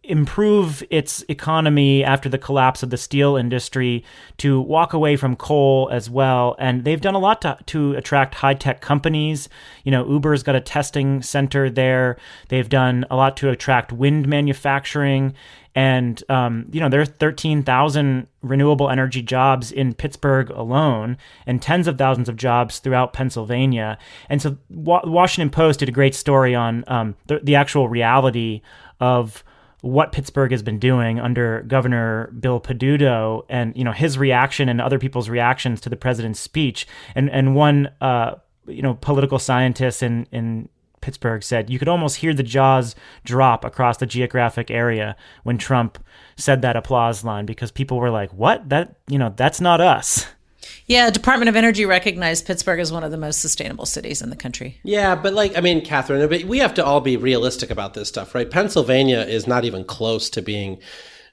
improve 0.03 0.83
its 0.89 1.23
economy 1.29 2.03
after 2.03 2.27
the 2.27 2.37
collapse 2.37 2.83
of 2.83 2.89
the 2.89 2.97
steel 2.97 3.37
industry 3.37 4.03
to 4.39 4.72
walk 4.73 4.93
away 4.93 5.15
from 5.15 5.35
coal 5.35 5.87
as 5.91 6.09
well. 6.09 6.55
And 6.57 6.83
they've 6.83 6.99
done 6.99 7.13
a 7.13 7.19
lot 7.19 7.41
to, 7.43 7.55
to 7.67 7.93
attract 7.93 8.33
high 8.33 8.55
tech 8.55 8.81
companies. 8.81 9.47
You 9.83 9.91
know, 9.91 10.03
Uber's 10.09 10.41
got 10.41 10.55
a 10.55 10.59
testing 10.59 11.21
center 11.21 11.69
there. 11.69 12.17
They've 12.49 12.67
done 12.67 13.05
a 13.11 13.15
lot 13.15 13.37
to 13.37 13.51
attract 13.51 13.91
wind 13.91 14.27
manufacturing. 14.27 15.35
And, 15.75 16.23
um, 16.27 16.65
you 16.71 16.79
know, 16.79 16.89
there 16.89 17.01
are 17.01 17.05
13,000 17.05 18.27
renewable 18.41 18.89
energy 18.89 19.21
jobs 19.21 19.71
in 19.71 19.93
Pittsburgh 19.93 20.49
alone 20.49 21.17
and 21.45 21.61
tens 21.61 21.87
of 21.87 21.99
thousands 21.99 22.27
of 22.27 22.35
jobs 22.35 22.79
throughout 22.79 23.13
Pennsylvania. 23.13 23.99
And 24.27 24.41
so, 24.41 24.57
Wa- 24.69 25.01
Washington 25.03 25.51
Post 25.51 25.79
did 25.81 25.89
a 25.89 25.91
great 25.91 26.15
story 26.15 26.55
on 26.55 26.83
um, 26.87 27.15
the, 27.27 27.39
the 27.43 27.55
actual 27.55 27.87
reality 27.89 28.61
of 28.99 29.43
what 29.83 30.13
Pittsburgh 30.13 30.51
has 30.51 30.63
been 30.63 30.79
doing 30.79 31.19
under 31.19 31.61
Governor 31.63 32.31
Bill 32.39 32.61
Peduto 32.61 33.43
and 33.49 33.75
you 33.75 33.83
know 33.83 33.91
his 33.91 34.17
reaction 34.17 34.69
and 34.69 34.79
other 34.79 34.97
people's 34.97 35.27
reactions 35.27 35.81
to 35.81 35.89
the 35.89 35.97
president's 35.97 36.39
speech. 36.39 36.87
And 37.15 37.29
and 37.29 37.53
one 37.53 37.89
uh, 37.99 38.35
you 38.65 38.81
know 38.81 38.93
political 38.93 39.39
scientist 39.39 40.01
in 40.01 40.25
in 40.31 40.69
Pittsburgh 41.01 41.43
said 41.43 41.69
you 41.69 41.79
could 41.79 41.89
almost 41.89 42.15
hear 42.15 42.33
the 42.33 42.43
jaws 42.43 42.95
drop 43.25 43.65
across 43.65 43.97
the 43.97 44.05
geographic 44.05 44.71
area 44.71 45.17
when 45.43 45.57
Trump 45.57 46.01
said 46.37 46.61
that 46.61 46.77
applause 46.77 47.25
line 47.25 47.45
because 47.45 47.69
people 47.69 47.97
were 47.97 48.09
like 48.09 48.31
what? 48.31 48.69
That 48.69 48.95
you 49.07 49.19
know 49.19 49.33
that's 49.35 49.59
not 49.59 49.81
us 49.81 50.27
Yeah, 50.87 51.09
Department 51.09 51.49
of 51.49 51.55
Energy 51.55 51.85
recognized 51.85 52.45
Pittsburgh 52.45 52.79
as 52.79 52.91
one 52.91 53.03
of 53.03 53.11
the 53.11 53.17
most 53.17 53.41
sustainable 53.41 53.85
cities 53.85 54.21
in 54.21 54.29
the 54.29 54.35
country. 54.35 54.79
Yeah, 54.83 55.15
but 55.15 55.33
like 55.33 55.57
I 55.57 55.61
mean, 55.61 55.83
Katherine, 55.83 56.47
we 56.47 56.59
have 56.59 56.73
to 56.75 56.85
all 56.85 57.01
be 57.01 57.17
realistic 57.17 57.69
about 57.69 57.93
this 57.93 58.09
stuff, 58.09 58.35
right? 58.35 58.49
Pennsylvania 58.49 59.21
is 59.21 59.47
not 59.47 59.65
even 59.65 59.83
close 59.83 60.29
to 60.31 60.41
being 60.41 60.79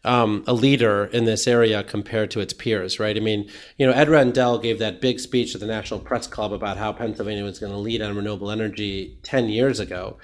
um, 0.05 0.45
a 0.47 0.55
leader 0.55 1.07
in 1.07 1.25
this 1.25 1.47
area 1.47 1.83
compared 1.83 2.31
to 2.31 2.41
its 2.41 2.53
peers, 2.53 2.99
right? 2.99 3.17
I 3.17 3.21
mean, 3.21 3.51
you 3.77 3.87
know, 3.87 3.93
Ed 3.93 4.09
Rendell 4.09 4.59
gave 4.59 4.79
that 4.79 5.01
big 5.01 5.21
speech 5.21 5.55
at 5.55 5.61
the 5.61 5.67
National 5.67 6.01
Press 6.01 6.27
Club 6.27 6.53
about 6.53 6.79
how 6.79 6.93
Pennsylvania 6.93 7.45
was 7.45 7.59
going 7.59 7.73
to 7.73 7.79
lead 7.79 8.01
on 8.01 8.17
renewable 8.17 8.51
energy 8.51 9.19
ten 9.23 9.49
years 9.49 9.79
ago. 9.81 10.17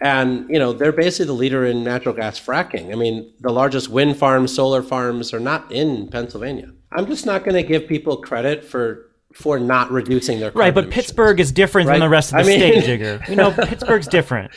And, 0.00 0.48
you 0.48 0.58
know, 0.58 0.72
they're 0.72 0.92
basically 0.92 1.26
the 1.26 1.32
leader 1.34 1.66
in 1.66 1.84
natural 1.84 2.14
gas 2.14 2.40
fracking. 2.40 2.90
I 2.92 2.96
mean, 2.96 3.32
the 3.40 3.52
largest 3.52 3.90
wind 3.90 4.16
farms, 4.16 4.54
solar 4.54 4.82
farms 4.82 5.34
are 5.34 5.40
not 5.40 5.70
in 5.70 6.08
Pennsylvania. 6.08 6.70
I'm 6.90 7.06
just 7.06 7.26
not 7.26 7.44
going 7.44 7.54
to 7.54 7.62
give 7.62 7.86
people 7.86 8.16
credit 8.18 8.64
for 8.64 9.06
for 9.32 9.60
not 9.60 9.92
reducing 9.92 10.40
their 10.40 10.50
right 10.52 10.74
but 10.74 10.84
emissions. 10.86 11.04
Pittsburgh 11.06 11.38
is 11.38 11.52
different 11.52 11.86
Right. 11.86 11.94
than 11.94 12.00
the 12.00 12.08
rest 12.08 12.32
of 12.32 12.44
the 12.44 12.52
I 12.52 12.56
mean- 12.58 12.82
state 12.82 13.00
Jigar 13.00 13.28
you 13.28 13.36
know 13.36 13.52
Pittsburgh's 13.52 14.08
different 14.18 14.50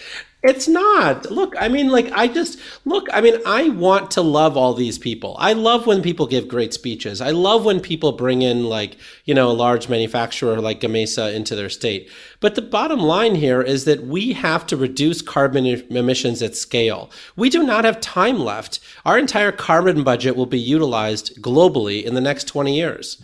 It's 0.44 0.68
not. 0.68 1.32
Look, 1.32 1.56
I 1.58 1.70
mean, 1.70 1.88
like, 1.88 2.12
I 2.12 2.28
just, 2.28 2.60
look, 2.84 3.08
I 3.14 3.22
mean, 3.22 3.38
I 3.46 3.70
want 3.70 4.12
to 4.12 4.22
love 4.22 4.58
all 4.58 4.74
these 4.74 5.00
people. 5.00 5.38
I 5.40 5.54
love 5.54 5.88
when 5.88 6.02
people 6.02 6.28
give 6.28 6.50
great 6.50 6.74
speeches. 6.74 7.22
I 7.22 7.32
love 7.32 7.64
when 7.64 7.80
people 7.80 8.12
bring 8.12 8.42
in, 8.42 8.66
like, 8.66 8.98
you 9.24 9.34
know, 9.34 9.50
a 9.50 9.54
large 9.54 9.88
manufacturer 9.88 10.60
like 10.60 10.82
Gamesa 10.82 11.34
into 11.34 11.56
their 11.56 11.70
state. 11.70 12.12
But 12.42 12.56
the 12.56 12.62
bottom 12.62 13.00
line 13.00 13.36
here 13.36 13.62
is 13.62 13.86
that 13.86 14.04
we 14.04 14.34
have 14.34 14.68
to 14.68 14.76
reduce 14.76 15.22
carbon 15.22 15.66
emissions 15.66 16.42
at 16.42 16.58
scale. 16.58 17.10
We 17.38 17.50
do 17.50 17.64
not 17.64 17.86
have 17.86 18.02
time 18.02 18.38
left. 18.38 18.82
Our 19.06 19.18
entire 19.18 19.54
carbon 19.54 20.04
budget 20.04 20.36
will 20.36 20.46
be 20.46 20.60
utilized 20.60 21.42
globally 21.42 22.04
in 22.04 22.16
the 22.16 22.22
next 22.22 22.50
20 22.50 22.76
years. 22.76 23.24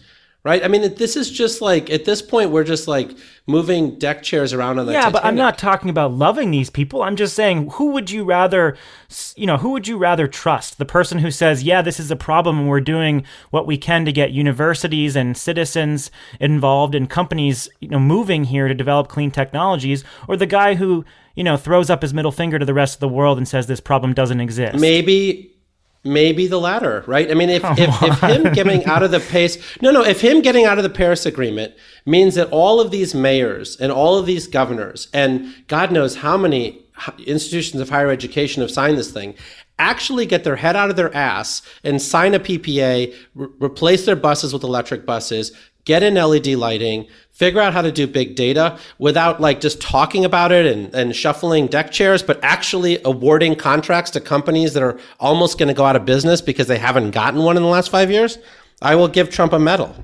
Right? 0.50 0.66
I 0.66 0.68
mean, 0.68 0.96
this 0.96 1.16
is 1.16 1.30
just 1.30 1.62
like, 1.62 1.92
at 1.92 2.06
this 2.06 2.24
point, 2.24 2.50
we're 2.50 2.64
just 2.64 2.88
like 2.88 3.16
moving 3.46 4.00
deck 4.00 4.24
chairs 4.24 4.52
around 4.52 4.80
on 4.80 4.88
the 4.88 4.94
Yeah, 4.94 5.12
but 5.12 5.24
I'm 5.24 5.36
not 5.36 5.60
talking 5.60 5.92
about 5.92 6.12
loving 6.14 6.50
these 6.50 6.72
people. 6.72 7.04
I'm 7.04 7.16
just 7.16 7.36
saying, 7.36 7.70
who 7.74 7.92
would 7.92 8.10
you 8.10 8.24
rather, 8.24 8.76
you 9.36 9.46
know, 9.46 9.58
who 9.58 9.70
would 9.70 9.88
you 9.88 9.96
rather 9.96 10.28
trust? 10.28 10.80
The 10.80 10.86
person 10.86 11.20
who 11.20 11.30
says, 11.30 11.62
"Yeah, 11.62 11.84
this 11.84 12.00
is 12.00 12.10
a 12.10 12.16
problem, 12.16 12.58
and 12.58 12.68
we're 12.68 12.82
doing 12.82 13.26
what 13.52 13.68
we 13.68 13.78
can 13.78 14.06
to 14.06 14.12
get 14.12 14.32
universities 14.32 15.16
and 15.16 15.38
citizens 15.38 16.10
involved 16.40 16.96
and 16.96 17.08
companies, 17.08 17.70
you 17.80 17.90
know, 17.90 18.00
moving 18.00 18.46
here 18.46 18.68
to 18.68 18.74
develop 18.74 19.08
clean 19.08 19.30
technologies," 19.30 20.04
or 20.28 20.36
the 20.36 20.48
guy 20.48 20.74
who, 20.74 21.06
you 21.36 21.44
know, 21.44 21.58
throws 21.58 21.92
up 21.92 22.02
his 22.02 22.12
middle 22.12 22.32
finger 22.32 22.58
to 22.58 22.66
the 22.66 22.74
rest 22.74 22.96
of 22.96 23.02
the 23.02 23.08
world 23.08 23.38
and 23.38 23.48
says 23.48 23.68
this 23.68 23.80
problem 23.80 24.16
doesn't 24.16 24.42
exist? 24.42 24.80
maybe 24.80 25.52
maybe 26.04 26.48
the 26.48 26.60
latter 26.60 27.04
right? 27.08 27.30
I 27.30 27.34
mean 27.34 27.50
if, 27.50 27.64
if, 27.64 28.04
if 28.04 28.20
him 28.20 28.54
getting 28.54 28.86
out 28.86 29.04
of 29.04 29.12
the 29.12 29.20
pace 29.20 29.58
no 29.82 29.92
no 29.92 30.04
if 30.04 30.22
him 30.22 30.42
getting 30.42 30.66
out 30.66 30.78
of 30.78 30.84
the 30.84 30.90
paris 30.90 31.26
agreement 31.26 31.74
means 32.06 32.36
that 32.36 32.50
all 32.52 32.80
of 32.80 32.92
these 32.92 33.14
mayors 33.14 33.76
and 33.78 33.92
all 33.92 34.18
of 34.18 34.26
these 34.26 34.48
governors 34.48 35.10
and 35.14 35.54
god 35.68 35.92
knows 35.92 36.18
how 36.18 36.38
many 36.38 36.86
institutions 37.26 37.82
of 37.82 37.90
higher 37.90 38.10
education 38.10 38.62
have 38.62 38.72
signed 38.72 38.98
this 38.98 39.12
thing 39.12 39.36
actually 39.78 40.26
get 40.26 40.44
their 40.44 40.58
head 40.58 40.76
out 40.76 40.90
of 40.90 40.96
their 40.96 41.14
ass 41.16 41.62
and 41.84 42.02
sign 42.02 42.34
a 42.34 42.40
ppa 42.40 43.14
re- 43.36 43.48
replace 43.60 44.06
their 44.06 44.16
buses 44.16 44.54
with 44.54 44.64
electric 44.64 45.06
buses 45.06 45.52
get 45.86 46.04
in 46.04 46.16
led 46.16 46.48
lighting 46.48 47.08
figure 47.40 47.62
out 47.62 47.72
how 47.72 47.82
to 47.82 47.92
do 47.92 48.06
big 48.06 48.36
data 48.36 48.78
without 48.98 49.40
like 49.40 49.62
just 49.62 49.80
talking 49.80 50.26
about 50.26 50.52
it 50.52 50.66
and, 50.66 50.94
and 50.94 51.16
shuffling 51.16 51.68
deck 51.68 51.90
chairs, 51.90 52.22
but 52.22 52.38
actually 52.44 53.00
awarding 53.06 53.56
contracts 53.56 54.12
to 54.12 54.20
companies 54.20 54.74
that 54.74 54.84
are 54.84 55.00
almost 55.22 55.58
going 55.58 55.70
to 55.70 55.74
go 55.74 55.86
out 55.86 55.96
of 55.96 56.04
business 56.04 56.42
because 56.42 56.68
they 56.68 56.78
haven't 56.78 57.12
gotten 57.12 57.42
one 57.42 57.56
in 57.56 57.64
the 57.64 57.70
last 57.70 57.90
five 57.90 58.12
years, 58.12 58.38
I 58.82 58.96
will 58.96 59.08
give 59.08 59.30
Trump 59.30 59.54
a 59.54 59.60
medal. 59.60 59.96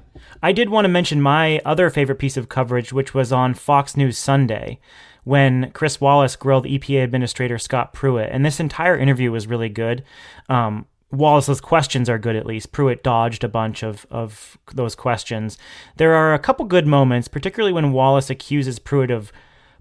I 0.41 0.54
did 0.54 0.69
want 0.69 0.86
to 0.86 0.89
mention 0.89 1.21
my 1.21 1.60
other 1.65 1.89
favorite 1.89 2.19
piece 2.19 2.38
of 2.38 2.48
coverage, 2.48 2.93
which 2.93 3.13
was 3.13 3.34
on 3.34 3.54
Fox 3.54 3.98
News 3.98 4.17
Sunday 4.17 4.80
when 5.26 5.71
Chris 5.71 6.00
Wallace 6.00 6.38
grilled 6.38 6.65
EPA 6.65 7.04
Administrator 7.04 7.58
Scott 7.58 7.91
Pruitt. 7.91 8.30
And 8.32 8.45
this 8.45 8.62
entire 8.62 8.98
interview 8.98 9.30
was 9.32 9.45
really 9.45 9.69
good. 9.69 10.06
Um, 10.48 10.86
Wallace's 11.12 11.62
questions 11.62 12.10
are 12.10 12.18
good, 12.18 12.36
at 12.36 12.46
least. 12.46 12.72
Pruitt 12.72 13.04
dodged 13.04 13.44
a 13.44 13.50
bunch 13.50 13.84
of, 13.84 14.06
of 14.10 14.58
those 14.74 14.96
questions. 14.96 15.58
There 15.98 16.13
are 16.13 16.34
a 16.34 16.39
couple 16.39 16.65
good 16.65 16.88
moments, 16.88 17.28
particularly 17.28 17.74
when 17.74 17.91
Wallace 17.91 18.30
accuses 18.30 18.80
Pruitt 18.80 19.12
of 19.12 19.32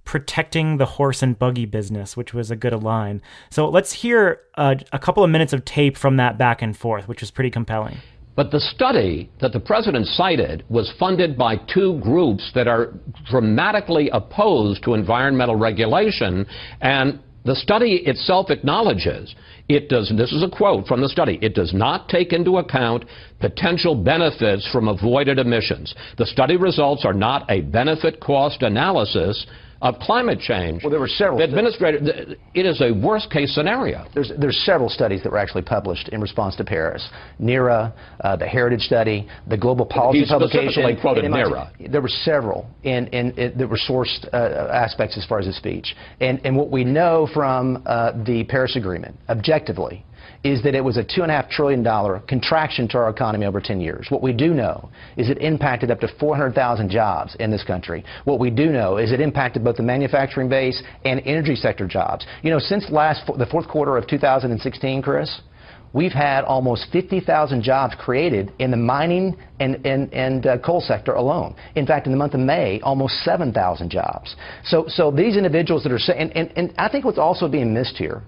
protecting 0.05 0.77
the 0.77 0.85
horse 0.85 1.23
and 1.23 1.39
buggy 1.39 1.65
business, 1.65 2.17
which 2.17 2.35
was 2.35 2.51
a 2.51 2.57
good 2.57 2.75
line. 2.83 3.23
So 3.51 3.69
let's 3.69 3.93
hear 3.93 4.41
uh, 4.57 4.75
a 4.93 4.99
couple 4.99 5.25
of 5.25 5.31
minutes 5.31 5.53
of 5.53 5.65
tape 5.65 5.97
from 5.97 6.19
that 6.19 6.37
back 6.37 6.61
and 6.63 6.77
forth, 6.77 7.09
which 7.09 7.21
was 7.21 7.31
pretty 7.31 7.51
compelling. 7.51 7.97
But 8.37 8.51
the 8.51 8.61
study 8.61 9.31
that 9.41 9.53
the 9.53 9.61
president 9.61 10.07
cited 10.07 10.65
was 10.69 10.93
funded 10.99 11.39
by 11.39 11.57
two 11.73 12.01
groups 12.01 12.51
that 12.55 12.67
are 12.67 12.93
dramatically 13.31 14.11
opposed 14.11 14.83
to 14.85 14.95
environmental 14.95 15.57
regulation, 15.57 16.45
and 16.81 17.21
the 17.45 17.55
study 17.55 18.03
itself 18.07 18.51
acknowledges 18.51 19.35
it 19.69 19.89
does, 19.89 20.13
this 20.17 20.33
is 20.33 20.43
a 20.43 20.49
quote 20.49 20.87
from 20.87 21.01
the 21.01 21.09
study, 21.09 21.39
it 21.43 21.55
does 21.55 21.73
not 21.73 22.09
take 22.09 22.33
into 22.33 22.59
account 22.59 23.05
potential 23.41 23.95
benefits 23.95 24.69
from 24.71 24.89
avoided 24.89 25.39
emissions. 25.39 25.95
The 26.19 26.27
study 26.27 26.57
results 26.57 27.05
are 27.05 27.15
not 27.15 27.51
a 27.51 27.61
benefit 27.61 28.21
cost 28.21 28.63
analysis 28.63 29.47
of 29.83 29.99
climate 29.99 30.41
change. 30.41 30.83
Well, 30.83 30.91
there 30.91 31.01
were 31.01 31.09
several. 31.09 31.39
The 31.39 31.45
administrator, 31.45 32.37
it 32.55 32.67
is 32.67 32.81
a 32.81 32.93
worst 32.93 33.31
case 33.31 33.55
scenario. 33.55 34.07
There's, 34.15 34.33
there's 34.39 34.63
several 34.65 34.89
studies 34.89 35.23
that 35.23 35.33
were 35.33 35.39
actually 35.39 35.63
published 35.63 36.09
in 36.09 36.21
response 36.21 36.57
to 36.57 36.65
Paris. 36.65 37.07
NERA, 37.39 37.95
uh, 38.21 38.37
the 38.37 38.47
Heritage 38.47 38.83
Study, 38.83 39.29
the 39.47 39.57
Global 39.57 39.87
Policy 39.87 40.21
He 40.21 40.27
Publication. 40.27 41.01
quoted 41.01 41.25
and 41.25 41.35
MIT. 41.35 41.51
NERA. 41.51 41.73
There 41.91 42.03
were 42.03 42.09
several 42.09 42.69
in, 42.83 43.09
in, 43.09 43.33
in, 43.39 43.59
that 43.59 43.69
were 43.69 43.79
sourced 43.79 44.27
uh, 44.33 44.71
aspects 44.73 45.17
as 45.19 45.25
far 45.27 45.39
as 45.39 45.47
his 45.47 45.57
speech. 45.57 45.95
And, 46.21 46.41
and 46.45 46.57
what 46.57 46.71
we 46.71 46.85
know 46.85 47.29
from 47.33 47.83
uh, 47.87 48.13
the 48.25 48.45
Paris 48.45 48.77
Agreement, 48.77 49.17
objectively, 49.29 50.05
is 50.45 50.63
that 50.63 50.75
it 50.75 50.85
was 50.85 50.99
a 50.99 51.03
$2.5 51.03 51.49
trillion 51.49 51.83
contraction 52.29 52.87
to 52.89 52.99
our 52.99 53.09
economy 53.09 53.47
over 53.47 53.61
10 53.61 53.81
years. 53.81 54.07
What 54.11 54.23
we 54.23 54.33
do 54.35 54.53
know 54.53 54.91
is 55.17 55.31
it 55.31 55.39
impacted 55.39 55.91
up 55.91 56.01
to 56.01 56.09
400,000 56.21 56.91
jobs 56.91 57.35
in 57.41 57.51
this 57.51 57.65
country. 57.65 58.05
What 58.25 58.39
we 58.39 58.51
do 58.51 58.67
know 58.71 58.99
is 58.99 59.11
it 59.11 59.21
impacted 59.21 59.65
both 59.65 59.77
the 59.77 59.83
manufacturing 59.83 60.51
base 60.51 60.83
and 61.07 61.23
energy 61.25 61.57
sector 61.57 61.89
jobs. 61.89 62.27
You 62.43 62.51
know, 62.51 62.59
since 62.59 62.91
last 62.91 63.27
the 63.39 63.47
fourth 63.47 63.67
quarter 63.67 63.97
of 63.97 64.07
2016, 64.07 65.01
Chris, 65.01 65.41
we've 65.95 66.13
had 66.13 66.45
almost 66.45 66.89
50,000 66.93 67.63
jobs 67.63 67.95
created 67.99 68.53
in 68.59 68.71
the 68.71 68.77
mining 68.77 69.37
and, 69.61 69.87
and, 69.87 70.13
and 70.13 70.47
uh, 70.47 70.59
coal 70.59 70.83
sector 70.83 71.13
alone. 71.13 71.55
In 71.75 71.87
fact, 71.87 72.07
in 72.07 72.13
the 72.13 72.19
month 72.19 72.35
of 72.35 72.41
May, 72.41 72.81
almost 72.83 73.15
7,000 73.23 73.89
jobs. 73.89 74.37
So, 74.65 74.85
so 74.89 75.11
these 75.11 75.39
individuals 75.39 75.85
that 75.85 75.93
are 75.93 75.99
saying, 75.99 76.21
and, 76.21 76.33
and, 76.37 76.53
and 76.57 76.75
I 76.77 76.91
think 76.91 77.07
what's 77.07 77.19
also 77.19 77.49
being 77.49 77.73
missed 77.73 77.97
here 77.97 78.23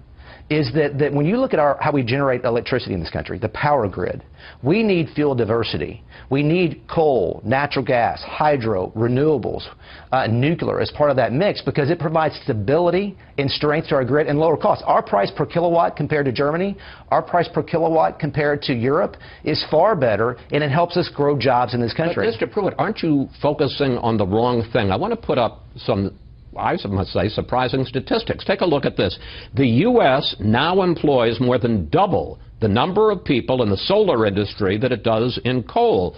is 0.49 0.71
that, 0.73 0.97
that 0.97 1.13
when 1.13 1.25
you 1.25 1.37
look 1.37 1.53
at 1.53 1.59
our, 1.59 1.77
how 1.81 1.91
we 1.91 2.03
generate 2.03 2.45
electricity 2.45 2.93
in 2.93 3.01
this 3.01 3.09
country, 3.09 3.37
the 3.37 3.49
power 3.49 3.87
grid, 3.87 4.23
we 4.63 4.81
need 4.81 5.09
fuel 5.13 5.35
diversity. 5.35 6.03
We 6.29 6.41
need 6.41 6.83
coal, 6.89 7.41
natural 7.43 7.83
gas, 7.83 8.23
hydro, 8.23 8.91
renewables, 8.95 9.67
uh, 10.11 10.27
nuclear 10.27 10.79
as 10.79 10.89
part 10.91 11.09
of 11.09 11.17
that 11.17 11.33
mix 11.33 11.61
because 11.61 11.89
it 11.89 11.99
provides 11.99 12.39
stability 12.43 13.17
and 13.37 13.51
strength 13.51 13.89
to 13.89 13.95
our 13.95 14.05
grid 14.05 14.27
and 14.27 14.39
lower 14.39 14.55
costs. 14.55 14.83
Our 14.87 15.03
price 15.03 15.31
per 15.35 15.45
kilowatt 15.45 15.97
compared 15.97 16.25
to 16.25 16.31
Germany, 16.31 16.77
our 17.09 17.21
price 17.21 17.49
per 17.53 17.61
kilowatt 17.61 18.17
compared 18.17 18.61
to 18.63 18.73
Europe 18.73 19.17
is 19.43 19.63
far 19.69 19.95
better 19.95 20.37
and 20.51 20.63
it 20.63 20.71
helps 20.71 20.95
us 20.95 21.09
grow 21.13 21.37
jobs 21.37 21.73
in 21.73 21.81
this 21.81 21.93
country. 21.93 22.25
But 22.25 22.39
Mr. 22.39 22.51
Pruitt, 22.51 22.73
aren't 22.77 23.03
you 23.03 23.27
focusing 23.41 23.97
on 23.97 24.17
the 24.17 24.25
wrong 24.25 24.63
thing? 24.71 24.91
I 24.91 24.95
want 24.95 25.11
to 25.11 25.17
put 25.17 25.37
up 25.37 25.63
some 25.75 26.17
I 26.55 26.77
must 26.87 27.13
say, 27.13 27.29
surprising 27.29 27.85
statistics. 27.85 28.45
Take 28.45 28.61
a 28.61 28.65
look 28.65 28.85
at 28.85 28.97
this. 28.97 29.17
The 29.55 29.67
U.S. 29.67 30.35
now 30.39 30.81
employs 30.81 31.39
more 31.39 31.57
than 31.57 31.89
double 31.89 32.39
the 32.59 32.67
number 32.67 33.11
of 33.11 33.23
people 33.23 33.61
in 33.61 33.69
the 33.69 33.77
solar 33.77 34.25
industry 34.25 34.77
that 34.79 34.91
it 34.91 35.03
does 35.03 35.39
in 35.45 35.63
coal. 35.63 36.17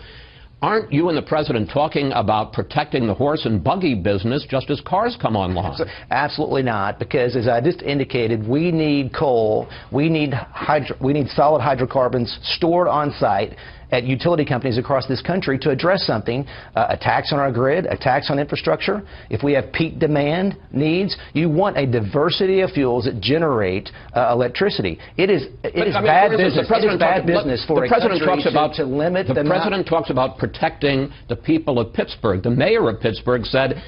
Aren't 0.61 0.91
you 0.91 1.07
and 1.07 1.17
the 1.17 1.21
president 1.21 1.69
talking 1.73 2.11
about 2.13 2.51
protecting 2.51 3.07
the 3.07 3.13
horse 3.13 3.45
and 3.45 3.63
buggy 3.63 3.95
business 3.95 4.45
just 4.49 4.69
as 4.69 4.81
cars 4.81 5.17
come 5.21 5.37
online? 5.37 5.79
Absolutely 6.11 6.63
not, 6.63 6.99
because 6.99 7.37
as 7.37 7.47
I 7.47 7.61
just 7.61 7.81
indicated, 7.81 8.45
we 8.45 8.69
need 8.69 9.13
coal, 9.13 9.69
we 9.89 10.09
need 10.09 10.33
hydro, 10.33 10.97
we 11.01 11.13
need 11.13 11.29
solid 11.29 11.61
hydrocarbons 11.61 12.39
stored 12.43 12.89
on 12.89 13.11
site 13.19 13.55
at 13.91 14.03
utility 14.03 14.45
companies 14.45 14.77
across 14.77 15.07
this 15.07 15.21
country 15.21 15.57
to 15.59 15.69
address 15.69 16.05
something, 16.05 16.45
uh, 16.75 16.87
a 16.89 16.97
tax 16.97 17.33
on 17.33 17.39
our 17.39 17.51
grid, 17.51 17.85
a 17.85 17.97
tax 17.97 18.29
on 18.29 18.39
infrastructure. 18.39 19.01
If 19.29 19.43
we 19.43 19.53
have 19.53 19.71
peak 19.71 19.99
demand 19.99 20.57
needs, 20.71 21.17
you 21.33 21.49
want 21.49 21.77
a 21.77 21.85
diversity 21.85 22.61
of 22.61 22.71
fuels 22.71 23.05
that 23.05 23.19
generate 23.19 23.89
uh, 24.15 24.29
electricity. 24.31 24.99
It 25.17 25.29
is 25.29 25.43
it 25.63 25.73
but, 25.75 25.87
is 25.87 25.95
I 25.95 25.99
mean, 25.99 26.07
bad 26.07 26.31
the 26.31 26.37
business. 26.37 26.69
It 26.69 26.85
is 26.85 26.99
bad 26.99 27.25
talks, 27.25 27.27
business 27.27 27.65
for 27.65 27.81
the 27.81 27.87
president 27.87 28.21
talks 28.23 28.45
about 28.45 28.73
to, 28.75 28.83
to 28.83 28.89
limit 28.89 29.27
the, 29.27 29.33
the 29.33 29.43
president 29.43 29.87
talks 29.87 30.09
about 30.09 30.37
protecting 30.37 31.11
the 31.27 31.35
people 31.35 31.79
of 31.79 31.93
Pittsburgh. 31.93 32.43
The 32.43 32.49
mayor 32.49 32.89
of 32.89 32.99
Pittsburgh 33.01 33.45
said 33.45 33.81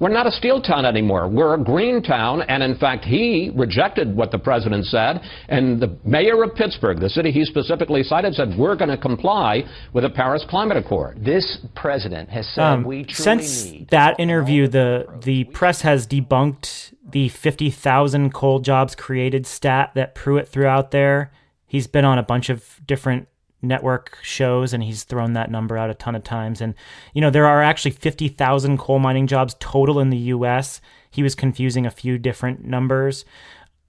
we're 0.00 0.10
not 0.10 0.26
a 0.26 0.30
steel 0.30 0.60
town 0.62 0.84
anymore. 0.86 1.28
We're 1.28 1.54
a 1.54 1.58
green 1.62 2.02
town. 2.02 2.42
And 2.42 2.62
in 2.62 2.76
fact, 2.76 3.04
he 3.04 3.50
rejected 3.54 4.14
what 4.14 4.30
the 4.30 4.38
president 4.38 4.86
said. 4.86 5.20
And 5.48 5.80
the 5.80 5.98
mayor 6.04 6.42
of 6.44 6.54
Pittsburgh, 6.54 7.00
the 7.00 7.08
city 7.10 7.30
he 7.32 7.44
specifically 7.44 8.02
cited, 8.02 8.34
said, 8.34 8.54
we're 8.58 8.76
going 8.76 8.90
to 8.90 8.96
comply 8.96 9.64
with 9.92 10.04
the 10.04 10.10
Paris 10.10 10.44
Climate 10.48 10.76
Accord. 10.76 11.24
This 11.24 11.58
president 11.74 12.28
has 12.30 12.48
said 12.54 12.62
Um, 12.62 12.84
we 12.84 13.04
truly 13.04 13.14
since 13.14 13.64
need. 13.64 13.88
that 13.90 14.18
interview, 14.20 14.68
the 14.68 15.06
the 15.24 15.44
press 15.44 15.82
has 15.82 16.06
debunked 16.06 16.94
the 17.10 17.28
fifty 17.28 17.70
thousand 17.70 18.32
coal 18.32 18.60
jobs 18.60 18.94
created 18.94 19.46
stat 19.46 19.92
that 19.94 20.14
Pruitt 20.14 20.48
threw 20.48 20.66
out 20.66 20.90
there. 20.90 21.32
He's 21.66 21.86
been 21.86 22.04
on 22.04 22.18
a 22.18 22.22
bunch 22.22 22.48
of 22.50 22.80
different 22.86 23.28
network 23.60 24.18
shows 24.22 24.72
and 24.72 24.82
he's 24.82 25.04
thrown 25.04 25.32
that 25.32 25.50
number 25.50 25.76
out 25.76 25.90
a 25.90 25.94
ton 25.94 26.14
of 26.14 26.24
times. 26.24 26.60
And 26.60 26.74
you 27.14 27.20
know 27.20 27.30
there 27.30 27.46
are 27.46 27.62
actually 27.62 27.92
fifty 27.92 28.28
thousand 28.28 28.78
coal 28.78 28.98
mining 28.98 29.26
jobs 29.26 29.56
total 29.60 30.00
in 30.00 30.10
the 30.10 30.16
U.S. 30.16 30.80
He 31.10 31.22
was 31.22 31.34
confusing 31.34 31.86
a 31.86 31.90
few 31.90 32.18
different 32.18 32.64
numbers. 32.64 33.24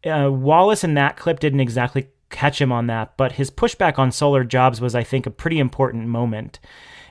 Uh, 0.05 0.29
Wallace 0.32 0.84
in 0.84 0.93
that 0.93 1.17
clip 1.17 1.39
didn't 1.39 1.60
exactly 1.60 2.08
catch 2.29 2.62
him 2.62 2.71
on 2.71 2.88
that, 2.88 3.17
but 3.17 3.34
his 3.34 3.51
pushback 3.51 3.99
on 3.99 4.12
solar 4.12 4.43
jobs 4.43 4.79
was, 4.79 4.95
I 4.95 5.03
think, 5.03 5.25
a 5.25 5.32
pretty 5.32 5.60
important 5.60 6.08
moment. 6.08 6.60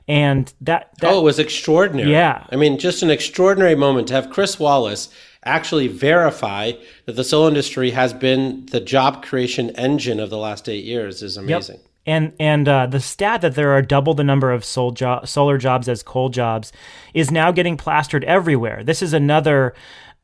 And 0.07 0.53
that, 0.63 0.91
that 1.01 1.13
oh, 1.13 1.21
it 1.21 1.25
was 1.25 1.39
extraordinary. 1.39 2.11
Yeah. 2.11 2.47
I 2.51 2.57
mean, 2.57 2.79
just 2.79 3.03
an 3.03 3.11
extraordinary 3.11 3.75
moment 3.75 4.09
to 4.09 4.15
have 4.15 4.31
Chris 4.31 4.59
Wallace 4.59 5.11
actually 5.45 5.89
verify 5.89 6.73
that 7.05 7.13
the 7.13 7.25
solar 7.25 7.49
industry 7.49 7.91
has 7.91 8.15
been 8.15 8.65
the 8.67 8.81
job 8.81 9.23
creation 9.23 9.71
engine 9.71 10.19
of 10.19 10.31
the 10.31 10.39
last 10.39 10.69
eight 10.69 10.85
years 10.85 11.23
is 11.23 11.37
amazing. 11.37 11.81
And 12.09 12.33
and 12.41 12.67
uh, 12.67 12.87
the 12.87 13.01
stat 13.01 13.43
that 13.43 13.55
there 13.55 13.73
are 13.73 13.83
double 13.83 14.15
the 14.15 14.25
number 14.25 14.51
of 14.51 14.65
jo- 14.95 15.21
solar 15.25 15.59
jobs 15.59 15.91
as 15.91 16.03
coal 16.03 16.31
jobs 16.31 16.73
is 17.13 17.31
now 17.31 17.53
getting 17.53 17.77
plastered 17.77 18.25
everywhere. 18.25 18.83
This 18.83 19.03
is 19.03 19.13
another, 19.13 19.75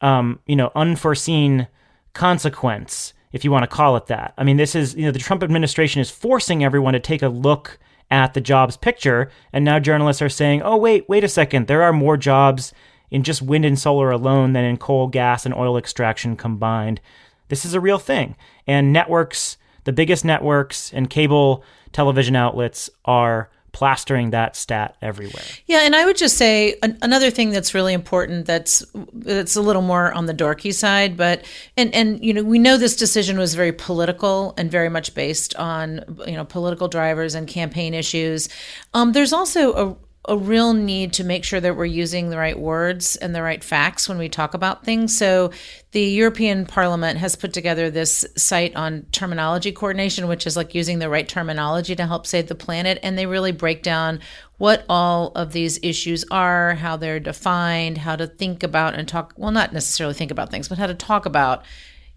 um, 0.01 0.40
you 0.47 0.57
know, 0.57 0.73
unforeseen 0.75 1.68
consequence, 2.14 3.12
if 3.33 3.44
you 3.44 3.51
want 3.51 3.64
to 3.64 3.77
call 3.77 3.99
it 3.99 4.07
that. 4.07 4.33
I 4.38 4.44
mean, 4.44 4.57
this 4.57 4.75
is 4.75 4.94
you 4.94 5.05
know 5.05 5.11
the 5.11 5.18
Trump 5.18 5.42
administration 5.42 6.01
is 6.01 6.11
forcing 6.11 6.64
everyone 6.64 6.94
to 6.94 7.01
take 7.01 7.20
a 7.20 7.29
look 7.29 7.79
at 8.11 8.33
the 8.33 8.40
jobs 8.40 8.79
picture, 8.79 9.31
and 9.53 9.62
now 9.62 9.79
journalists 9.79 10.23
are 10.23 10.31
saying, 10.31 10.62
oh 10.62 10.79
wait, 10.79 11.07
wait 11.07 11.23
a 11.23 11.29
second, 11.29 11.66
there 11.66 11.83
are 11.83 11.92
more 11.92 12.16
jobs 12.16 12.73
in 13.11 13.23
just 13.23 13.42
wind 13.42 13.66
and 13.66 13.79
solar 13.79 14.11
alone 14.11 14.55
than 14.55 14.64
in 14.64 14.79
coal, 14.79 15.07
gas, 15.07 15.44
and 15.44 15.55
oil 15.55 15.77
extraction 15.77 16.35
combined. 16.35 17.03
This 17.49 17.66
is 17.66 17.75
a 17.75 17.81
real 17.81 17.99
thing, 17.99 18.37
and 18.66 18.90
networks 18.90 19.59
the 19.85 19.92
biggest 19.92 20.25
networks 20.25 20.92
and 20.92 21.09
cable 21.09 21.64
television 21.92 22.37
outlets 22.37 22.90
are 23.05 23.51
plastering 23.75 24.31
that 24.31 24.55
stat 24.55 24.97
everywhere. 25.03 25.42
Yeah, 25.66 25.81
and 25.81 25.97
I 25.97 26.07
would 26.07 26.16
just 26.16 26.37
say 26.37 26.77
an, 26.83 26.97
another 27.03 27.31
thing 27.31 27.51
that's 27.51 27.75
really 27.75 27.92
important 27.92 28.47
that's 28.47 28.85
that's 29.12 29.57
a 29.57 29.61
little 29.61 29.83
more 29.83 30.12
on 30.12 30.27
the 30.27 30.33
dorky 30.33 30.73
side, 30.73 31.16
but 31.16 31.44
and 31.77 31.92
and 31.92 32.25
you 32.25 32.33
know 32.33 32.42
we 32.42 32.59
know 32.59 32.79
this 32.79 32.97
decision 32.97 33.37
was 33.37 33.55
very 33.55 33.73
political 33.73 34.55
and 34.57 34.70
very 34.70 34.88
much 34.88 35.14
based 35.14 35.55
on 35.57 36.05
you 36.27 36.35
know 36.35 36.44
political 36.44 36.88
drivers 36.88 37.35
and 37.35 37.49
campaign 37.49 37.92
issues. 37.94 38.49
Um, 38.94 39.12
there's 39.12 39.33
also 39.33 39.73
a 39.73 39.97
a 40.27 40.37
real 40.37 40.73
need 40.73 41.13
to 41.15 41.25
make 41.25 41.45
sure 41.45 41.61
that 41.61 41.77
we're 41.77 41.85
using 41.85 42.31
the 42.31 42.39
right 42.39 42.59
words 42.59 43.17
and 43.17 43.35
the 43.35 43.43
right 43.43 43.63
facts 43.63 44.09
when 44.09 44.17
we 44.17 44.29
talk 44.29 44.55
about 44.55 44.85
things. 44.85 45.17
So, 45.17 45.51
the 45.93 46.03
European 46.03 46.67
Parliament 46.67 47.19
has 47.19 47.37
put 47.37 47.53
together 47.53 47.91
this 47.91 48.25
site 48.37 48.75
on 48.75 49.07
terminology 49.13 49.71
coordination, 49.71 50.27
which 50.27 50.47
is 50.47 50.57
like 50.57 50.75
using 50.75 50.99
the 50.99 51.09
right 51.09 51.29
terminology 51.29 51.95
to 51.95 52.07
help 52.07 52.27
save 52.27 52.49
the 52.49 52.55
planet. 52.55 52.99
And 53.03 53.17
they 53.17 53.27
really 53.27 53.53
break 53.53 53.83
down 53.83 54.21
what 54.57 54.85
all 54.89 55.33
of 55.35 55.53
these 55.53 55.79
issues 55.83 56.25
are, 56.31 56.75
how 56.75 56.97
they're 56.97 57.21
defined, 57.21 57.99
how 57.99 58.17
to 58.17 58.27
think 58.27 58.63
about 58.63 58.95
and 58.95 59.07
talk, 59.07 59.35
well, 59.37 59.51
not 59.51 59.73
necessarily 59.73 60.15
think 60.15 60.31
about 60.31 60.51
things, 60.51 60.69
but 60.69 60.79
how 60.79 60.87
to 60.87 60.95
talk 60.95 61.27
about 61.27 61.65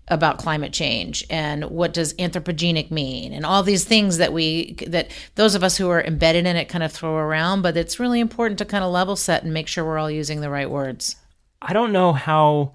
about 0.09 0.37
climate 0.37 0.71
change 0.71 1.25
and 1.29 1.65
what 1.65 1.93
does 1.93 2.13
anthropogenic 2.13 2.89
mean 2.89 3.33
and 3.33 3.45
all 3.45 3.61
these 3.61 3.83
things 3.83 4.17
that 4.17 4.31
we 4.31 4.73
that 4.87 5.11
those 5.35 5.53
of 5.53 5.63
us 5.63 5.77
who 5.77 5.89
are 5.89 6.01
embedded 6.01 6.45
in 6.45 6.55
it 6.55 6.69
kind 6.69 6.83
of 6.83 6.91
throw 6.91 7.15
around 7.15 7.61
but 7.61 7.75
it's 7.75 7.99
really 7.99 8.19
important 8.21 8.57
to 8.57 8.63
kind 8.63 8.83
of 8.83 8.91
level 8.91 9.17
set 9.17 9.43
and 9.43 9.53
make 9.53 9.67
sure 9.67 9.83
we're 9.83 9.97
all 9.97 10.09
using 10.09 10.39
the 10.39 10.49
right 10.49 10.69
words 10.69 11.17
I 11.61 11.73
don't 11.73 11.91
know 11.91 12.13
how 12.13 12.73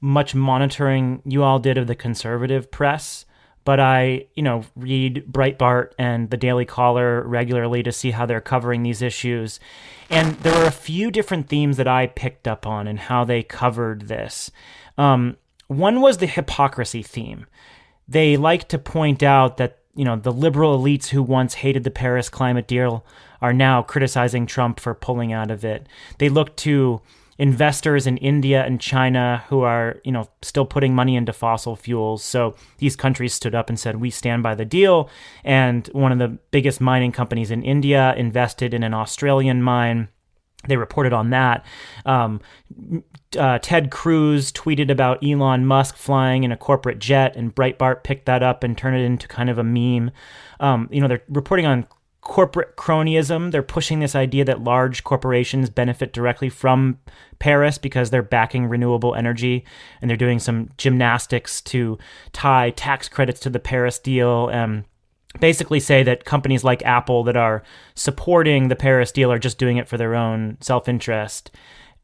much 0.00 0.34
monitoring 0.34 1.22
you 1.24 1.42
all 1.42 1.58
did 1.58 1.78
of 1.78 1.86
the 1.86 1.94
conservative 1.94 2.70
press, 2.70 3.24
but 3.64 3.80
I, 3.80 4.26
you 4.34 4.42
know, 4.42 4.64
read 4.76 5.24
Breitbart 5.30 5.92
and 5.98 6.28
the 6.28 6.36
Daily 6.36 6.64
Caller 6.64 7.22
regularly 7.22 7.82
to 7.82 7.92
see 7.92 8.10
how 8.10 8.26
they're 8.26 8.40
covering 8.40 8.82
these 8.82 9.00
issues. 9.00 9.60
And 10.10 10.34
there 10.40 10.56
were 10.58 10.66
a 10.66 10.72
few 10.72 11.10
different 11.10 11.48
themes 11.48 11.76
that 11.78 11.88
I 11.88 12.08
picked 12.08 12.46
up 12.46 12.66
on 12.66 12.86
and 12.86 12.98
how 12.98 13.24
they 13.24 13.42
covered 13.42 14.08
this. 14.08 14.50
Um, 14.98 15.36
one 15.68 16.00
was 16.00 16.18
the 16.18 16.26
hypocrisy 16.26 17.02
theme. 17.02 17.46
They 18.06 18.36
like 18.36 18.68
to 18.68 18.78
point 18.78 19.22
out 19.22 19.56
that, 19.56 19.78
you 19.94 20.04
know, 20.04 20.16
the 20.16 20.32
liberal 20.32 20.78
elites 20.78 21.08
who 21.08 21.22
once 21.22 21.54
hated 21.54 21.84
the 21.84 21.90
Paris 21.90 22.28
climate 22.28 22.66
deal 22.66 23.04
are 23.40 23.52
now 23.52 23.82
criticizing 23.82 24.46
Trump 24.46 24.80
for 24.80 24.94
pulling 24.94 25.32
out 25.32 25.50
of 25.50 25.64
it. 25.64 25.86
They 26.18 26.28
look 26.28 26.56
to 26.56 27.00
investors 27.36 28.06
in 28.06 28.16
India 28.18 28.64
and 28.64 28.80
China 28.80 29.42
who 29.48 29.62
are, 29.62 30.00
you 30.04 30.12
know, 30.12 30.28
still 30.42 30.64
putting 30.64 30.94
money 30.94 31.16
into 31.16 31.32
fossil 31.32 31.76
fuels. 31.76 32.22
So 32.22 32.54
these 32.78 32.94
countries 32.94 33.34
stood 33.34 33.54
up 33.54 33.68
and 33.68 33.78
said, 33.78 33.96
"We 33.96 34.10
stand 34.10 34.42
by 34.42 34.54
the 34.54 34.64
deal." 34.64 35.08
And 35.42 35.88
one 35.92 36.12
of 36.12 36.18
the 36.18 36.38
biggest 36.50 36.80
mining 36.80 37.12
companies 37.12 37.50
in 37.50 37.62
India 37.62 38.14
invested 38.16 38.72
in 38.72 38.82
an 38.82 38.94
Australian 38.94 39.62
mine. 39.62 40.08
They 40.68 40.76
reported 40.76 41.12
on 41.12 41.30
that. 41.30 41.66
Um, 42.06 42.40
uh, 43.36 43.58
Ted 43.60 43.90
Cruz 43.90 44.52
tweeted 44.52 44.90
about 44.90 45.24
Elon 45.24 45.66
Musk 45.66 45.96
flying 45.96 46.44
in 46.44 46.52
a 46.52 46.56
corporate 46.56 46.98
jet, 46.98 47.36
and 47.36 47.54
Breitbart 47.54 48.04
picked 48.04 48.26
that 48.26 48.42
up 48.42 48.64
and 48.64 48.76
turned 48.76 48.96
it 48.96 49.04
into 49.04 49.28
kind 49.28 49.50
of 49.50 49.58
a 49.58 49.64
meme. 49.64 50.10
Um, 50.60 50.88
you 50.90 51.00
know, 51.00 51.08
they're 51.08 51.22
reporting 51.28 51.66
on 51.66 51.86
corporate 52.20 52.76
cronyism. 52.76 53.50
They're 53.52 53.62
pushing 53.62 54.00
this 54.00 54.14
idea 54.14 54.44
that 54.46 54.64
large 54.64 55.04
corporations 55.04 55.70
benefit 55.70 56.12
directly 56.12 56.48
from 56.48 56.98
Paris 57.38 57.78
because 57.78 58.10
they're 58.10 58.22
backing 58.22 58.66
renewable 58.66 59.14
energy 59.14 59.64
and 60.00 60.08
they're 60.08 60.16
doing 60.16 60.38
some 60.38 60.70
gymnastics 60.78 61.60
to 61.62 61.98
tie 62.32 62.70
tax 62.70 63.08
credits 63.08 63.40
to 63.40 63.50
the 63.50 63.60
Paris 63.60 63.98
deal. 63.98 64.48
and 64.48 64.84
basically 65.40 65.80
say 65.80 66.02
that 66.02 66.24
companies 66.24 66.64
like 66.64 66.84
Apple 66.84 67.24
that 67.24 67.36
are 67.36 67.62
supporting 67.94 68.68
the 68.68 68.76
Paris 68.76 69.12
deal 69.12 69.32
are 69.32 69.38
just 69.38 69.58
doing 69.58 69.76
it 69.76 69.88
for 69.88 69.96
their 69.96 70.14
own 70.14 70.56
self 70.60 70.88
interest. 70.88 71.50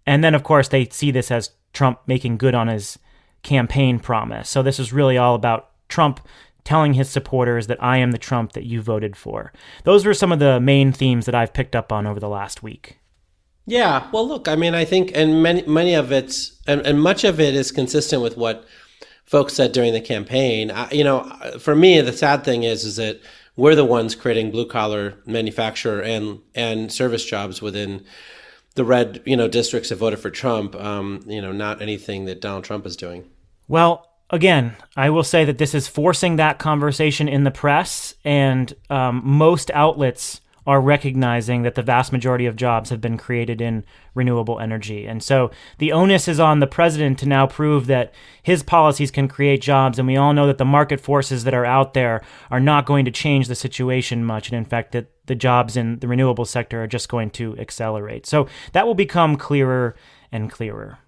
And 0.07 0.25
then, 0.25 0.35
of 0.35 0.43
course, 0.43 0.69
they 0.69 0.87
see 0.87 1.11
this 1.11 1.31
as 1.31 1.51
Trump 1.73 2.01
making 2.07 2.39
good 2.39 2.55
on 2.55 2.69
his 2.69 2.99
campaign 3.43 3.99
promise. 3.99 4.49
So 4.49 4.63
this 4.63 4.79
is 4.79 4.93
really 4.93 5.17
all 5.17 5.35
about 5.35 5.71
Trump 5.89 6.21
telling 6.65 6.95
his 6.95 7.09
supporters 7.09 7.67
that 7.69 7.83
I 7.83 7.99
am 7.99 8.11
the 8.11 8.19
Trump 8.19 8.53
that 8.53 8.65
you 8.65 8.83
voted 8.83 9.17
for. 9.17 9.53
Those 9.85 10.05
were 10.05 10.15
some 10.15 10.33
of 10.33 10.39
the 10.39 10.61
main 10.61 10.93
themes 10.93 11.27
that 11.27 11.35
I've 11.35 11.53
picked 11.53 11.75
up 11.75 11.93
on 11.93 12.07
over 12.07 12.21
the 12.21 12.29
last 12.29 12.63
week. 12.63 12.99
Yeah, 13.67 14.09
well, 14.13 14.27
look, 14.27 14.49
I 14.49 14.57
mean, 14.57 14.75
I 14.75 14.85
think, 14.85 15.13
and 15.15 15.43
many 15.43 15.63
many 15.67 15.95
of 15.95 16.11
it's, 16.13 16.61
and, 16.67 16.81
and 16.83 17.01
much 17.01 17.25
of 17.25 17.39
it 17.39 17.55
is 17.55 17.71
consistent 17.71 18.23
with 18.23 18.37
what 18.37 18.67
folks 19.25 19.55
said 19.55 19.73
during 19.73 19.93
the 19.93 20.01
campaign. 20.01 20.71
I, 20.71 20.91
you 20.91 21.05
know, 21.05 21.23
for 21.59 21.77
me, 21.77 22.01
the 22.01 22.13
sad 22.13 22.45
thing 22.45 22.65
is, 22.65 22.85
is 22.85 22.97
that 22.97 23.21
we're 23.57 23.75
the 23.75 23.85
ones 23.85 24.15
creating 24.15 24.51
blue 24.51 24.67
collar 24.67 25.15
manufacturer 25.25 26.01
and 26.01 26.41
and 26.55 26.91
service 26.91 27.25
jobs 27.25 27.63
within 27.63 28.05
the 28.75 28.85
red, 28.85 29.23
you 29.25 29.37
know, 29.37 29.49
districts 29.49 29.91
have 29.91 29.99
voted 29.99 30.19
for 30.19 30.31
Trump. 30.31 30.75
Um, 30.77 31.23
you 31.27 31.43
know, 31.43 31.53
not 31.53 31.83
anything 31.83 32.25
that 32.27 32.41
Donald 32.41 32.65
Trump 32.65 32.87
is 32.87 32.97
doing. 32.97 33.29
Well, 33.69 34.09
again, 34.31 34.77
I 34.97 35.11
will 35.11 35.23
say 35.23 35.45
that 35.45 35.59
this 35.59 35.75
is 35.75 35.89
forcing 35.89 36.37
that 36.37 36.59
conversation 36.59 37.29
in 37.29 37.45
the 37.45 37.51
press, 37.51 38.15
and 38.25 38.73
um, 38.89 39.23
most 39.25 39.71
outlets 39.73 40.41
are 40.71 40.81
recognizing 40.81 41.63
that 41.63 41.75
the 41.75 41.83
vast 41.83 42.13
majority 42.13 42.47
of 42.47 42.55
jobs 42.55 42.91
have 42.91 43.01
been 43.01 43.19
created 43.19 43.61
in 43.61 43.85
renewable 44.15 44.61
energy. 44.61 45.05
And 45.05 45.21
so 45.21 45.51
the 45.79 45.91
onus 45.91 46.29
is 46.29 46.39
on 46.39 46.61
the 46.61 46.67
president 46.69 47.19
to 47.19 47.29
now 47.29 47.49
prove 47.49 47.89
that 47.89 48.15
his 48.41 48.63
policies 48.63 49.11
can 49.11 49.27
create 49.27 49.61
jobs. 49.61 49.99
And 49.99 50.07
we 50.07 50.17
all 50.17 50.33
know 50.33 50.47
that 50.47 50.59
the 50.59 50.65
market 50.65 51.01
forces 51.01 51.43
that 51.43 51.55
are 51.55 51.67
out 51.67 51.93
there 51.95 52.23
are 52.53 52.61
not 52.61 52.87
going 52.87 53.05
to 53.05 53.11
change 53.11 53.49
the 53.49 53.57
situation 53.57 54.25
much. 54.25 54.49
And 54.49 54.57
in 54.57 54.65
fact, 54.65 54.93
that 54.93 55.11
the 55.27 55.35
jobs 55.35 55.77
in 55.77 55.99
the 55.99 56.07
renewable 56.07 56.45
sector 56.45 56.81
are 56.85 56.87
just 56.87 57.09
going 57.09 57.31
to 57.31 57.59
accelerate. 57.59 58.25
So 58.25 58.47
that 58.73 58.87
will 58.87 58.95
become 58.95 59.35
clearer 59.35 59.97
and 60.31 60.53
clearer. 60.53 60.99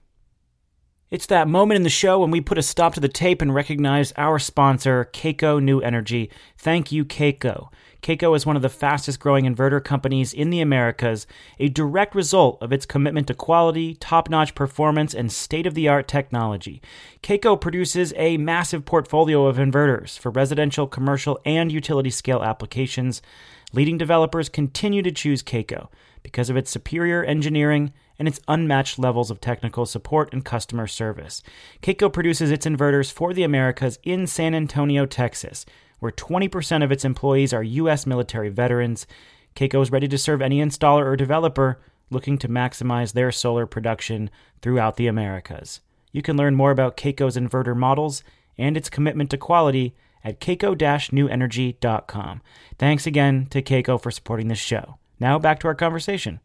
It's 1.09 1.27
that 1.27 1.47
moment 1.47 1.77
in 1.77 1.85
the 1.85 1.89
show 1.89 2.19
when 2.19 2.33
we 2.33 2.41
put 2.41 2.59
a 2.59 2.63
stop 2.63 2.95
to 2.95 3.01
the 3.01 3.09
tape 3.09 3.41
and 3.41 3.55
recognize 3.55 4.13
our 4.17 4.41
sponsor, 4.41 5.05
Kaco 5.05 5.61
New 5.61 5.81
Energy. 5.81 6.31
Thank 6.59 6.91
you, 6.91 7.05
Kaco. 7.05 7.71
Kaco 8.03 8.35
is 8.35 8.45
one 8.45 8.57
of 8.57 8.63
the 8.63 8.69
fastest 8.69 9.21
growing 9.21 9.45
inverter 9.45 9.83
companies 9.83 10.35
in 10.35 10.51
the 10.51 10.61
Americas, 10.61 11.25
a 11.61 11.69
direct 11.69 12.17
result 12.17 12.61
of 12.61 12.73
its 12.73 12.85
commitment 12.85 13.29
to 13.29 13.35
quality, 13.35 13.95
top 13.95 14.29
notch 14.29 14.57
performance, 14.57 15.15
and 15.15 15.31
state 15.31 15.67
of 15.67 15.75
the 15.75 15.87
art 15.87 16.09
technology. 16.09 16.83
Kaco 17.23 17.55
produces 17.55 18.13
a 18.17 18.39
massive 18.39 18.85
portfolio 18.85 19.47
of 19.47 19.57
inverters 19.57 20.19
for 20.19 20.31
residential, 20.31 20.89
commercial, 20.89 21.39
and 21.45 21.71
utility 21.71 22.11
scale 22.11 22.43
applications. 22.43 23.23
Leading 23.73 23.99
developers 23.99 24.49
continue 24.49 25.03
to 25.03 25.13
choose 25.13 25.41
Kaco 25.41 25.89
because 26.25 26.51
of 26.51 26.57
its 26.57 26.73
superior 26.73 27.23
engineering 27.23 27.93
and 28.19 28.27
its 28.27 28.41
unmatched 28.49 28.99
levels 28.99 29.31
of 29.31 29.41
technical 29.41 29.87
support 29.87 30.33
and 30.33 30.45
customer 30.45 30.89
service. 30.89 31.41
Kaco 31.81 32.09
produces 32.09 32.51
its 32.51 32.67
inverters 32.67 33.13
for 33.13 33.33
the 33.33 33.45
Americas 33.45 34.01
in 34.03 34.27
San 34.27 34.55
Antonio, 34.55 35.07
Texas, 35.07 35.65
where 36.03 36.11
20% 36.11 36.83
of 36.83 36.91
its 36.91 37.05
employees 37.05 37.53
are 37.53 37.63
U.S. 37.63 38.07
military 38.07 38.49
veterans. 38.49 39.07
Kaco 39.55 39.81
is 39.81 39.93
ready 39.93 40.09
to 40.09 40.19
serve 40.19 40.43
any 40.43 40.59
installer 40.59 41.05
or 41.05 41.15
developer 41.15 41.81
looking 42.11 42.39
to 42.39 42.49
maximize 42.49 43.13
their 43.13 43.31
solar 43.31 43.67
production 43.67 44.29
throughout 44.63 44.97
the 44.97 45.07
Americas. 45.07 45.81
You 46.11 46.21
can 46.21 46.37
learn 46.37 46.57
more 46.57 46.73
about 46.73 46.97
Kaco's 46.97 47.37
inverter 47.37 47.77
models 47.77 48.25
and 48.59 48.77
its 48.77 48.91
commitment 48.91 49.31
to 49.31 49.37
quality 49.37 49.95
at 50.25 50.41
kaco-newenergy.com. 50.41 52.43
Thanks 52.81 53.07
again 53.07 53.47
to 53.51 53.63
Kaco 53.63 53.97
for 53.97 54.11
supporting 54.11 54.49
this 54.49 54.59
show. 54.59 54.99
Now 55.21 55.39
back 55.39 55.61
to 55.61 55.69
our 55.69 55.77
conversation. 55.77 56.41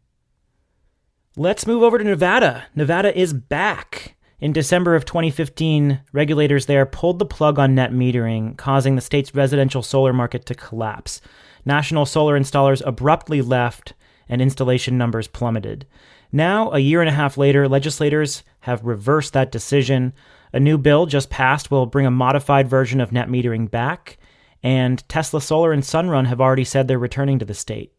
Let's 1.36 1.66
move 1.66 1.82
over 1.82 1.98
to 1.98 2.04
Nevada. 2.04 2.66
Nevada 2.76 3.18
is 3.18 3.32
back. 3.32 4.14
In 4.40 4.52
December 4.52 4.94
of 4.94 5.04
2015, 5.04 6.00
regulators 6.12 6.66
there 6.66 6.86
pulled 6.86 7.18
the 7.18 7.26
plug 7.26 7.58
on 7.58 7.74
net 7.74 7.90
metering, 7.90 8.56
causing 8.56 8.94
the 8.94 9.00
state's 9.00 9.34
residential 9.34 9.82
solar 9.82 10.12
market 10.12 10.46
to 10.46 10.54
collapse. 10.54 11.20
National 11.64 12.06
solar 12.06 12.38
installers 12.38 12.80
abruptly 12.86 13.42
left, 13.42 13.94
and 14.28 14.40
installation 14.40 14.96
numbers 14.96 15.26
plummeted. 15.26 15.86
Now, 16.30 16.70
a 16.70 16.78
year 16.78 17.00
and 17.00 17.08
a 17.08 17.14
half 17.14 17.36
later, 17.36 17.68
legislators 17.68 18.44
have 18.60 18.84
reversed 18.84 19.32
that 19.32 19.50
decision. 19.50 20.12
A 20.52 20.60
new 20.60 20.78
bill 20.78 21.06
just 21.06 21.30
passed 21.30 21.72
will 21.72 21.86
bring 21.86 22.06
a 22.06 22.10
modified 22.10 22.68
version 22.68 23.00
of 23.00 23.10
net 23.10 23.28
metering 23.28 23.68
back, 23.68 24.18
and 24.62 25.02
Tesla 25.08 25.40
Solar 25.40 25.72
and 25.72 25.82
Sunrun 25.82 26.26
have 26.26 26.40
already 26.40 26.64
said 26.64 26.86
they're 26.86 26.96
returning 26.96 27.40
to 27.40 27.44
the 27.44 27.54
state. 27.54 27.97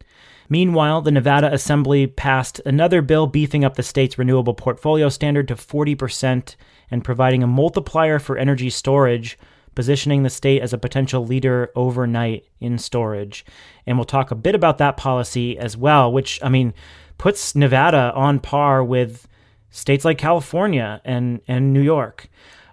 Meanwhile, 0.50 1.04
the 1.04 1.12
Nevada 1.12 1.54
Assembly 1.54 2.08
passed 2.08 2.60
another 2.66 3.04
bill 3.04 3.28
beefing 3.28 3.64
up 3.64 3.76
the 3.76 3.84
state's 3.84 4.18
renewable 4.18 4.56
portfolio 4.56 5.08
standard 5.08 5.48
to 5.48 5.56
40% 5.56 6.56
and 6.90 7.04
providing 7.04 7.44
a 7.44 7.48
multiplier 7.48 8.18
for 8.18 8.36
energy 8.36 8.72
storage, 8.72 9.38
positioning 9.76 10.24
the 10.24 10.30
state 10.30 10.64
as 10.64 10.74
a 10.74 10.80
potential 10.80 11.24
leader 11.24 11.72
overnight 11.76 12.46
in 12.60 12.80
storage. 12.80 13.46
And 13.86 13.98
we'll 13.98 14.06
talk 14.06 14.32
a 14.32 14.36
bit 14.36 14.56
about 14.56 14.80
that 14.80 14.98
policy 14.98 15.56
as 15.58 15.78
well, 15.78 16.12
which, 16.12 16.40
I 16.42 16.50
mean, 16.50 16.74
puts 17.20 17.56
Nevada 17.56 18.12
on 18.16 18.40
par 18.40 18.84
with 18.84 19.28
states 19.70 20.04
like 20.04 20.18
California 20.18 21.00
and, 21.06 21.42
and 21.48 21.72
New 21.74 21.82
York. 21.82 22.28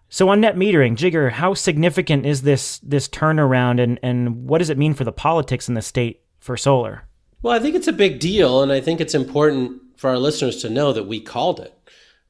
So 0.08 0.30
on 0.30 0.40
net 0.40 0.56
metering, 0.56 0.96
Jigar, 0.96 1.30
how 1.30 1.52
significant 1.52 2.24
is 2.24 2.42
this 2.42 2.78
this 2.78 3.08
turnaround 3.08 3.82
and, 3.82 3.98
and 4.02 4.48
what 4.48 4.58
does 4.58 4.70
it 4.70 4.78
mean 4.78 4.94
for 4.94 5.04
the 5.04 5.12
politics 5.12 5.68
in 5.68 5.74
the 5.74 5.82
state 5.82 6.22
for 6.38 6.56
solar? 6.56 7.05
Well, 7.46 7.54
I 7.54 7.60
think 7.60 7.76
it's 7.76 7.86
a 7.86 7.92
big 7.92 8.18
deal, 8.18 8.60
and 8.60 8.72
I 8.72 8.80
think 8.80 9.00
it's 9.00 9.14
important 9.14 9.80
for 9.96 10.10
our 10.10 10.18
listeners 10.18 10.56
to 10.62 10.68
know 10.68 10.92
that 10.92 11.06
we 11.06 11.20
called 11.20 11.60
it, 11.60 11.72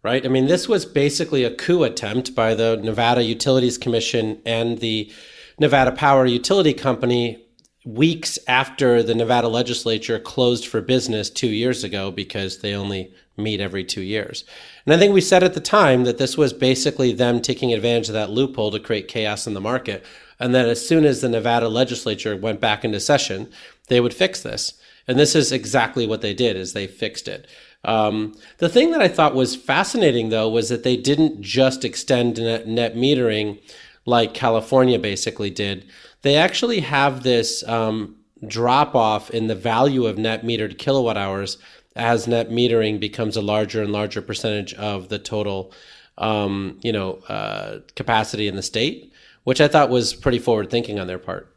right? 0.02 0.22
I 0.22 0.28
mean, 0.28 0.46
this 0.46 0.68
was 0.68 0.84
basically 0.84 1.42
a 1.42 1.56
coup 1.56 1.84
attempt 1.84 2.34
by 2.34 2.54
the 2.54 2.76
Nevada 2.76 3.22
Utilities 3.22 3.78
Commission 3.78 4.42
and 4.44 4.76
the 4.76 5.10
Nevada 5.58 5.92
Power 5.92 6.26
Utility 6.26 6.74
Company 6.74 7.42
weeks 7.86 8.38
after 8.46 9.02
the 9.02 9.14
Nevada 9.14 9.48
legislature 9.48 10.18
closed 10.18 10.66
for 10.66 10.82
business 10.82 11.30
two 11.30 11.48
years 11.48 11.82
ago 11.82 12.10
because 12.10 12.58
they 12.58 12.74
only 12.74 13.10
meet 13.38 13.58
every 13.58 13.84
two 13.84 14.02
years. 14.02 14.44
And 14.84 14.92
I 14.94 14.98
think 14.98 15.14
we 15.14 15.22
said 15.22 15.42
at 15.42 15.54
the 15.54 15.60
time 15.60 16.04
that 16.04 16.18
this 16.18 16.36
was 16.36 16.52
basically 16.52 17.14
them 17.14 17.40
taking 17.40 17.72
advantage 17.72 18.08
of 18.08 18.12
that 18.12 18.28
loophole 18.28 18.70
to 18.70 18.78
create 18.78 19.08
chaos 19.08 19.46
in 19.46 19.54
the 19.54 19.62
market. 19.62 20.04
And 20.38 20.54
that 20.54 20.68
as 20.68 20.86
soon 20.86 21.06
as 21.06 21.22
the 21.22 21.30
Nevada 21.30 21.70
legislature 21.70 22.36
went 22.36 22.60
back 22.60 22.84
into 22.84 23.00
session, 23.00 23.50
they 23.88 23.98
would 23.98 24.12
fix 24.12 24.42
this. 24.42 24.74
And 25.08 25.18
this 25.18 25.34
is 25.34 25.52
exactly 25.52 26.06
what 26.06 26.20
they 26.20 26.34
did 26.34 26.56
is 26.56 26.72
they 26.72 26.86
fixed 26.86 27.28
it. 27.28 27.46
Um, 27.84 28.34
the 28.58 28.68
thing 28.68 28.90
that 28.90 29.00
I 29.00 29.08
thought 29.08 29.34
was 29.34 29.54
fascinating 29.54 30.30
though 30.30 30.48
was 30.48 30.68
that 30.68 30.82
they 30.82 30.96
didn't 30.96 31.40
just 31.40 31.84
extend 31.84 32.38
net, 32.38 32.66
net 32.66 32.96
metering 32.96 33.60
like 34.04 34.34
California 34.34 34.98
basically 34.98 35.50
did. 35.50 35.86
They 36.22 36.36
actually 36.36 36.80
have 36.80 37.22
this 37.22 37.66
um, 37.68 38.16
drop 38.46 38.94
off 38.94 39.30
in 39.30 39.46
the 39.46 39.54
value 39.54 40.06
of 40.06 40.18
net 40.18 40.42
metered 40.42 40.78
kilowatt 40.78 41.16
hours 41.16 41.58
as 41.94 42.26
net 42.26 42.50
metering 42.50 43.00
becomes 43.00 43.36
a 43.36 43.42
larger 43.42 43.82
and 43.82 43.92
larger 43.92 44.20
percentage 44.20 44.74
of 44.74 45.08
the 45.08 45.18
total, 45.18 45.72
um, 46.18 46.78
you 46.82 46.92
know, 46.92 47.14
uh, 47.28 47.78
capacity 47.94 48.48
in 48.48 48.56
the 48.56 48.62
state, 48.62 49.12
which 49.44 49.60
I 49.60 49.68
thought 49.68 49.88
was 49.88 50.12
pretty 50.12 50.38
forward 50.38 50.70
thinking 50.70 50.98
on 50.98 51.06
their 51.06 51.18
part. 51.18 51.52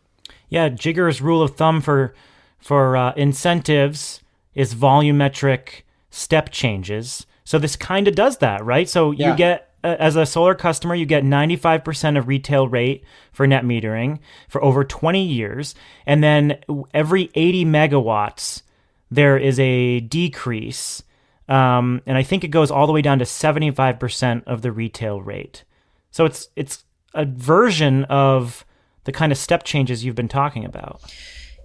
Yeah, 0.48 0.70
Jigar's 0.70 1.22
rule 1.22 1.42
of 1.42 1.56
thumb 1.56 1.82
for 1.82 2.16
for 2.60 2.95
uh, 2.95 3.13
incentives 3.13 4.22
is 4.54 4.76
volumetric 4.76 5.84
step 6.10 6.52
changes. 6.52 7.26
So 7.43 7.58
this 7.58 7.76
kind 7.76 8.08
of 8.08 8.15
does 8.15 8.38
that, 8.38 8.63
right? 8.63 8.88
So 8.88 9.12
yeah. 9.12 9.32
you 9.32 9.38
get 9.38 9.69
uh, 9.84 9.95
as 10.00 10.15
a 10.15 10.26
solar 10.26 10.56
customer, 10.56 10.93
you 10.93 11.06
get 11.06 11.24
95% 11.24 12.17
of 12.17 12.28
retail 12.28 12.67
rate 12.67 13.04
for 13.32 13.48
net 13.48 13.63
metering 13.63 14.19
for 14.50 14.63
over 14.63 14.84
20 14.84 15.24
years, 15.24 15.74
and 16.06 16.24
then 16.24 16.60
every 16.93 17.30
80 17.34 17.65
megawatts 17.65 18.63
there 19.12 19.38
is 19.38 19.60
a 19.60 20.02
decrease. 20.02 21.02
Um, 21.48 22.02
and 22.06 22.17
I 22.17 22.24
think 22.24 22.43
it 22.43 22.50
goes 22.50 22.69
all 22.69 22.86
the 22.86 22.93
way 22.93 23.02
down 23.02 23.19
to 23.19 23.26
75% 23.26 24.43
of 24.45 24.62
the 24.62 24.72
retail 24.72 25.22
rate. 25.22 25.63
So 26.12 26.26
it's 26.26 26.50
it's 26.56 26.84
a 27.13 27.26
version 27.26 28.04
of 28.06 28.65
the 29.06 29.12
kind 29.12 29.32
of 29.32 29.38
step 29.38 29.63
changes 29.63 30.04
you've 30.04 30.15
been 30.15 30.28
talking 30.28 30.65
about. 30.65 31.02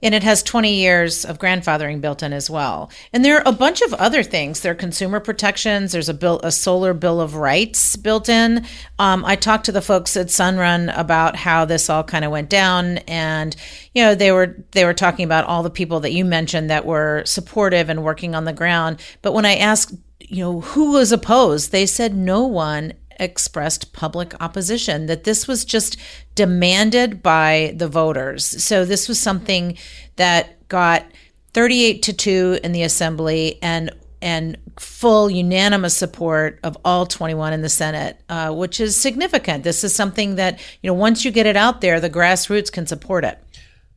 And 0.05 0.15
it 0.15 0.23
has 0.23 0.43
20 0.43 0.75
years 0.75 1.25
of 1.25 1.39
grandfathering 1.39 2.03
built 2.03 2.23
in 2.23 2.35
as 2.35 2.51
well. 2.51 2.91
And 3.13 3.25
there 3.25 3.39
are 3.39 3.43
a 3.47 3.53
bunch 3.53 3.81
of 3.81 3.95
other 3.95 4.23
things. 4.23 4.61
There 4.61 4.73
are 4.73 4.77
consumer 4.77 5.19
protections. 5.19 5.93
There's 5.93 6.11
a 6.11 6.15
bill, 6.15 6.41
a 6.45 6.53
solar 6.53 6.93
bill 6.93 7.23
of 7.23 7.35
rights 7.35 7.97
built 7.97 8.29
in. 8.29 8.67
Um, 8.99 9.25
I 9.25 9.35
talked 9.35 9.65
to 9.65 9.73
the 9.73 9.81
folks 9.81 10.15
at 10.17 10.27
Sunrun 10.27 10.93
about 10.97 11.37
how 11.37 11.65
this 11.65 11.89
all 11.89 12.05
kind 12.05 12.25
of 12.25 12.31
went 12.31 12.51
down, 12.51 12.99
and 13.09 13.57
you 13.95 14.03
know 14.05 14.15
they 14.15 14.31
were 14.31 14.63
they 14.73 14.85
were 14.85 14.95
talking 14.95 15.25
about 15.25 15.47
all 15.47 15.63
the 15.63 15.71
people 15.71 16.01
that 16.01 16.13
you 16.13 16.25
mentioned 16.25 16.69
that 16.69 16.85
were 16.85 17.23
supportive 17.25 17.89
and 17.89 18.05
working 18.05 18.35
on 18.35 18.45
the 18.45 18.53
ground. 18.53 19.01
But 19.23 19.33
when 19.33 19.47
I 19.47 19.57
asked, 19.57 19.95
you 20.21 20.45
know, 20.45 20.61
who 20.61 20.93
was 20.93 21.13
opposed, 21.13 21.73
they 21.73 21.87
said 21.87 22.15
no 22.15 22.45
one 22.45 22.93
expressed 23.21 23.93
public 23.93 24.35
opposition, 24.41 25.07
that 25.07 25.25
this 25.25 25.47
was 25.47 25.65
just 25.65 25.97
demanded 26.35 27.23
by 27.23 27.75
the 27.77 27.89
voters. 27.89 28.45
So 28.63 28.85
this 28.85 29.09
was 29.09 29.19
something 29.19 29.77
that 30.17 30.69
got 30.69 31.05
38 31.53 32.03
to 32.03 32.13
2 32.13 32.59
in 32.63 32.73
the 32.73 32.83
assembly 32.83 33.59
and 33.63 33.91
and 34.21 34.57
full 34.79 35.29
unanimous 35.29 35.95
support 35.95 36.59
of 36.63 36.79
all 36.83 37.05
21 37.05 37.53
in 37.53 37.61
the 37.61 37.69
Senate, 37.69 38.19
uh, 38.31 38.51
which 38.51 38.81
is 38.81 38.97
significant. 38.97 39.65
This 39.65 39.85
is 39.85 39.95
something 39.95 40.37
that 40.37 40.59
you 40.83 40.89
know 40.89 40.95
once 40.95 41.25
you 41.25 41.31
get 41.31 41.47
it 41.47 41.57
out 41.57 41.83
there, 41.83 42.01
the 42.01 42.09
grassroots 42.09 42.73
can 42.73 42.87
support 42.87 43.25
it. 43.25 43.39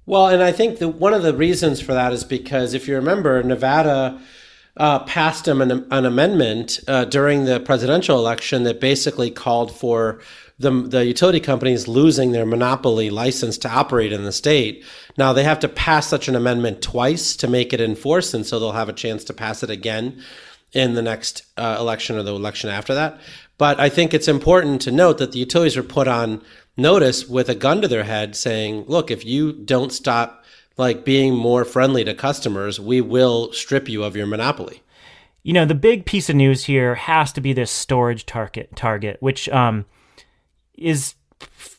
Well, 0.06 0.28
and 0.28 0.44
I 0.44 0.52
think 0.52 0.80
that 0.80 0.90
one 0.90 1.14
of 1.14 1.24
the 1.24 1.34
reasons 1.34 1.82
for 1.82 1.94
that 1.94 2.14
is 2.14 2.24
because 2.24 2.74
if 2.74 2.88
you 2.88 2.96
remember, 2.96 3.42
Nevada 3.44 4.20
uh, 4.78 5.00
passed 5.00 5.48
an, 5.48 5.62
an 5.62 6.06
amendment 6.06 6.80
uh, 6.88 7.06
during 7.06 7.46
the 7.46 7.60
presidential 7.60 8.18
election 8.18 8.64
that 8.64 8.80
basically 8.80 9.32
called 9.32 9.76
for 9.76 10.20
the, 10.60 10.72
the 10.72 11.06
utility 11.06 11.40
companies 11.40 11.88
losing 11.88 12.32
their 12.32 12.46
monopoly 12.46 13.10
license 13.10 13.58
to 13.60 13.70
operate 13.70 14.12
in 14.12 14.24
the 14.24 14.32
state. 14.32 14.84
Now 15.18 15.34
they 15.34 15.44
have 15.44 15.60
to 15.60 15.70
pass 15.70 16.08
such 16.08 16.28
an 16.28 16.36
amendment 16.36 16.82
twice 16.82 17.36
to 17.38 17.48
make 17.48 17.74
it 17.74 17.82
enforced, 17.82 18.34
and 18.34 18.46
so 18.46 18.60
they'll 18.60 18.72
have 18.72 18.90
a 18.90 18.94
chance 18.94 19.24
to 19.26 19.34
pass 19.34 19.64
it 19.64 19.70
again 19.70 20.24
in 20.74 20.94
the 20.94 21.02
next 21.02 21.44
uh, 21.58 21.78
election 21.80 22.18
or 22.18 22.24
the 22.24 22.34
election 22.34 22.70
after 22.70 22.94
that. 22.96 23.20
But 23.58 23.80
I 23.80 23.90
think 23.90 24.14
it's 24.14 24.28
important 24.28 24.82
to 24.84 24.92
note 24.92 25.18
that 25.18 25.32
the 25.32 25.40
utilities 25.40 25.78
were 25.78 25.84
put 25.84 26.08
on 26.08 26.42
notice 26.76 27.28
with 27.28 27.50
a 27.50 27.56
gun 27.56 27.82
to 27.82 27.88
their 27.88 28.04
head 28.04 28.36
saying, 28.36 28.86
look, 28.88 29.10
if 29.10 29.26
you 29.26 29.52
don't 29.54 29.92
stop 29.92 30.44
like 30.78 31.04
being 31.04 31.36
more 31.36 31.66
friendly 31.66 32.04
to 32.04 32.14
customers, 32.14 32.80
we 32.80 33.02
will 33.02 33.52
strip 33.52 33.90
you 33.90 34.04
of 34.04 34.16
your 34.16 34.28
monopoly. 34.28 34.84
You 35.44 35.54
know, 35.54 35.66
the 35.66 35.76
big 35.76 36.06
piece 36.06 36.30
of 36.30 36.36
news 36.36 36.66
here 36.66 36.96
has 36.96 37.32
to 37.34 37.42
be 37.42 37.54
this 37.54 37.72
storage 37.72 38.26
target 38.26 38.76
target, 38.76 39.18
which 39.20 39.50
um, 39.50 39.86
is 40.78 41.16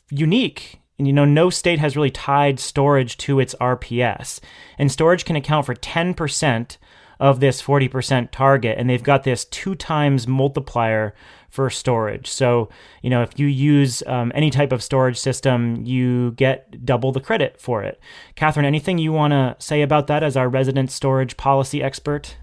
unique. 0.09 0.79
And 0.97 1.07
you 1.07 1.13
know, 1.13 1.25
no 1.25 1.49
state 1.49 1.79
has 1.79 1.95
really 1.95 2.09
tied 2.09 2.59
storage 2.59 3.15
to 3.17 3.39
its 3.39 3.55
RPS. 3.55 4.39
And 4.77 4.91
storage 4.91 5.23
can 5.23 5.35
account 5.35 5.65
for 5.65 5.75
10% 5.75 6.77
of 7.19 7.39
this 7.39 7.61
40% 7.61 8.31
target. 8.31 8.77
And 8.77 8.89
they've 8.89 9.03
got 9.03 9.23
this 9.23 9.45
two 9.45 9.75
times 9.75 10.27
multiplier 10.27 11.13
for 11.49 11.69
storage. 11.69 12.29
So, 12.29 12.69
you 13.01 13.09
know, 13.09 13.23
if 13.23 13.37
you 13.39 13.47
use 13.47 14.03
um, 14.05 14.31
any 14.35 14.49
type 14.49 14.71
of 14.71 14.83
storage 14.83 15.17
system, 15.17 15.83
you 15.85 16.31
get 16.31 16.85
double 16.85 17.11
the 17.11 17.19
credit 17.19 17.59
for 17.59 17.83
it. 17.83 17.99
Katherine, 18.35 18.65
anything 18.65 18.97
you 18.97 19.11
want 19.11 19.31
to 19.31 19.55
say 19.59 19.81
about 19.81 20.07
that 20.07 20.23
as 20.23 20.37
our 20.37 20.47
resident 20.47 20.91
storage 20.91 21.37
policy 21.37 21.81
expert? 21.81 22.37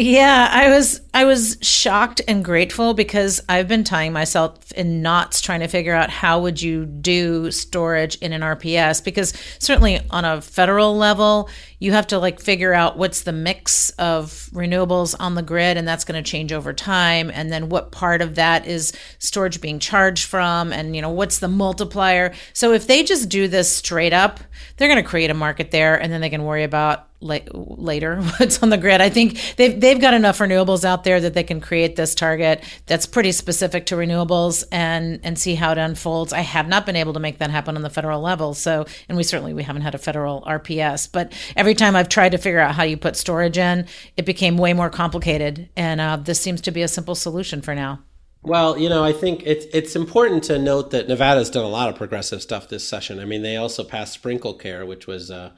Yeah, 0.00 0.48
I 0.52 0.70
was 0.70 1.00
I 1.12 1.24
was 1.24 1.58
shocked 1.60 2.20
and 2.28 2.44
grateful 2.44 2.94
because 2.94 3.40
I've 3.48 3.66
been 3.66 3.82
tying 3.82 4.12
myself 4.12 4.70
in 4.70 5.02
knots 5.02 5.40
trying 5.40 5.58
to 5.58 5.66
figure 5.66 5.92
out 5.92 6.08
how 6.08 6.40
would 6.42 6.62
you 6.62 6.86
do 6.86 7.50
storage 7.50 8.14
in 8.18 8.32
an 8.32 8.42
RPS 8.42 9.02
because 9.02 9.32
certainly 9.58 9.98
on 10.10 10.24
a 10.24 10.40
federal 10.40 10.96
level, 10.96 11.50
you 11.80 11.90
have 11.90 12.06
to 12.08 12.18
like 12.20 12.38
figure 12.38 12.72
out 12.72 12.96
what's 12.96 13.22
the 13.22 13.32
mix 13.32 13.90
of 13.98 14.48
renewables 14.52 15.16
on 15.18 15.34
the 15.34 15.42
grid 15.42 15.76
and 15.76 15.88
that's 15.88 16.04
going 16.04 16.22
to 16.22 16.30
change 16.30 16.52
over 16.52 16.72
time 16.72 17.28
and 17.34 17.50
then 17.50 17.68
what 17.68 17.90
part 17.90 18.22
of 18.22 18.36
that 18.36 18.68
is 18.68 18.92
storage 19.18 19.60
being 19.60 19.80
charged 19.80 20.26
from 20.26 20.72
and 20.72 20.94
you 20.94 21.02
know 21.02 21.10
what's 21.10 21.40
the 21.40 21.48
multiplier. 21.48 22.32
So 22.52 22.72
if 22.72 22.86
they 22.86 23.02
just 23.02 23.28
do 23.28 23.48
this 23.48 23.68
straight 23.68 24.12
up, 24.12 24.38
they're 24.76 24.86
going 24.86 25.02
to 25.02 25.10
create 25.10 25.30
a 25.30 25.34
market 25.34 25.72
there 25.72 26.00
and 26.00 26.12
then 26.12 26.20
they 26.20 26.30
can 26.30 26.44
worry 26.44 26.62
about 26.62 27.07
later 27.20 28.20
what's 28.36 28.62
on 28.62 28.70
the 28.70 28.76
grid. 28.76 29.00
I 29.00 29.08
think 29.08 29.56
they've 29.56 29.78
they've 29.78 30.00
got 30.00 30.14
enough 30.14 30.38
renewables 30.38 30.84
out 30.84 31.04
there 31.04 31.20
that 31.20 31.34
they 31.34 31.42
can 31.42 31.60
create 31.60 31.96
this 31.96 32.14
target 32.14 32.62
that's 32.86 33.06
pretty 33.06 33.32
specific 33.32 33.86
to 33.86 33.96
renewables 33.96 34.64
and 34.70 35.20
and 35.22 35.38
see 35.38 35.54
how 35.54 35.72
it 35.72 35.78
unfolds. 35.78 36.32
I 36.32 36.40
have 36.40 36.68
not 36.68 36.86
been 36.86 36.96
able 36.96 37.12
to 37.14 37.20
make 37.20 37.38
that 37.38 37.50
happen 37.50 37.76
on 37.76 37.82
the 37.82 37.90
federal 37.90 38.20
level. 38.20 38.54
So, 38.54 38.86
and 39.08 39.16
we 39.16 39.24
certainly 39.24 39.54
we 39.54 39.62
haven't 39.62 39.82
had 39.82 39.94
a 39.94 39.98
federal 39.98 40.42
RPS, 40.42 41.10
but 41.10 41.32
every 41.56 41.74
time 41.74 41.96
I've 41.96 42.08
tried 42.08 42.32
to 42.32 42.38
figure 42.38 42.60
out 42.60 42.74
how 42.74 42.84
you 42.84 42.96
put 42.96 43.16
storage 43.16 43.58
in, 43.58 43.86
it 44.16 44.24
became 44.24 44.56
way 44.56 44.72
more 44.72 44.90
complicated. 44.90 45.68
And 45.76 46.00
uh, 46.00 46.16
this 46.16 46.40
seems 46.40 46.60
to 46.62 46.70
be 46.70 46.82
a 46.82 46.88
simple 46.88 47.14
solution 47.14 47.62
for 47.62 47.74
now. 47.74 48.00
Well, 48.42 48.78
you 48.78 48.88
know, 48.88 49.02
I 49.02 49.12
think 49.12 49.42
it's 49.44 49.66
it's 49.74 49.96
important 49.96 50.44
to 50.44 50.58
note 50.58 50.92
that 50.92 51.08
Nevada's 51.08 51.50
done 51.50 51.64
a 51.64 51.68
lot 51.68 51.88
of 51.88 51.96
progressive 51.96 52.40
stuff 52.40 52.68
this 52.68 52.86
session. 52.86 53.18
I 53.18 53.24
mean, 53.24 53.42
they 53.42 53.56
also 53.56 53.82
passed 53.82 54.12
Sprinkle 54.12 54.54
Care, 54.54 54.86
which 54.86 55.06
was 55.06 55.30
uh, 55.30 55.50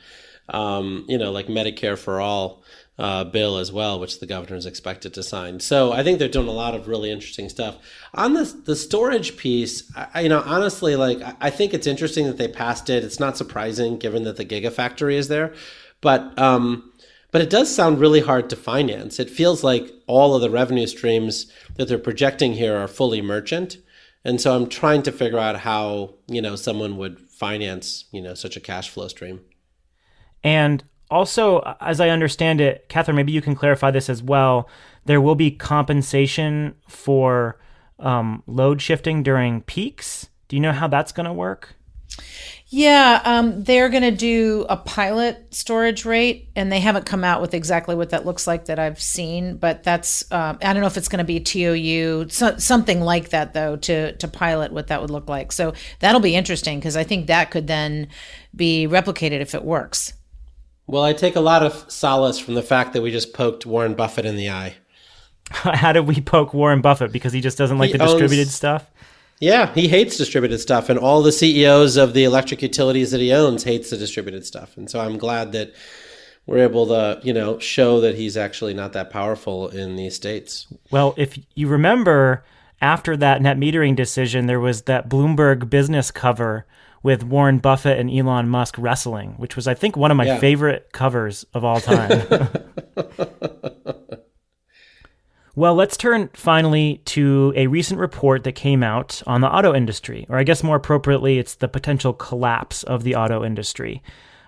um, 0.51 1.05
you 1.09 1.19
know, 1.19 1.33
like 1.33 1.47
Medicare 1.47 1.99
for 1.99 2.21
all 2.21 2.63
uh, 2.99 3.25
bill 3.25 3.57
as 3.57 3.73
well, 3.73 3.99
which 3.99 4.21
the 4.21 4.27
governor 4.27 4.57
is 4.57 4.67
expected 4.67 5.15
to 5.15 5.23
sign. 5.23 5.59
So 5.59 5.93
I 5.93 6.03
think 6.03 6.19
they're 6.19 6.29
doing 6.29 6.49
a 6.49 6.53
lot 6.53 6.75
of 6.75 6.87
really 6.87 7.11
interesting 7.11 7.49
stuff 7.49 7.79
on 8.13 8.35
the 8.35 8.45
the 8.45 8.77
storage 8.77 9.37
piece. 9.37 9.91
I, 9.97 10.21
you 10.21 10.29
know, 10.29 10.43
honestly, 10.45 10.97
like 10.97 11.19
I 11.41 11.51
think 11.51 11.73
it's 11.73 11.87
interesting 11.87 12.27
that 12.27 12.37
they 12.37 12.49
passed 12.49 12.91
it. 12.91 13.03
It's 13.03 13.21
not 13.21 13.39
surprising 13.39 13.99
given 13.99 14.25
that 14.25 14.37
the 14.37 14.45
Gigafactory 14.45 15.15
is 15.15 15.29
there, 15.29 15.55
but 16.03 16.39
um, 16.39 16.93
but 17.31 17.41
it 17.41 17.51
does 17.51 17.75
sound 17.75 18.01
really 18.01 18.21
hard 18.21 18.51
to 18.51 18.57
finance. 18.57 19.19
It 19.19 19.31
feels 19.31 19.65
like 19.65 19.93
all 20.07 20.35
of 20.35 20.43
the 20.43 20.51
revenue 20.51 20.87
streams 20.87 21.51
that 21.77 21.89
they're 21.89 21.99
projecting 21.99 22.55
here 22.55 22.77
are 22.77 22.89
fully 22.89 23.23
merchant. 23.23 23.79
And 24.25 24.41
so 24.41 24.55
I'm 24.55 24.69
trying 24.69 25.03
to 25.05 25.13
figure 25.13 25.39
out 25.39 25.61
how, 25.61 26.15
you 26.27 26.43
know, 26.43 26.57
someone 26.57 26.99
would 26.99 27.19
finance, 27.31 28.05
you 28.13 28.21
know, 28.21 28.35
such 28.35 28.57
a 28.57 28.61
cash 28.61 28.91
flow 28.91 29.09
stream. 29.09 29.41
And 30.43 30.83
also, 31.11 31.77
as 31.81 32.01
I 32.01 32.11
understand 32.11 32.61
it, 32.61 32.89
Katherine, 32.89 33.17
maybe 33.17 33.33
you 33.33 33.43
can 33.43 33.55
clarify 33.55 33.91
this 33.91 34.09
as 34.09 34.23
well. 34.23 34.69
There 35.07 35.21
will 35.21 35.35
be 35.35 35.51
compensation 35.51 36.75
for 36.89 37.59
um, 37.99 38.43
load 38.47 38.81
shifting 38.81 39.23
during 39.23 39.63
peaks. 39.63 40.29
Do 40.49 40.57
you 40.57 40.61
know 40.61 40.73
how 40.73 40.89
that's 40.89 41.13
going 41.13 41.27
to 41.27 41.33
work? 41.33 41.77
Yeah, 42.73 43.21
um, 43.25 43.65
they're 43.65 43.89
going 43.89 44.05
to 44.05 44.13
do 44.13 44.65
a 44.69 44.77
pilot 44.77 45.53
storage 45.53 46.05
rate, 46.05 46.51
and 46.55 46.71
they 46.71 46.79
haven't 46.79 47.05
come 47.05 47.25
out 47.25 47.41
with 47.41 47.53
exactly 47.53 47.97
what 47.97 48.11
that 48.11 48.25
looks 48.25 48.47
like 48.47 48.67
that 48.67 48.79
I've 48.79 49.01
seen. 49.01 49.57
But 49.57 49.83
that's 49.83 50.31
uh, 50.31 50.57
I 50.63 50.73
don't 50.73 50.81
know 50.81 50.87
if 50.87 50.97
it's 50.97 51.09
going 51.09 51.19
to 51.19 51.25
be 51.25 51.41
TOU, 51.41 52.29
so, 52.29 52.59
something 52.59 53.01
like 53.01 53.31
that 53.31 53.55
though, 53.55 53.77
to 53.77 54.13
to 54.13 54.29
pilot 54.29 54.73
what 54.73 54.87
that 54.89 55.01
would 55.01 55.11
look 55.11 55.29
like. 55.29 55.51
So 55.51 55.73
that'll 55.99 56.21
be 56.21 56.37
interesting 56.37 56.79
because 56.79 56.97
I 56.97 57.03
think 57.03 57.27
that 57.27 57.51
could 57.51 57.67
then 57.67 58.09
be 58.55 58.87
replicated 58.89 59.41
if 59.41 59.55
it 59.55 59.65
works. 59.65 60.13
Well, 60.91 61.05
I 61.05 61.13
take 61.13 61.37
a 61.37 61.41
lot 61.41 61.63
of 61.63 61.85
solace 61.89 62.41
from 62.41 62.55
the 62.55 62.65
fact 62.65 62.95
that 62.95 63.03
we 63.03 63.13
just 63.13 63.33
poked 63.33 63.65
Warren 63.65 63.95
Buffett 63.95 64.27
in 64.27 64.35
the 64.35 64.51
eye. 64.51 64.75
How 65.51 65.93
did 65.93 66.09
we 66.09 66.21
poke 66.21 66.53
Warren 66.53 66.81
Buffett? 66.81 67.13
Because 67.13 67.33
he 67.33 67.41
just 67.41 67.57
doesn't 67.57 67.79
like 67.79 67.93
he 67.93 67.97
the 67.97 68.03
owns, 68.03 68.15
distributed 68.15 68.49
stuff? 68.49 68.91
Yeah, 69.39 69.73
he 69.73 69.87
hates 69.87 70.17
distributed 70.17 70.59
stuff. 70.59 70.89
And 70.89 70.99
all 70.99 71.23
the 71.23 71.31
CEOs 71.31 71.97
of 71.97 72.13
the 72.13 72.25
electric 72.25 72.61
utilities 72.61 73.13
that 73.13 73.21
he 73.21 73.33
owns 73.33 73.63
hates 73.63 73.91
the 73.91 73.97
distributed 73.97 74.45
stuff. 74.45 74.77
And 74.77 74.91
so 74.91 74.99
I'm 74.99 75.17
glad 75.17 75.53
that 75.53 75.73
we're 76.47 76.65
able 76.65 76.89
to, 76.89 77.21
you 77.23 77.33
know, 77.33 77.61
show 77.61 78.01
that 78.01 78.17
he's 78.17 78.37
actually 78.37 78.75
not 78.75 78.93
that 78.95 79.11
powerful 79.11 79.69
in 79.69 79.95
these 79.95 80.17
states. 80.17 80.67
Well, 80.91 81.15
if 81.17 81.39
you 81.55 81.69
remember, 81.69 82.45
after 82.83 83.17
that 83.17 83.43
net 83.43 83.59
metering 83.59 83.95
decision, 83.95 84.47
there 84.47 84.59
was 84.59 84.83
that 84.83 85.09
Bloomberg 85.09 85.71
business 85.71 86.11
cover 86.11 86.67
with 87.03 87.25
Warren 87.25 87.59
Buffett 87.59 87.99
and 87.99 88.11
Elon 88.11 88.49
Musk 88.49 88.77
wrestling, 88.79 89.35
which 89.39 89.57
was, 89.57 89.67
I 89.67 89.75
think, 89.75 89.97
one 89.97 90.11
of 90.11 90.17
my 90.17 90.27
yeah. 90.27 90.39
favorite 90.39 90.93
covers 90.93 91.45
of 91.55 91.65
all 91.65 91.81
time. 91.81 92.27
well, 95.57 95.75
let's 95.75 95.97
turn 95.97 96.29
finally 96.35 97.01
to 97.07 97.55
a 97.57 97.67
recent 97.69 97.99
report 97.99 98.45
that 98.45 98.53
came 98.53 98.83
out 98.83 99.23
on 99.27 99.41
the 99.41 99.51
auto 99.51 99.75
industry, 99.75 100.27
or 100.29 100.37
I 100.37 100.45
guess 100.45 100.63
more 100.63 100.77
appropriately, 100.77 101.39
it's 101.39 101.55
the 101.55 101.69
potential 101.69 102.13
collapse 102.13 102.83
of 102.83 103.03
the 103.03 103.15
auto 103.15 103.45
industry. 103.45 104.03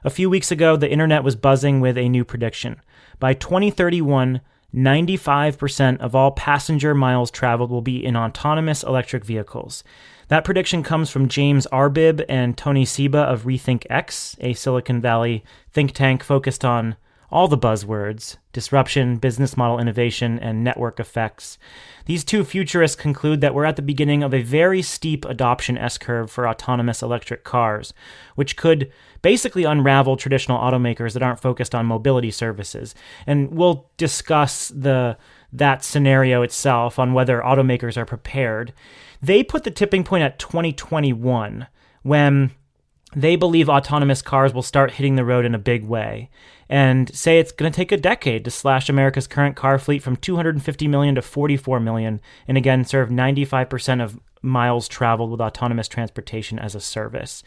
A 0.04 0.10
few 0.10 0.28
weeks 0.28 0.50
ago, 0.50 0.76
the 0.76 0.90
internet 0.90 1.24
was 1.24 1.36
buzzing 1.36 1.80
with 1.80 1.96
a 1.96 2.08
new 2.08 2.24
prediction. 2.24 2.80
By 3.18 3.34
2031, 3.34 4.40
95% 4.74 5.98
of 6.00 6.14
all 6.14 6.32
passenger 6.32 6.94
miles 6.94 7.30
traveled 7.30 7.70
will 7.70 7.82
be 7.82 8.04
in 8.04 8.16
autonomous 8.16 8.82
electric 8.82 9.24
vehicles. 9.24 9.84
That 10.32 10.44
prediction 10.44 10.82
comes 10.82 11.10
from 11.10 11.28
James 11.28 11.66
Arbib 11.70 12.24
and 12.26 12.56
Tony 12.56 12.86
Seba 12.86 13.18
of 13.18 13.42
RethinkX, 13.42 14.36
a 14.40 14.54
Silicon 14.54 14.98
Valley 14.98 15.44
think 15.72 15.92
tank 15.92 16.24
focused 16.24 16.64
on 16.64 16.96
all 17.30 17.48
the 17.48 17.58
buzzwords 17.58 18.38
disruption, 18.54 19.16
business 19.16 19.58
model 19.58 19.78
innovation, 19.78 20.38
and 20.38 20.64
network 20.64 20.98
effects. 20.98 21.58
These 22.06 22.24
two 22.24 22.44
futurists 22.44 22.96
conclude 22.96 23.42
that 23.42 23.54
we're 23.54 23.66
at 23.66 23.76
the 23.76 23.82
beginning 23.82 24.22
of 24.22 24.32
a 24.32 24.42
very 24.42 24.80
steep 24.80 25.26
adoption 25.26 25.76
S 25.76 25.98
curve 25.98 26.30
for 26.30 26.48
autonomous 26.48 27.02
electric 27.02 27.44
cars, 27.44 27.92
which 28.34 28.56
could 28.56 28.90
basically 29.20 29.64
unravel 29.64 30.16
traditional 30.16 30.58
automakers 30.58 31.12
that 31.12 31.22
aren't 31.22 31.40
focused 31.40 31.74
on 31.74 31.84
mobility 31.84 32.30
services. 32.30 32.94
And 33.26 33.50
we'll 33.50 33.90
discuss 33.98 34.68
the 34.68 35.18
that 35.52 35.84
scenario 35.84 36.40
itself 36.40 36.98
on 36.98 37.12
whether 37.12 37.40
automakers 37.40 37.98
are 37.98 38.06
prepared. 38.06 38.72
They 39.22 39.44
put 39.44 39.64
the 39.64 39.70
tipping 39.70 40.02
point 40.04 40.24
at 40.24 40.38
2021 40.38 41.68
when 42.02 42.50
they 43.14 43.36
believe 43.36 43.68
autonomous 43.68 44.22
cars 44.22 44.52
will 44.52 44.62
start 44.62 44.92
hitting 44.92 45.16
the 45.16 45.24
road 45.24 45.44
in 45.44 45.54
a 45.54 45.58
big 45.58 45.84
way 45.84 46.30
and 46.68 47.14
say 47.14 47.38
it's 47.38 47.52
going 47.52 47.70
to 47.70 47.76
take 47.76 47.92
a 47.92 47.96
decade 47.96 48.44
to 48.44 48.50
slash 48.50 48.88
America's 48.88 49.26
current 49.26 49.54
car 49.54 49.78
fleet 49.78 50.02
from 50.02 50.16
250 50.16 50.88
million 50.88 51.14
to 51.14 51.22
44 51.22 51.78
million 51.78 52.20
and 52.48 52.56
again 52.56 52.84
serve 52.84 53.10
95% 53.10 54.02
of 54.02 54.18
miles 54.40 54.88
traveled 54.88 55.30
with 55.30 55.40
autonomous 55.40 55.88
transportation 55.88 56.58
as 56.58 56.74
a 56.74 56.80
service. 56.80 57.42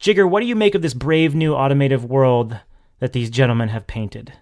Jigar, 0.00 0.28
what 0.28 0.40
do 0.40 0.46
you 0.46 0.56
make 0.56 0.74
of 0.74 0.82
this 0.82 0.94
brave 0.94 1.34
new 1.34 1.54
automotive 1.54 2.04
world 2.04 2.58
that 3.00 3.12
these 3.12 3.30
gentlemen 3.30 3.68
have 3.70 3.86
painted? 3.86 4.32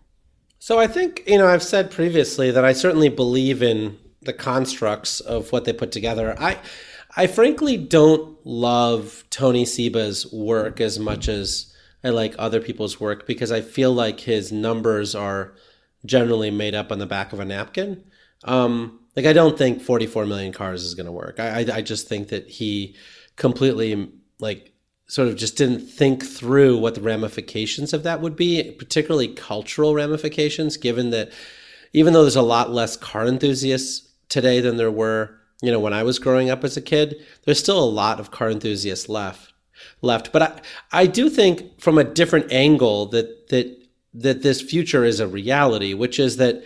So 0.58 0.78
I 0.78 0.86
think, 0.86 1.24
you 1.26 1.38
know, 1.38 1.48
I've 1.48 1.62
said 1.62 1.90
previously 1.90 2.50
that 2.52 2.64
I 2.64 2.72
certainly 2.72 3.08
believe 3.08 3.62
in 3.62 3.98
the 4.24 4.32
constructs 4.32 5.20
of 5.20 5.52
what 5.52 5.64
they 5.64 5.72
put 5.72 5.92
together. 5.92 6.36
I 6.38 6.58
I 7.16 7.26
frankly 7.26 7.76
don't 7.76 8.38
love 8.46 9.24
Tony 9.30 9.64
Seba's 9.64 10.30
work 10.32 10.80
as 10.80 10.98
much 10.98 11.28
as 11.28 11.74
I 12.02 12.10
like 12.10 12.34
other 12.38 12.60
people's 12.60 12.98
work 12.98 13.26
because 13.26 13.52
I 13.52 13.60
feel 13.60 13.92
like 13.92 14.20
his 14.20 14.50
numbers 14.50 15.14
are 15.14 15.54
generally 16.04 16.50
made 16.50 16.74
up 16.74 16.90
on 16.90 16.98
the 16.98 17.06
back 17.06 17.32
of 17.32 17.40
a 17.40 17.44
napkin. 17.44 18.02
Um, 18.44 19.00
like 19.14 19.26
I 19.26 19.32
don't 19.32 19.58
think 19.58 19.82
44 19.82 20.26
million 20.26 20.52
cars 20.52 20.82
is 20.84 20.94
going 20.94 21.06
to 21.06 21.12
work. 21.12 21.38
I, 21.38 21.60
I 21.60 21.76
I 21.76 21.82
just 21.82 22.08
think 22.08 22.28
that 22.28 22.48
he 22.48 22.96
completely 23.36 24.10
like 24.40 24.72
sort 25.06 25.28
of 25.28 25.36
just 25.36 25.58
didn't 25.58 25.80
think 25.80 26.24
through 26.24 26.78
what 26.78 26.94
the 26.94 27.02
ramifications 27.02 27.92
of 27.92 28.02
that 28.02 28.22
would 28.22 28.34
be, 28.34 28.72
particularly 28.78 29.28
cultural 29.28 29.94
ramifications, 29.94 30.78
given 30.78 31.10
that 31.10 31.30
even 31.92 32.14
though 32.14 32.22
there's 32.22 32.36
a 32.36 32.42
lot 32.42 32.70
less 32.70 32.96
car 32.96 33.26
enthusiasts 33.26 34.08
today 34.32 34.60
than 34.60 34.78
there 34.78 34.90
were, 34.90 35.38
you 35.60 35.70
know, 35.70 35.78
when 35.78 35.92
I 35.92 36.02
was 36.02 36.18
growing 36.18 36.50
up 36.50 36.64
as 36.64 36.76
a 36.76 36.82
kid, 36.82 37.22
there's 37.44 37.58
still 37.58 37.82
a 37.82 37.84
lot 37.84 38.18
of 38.18 38.30
car 38.30 38.50
enthusiasts 38.50 39.08
left 39.08 39.52
left. 40.00 40.32
But 40.32 40.42
I, 40.42 40.60
I 41.02 41.06
do 41.06 41.28
think 41.28 41.80
from 41.80 41.98
a 41.98 42.04
different 42.04 42.50
angle 42.50 43.06
that 43.06 43.48
that 43.48 43.78
that 44.14 44.42
this 44.42 44.60
future 44.60 45.04
is 45.04 45.20
a 45.20 45.28
reality, 45.28 45.94
which 45.94 46.18
is 46.18 46.38
that 46.38 46.64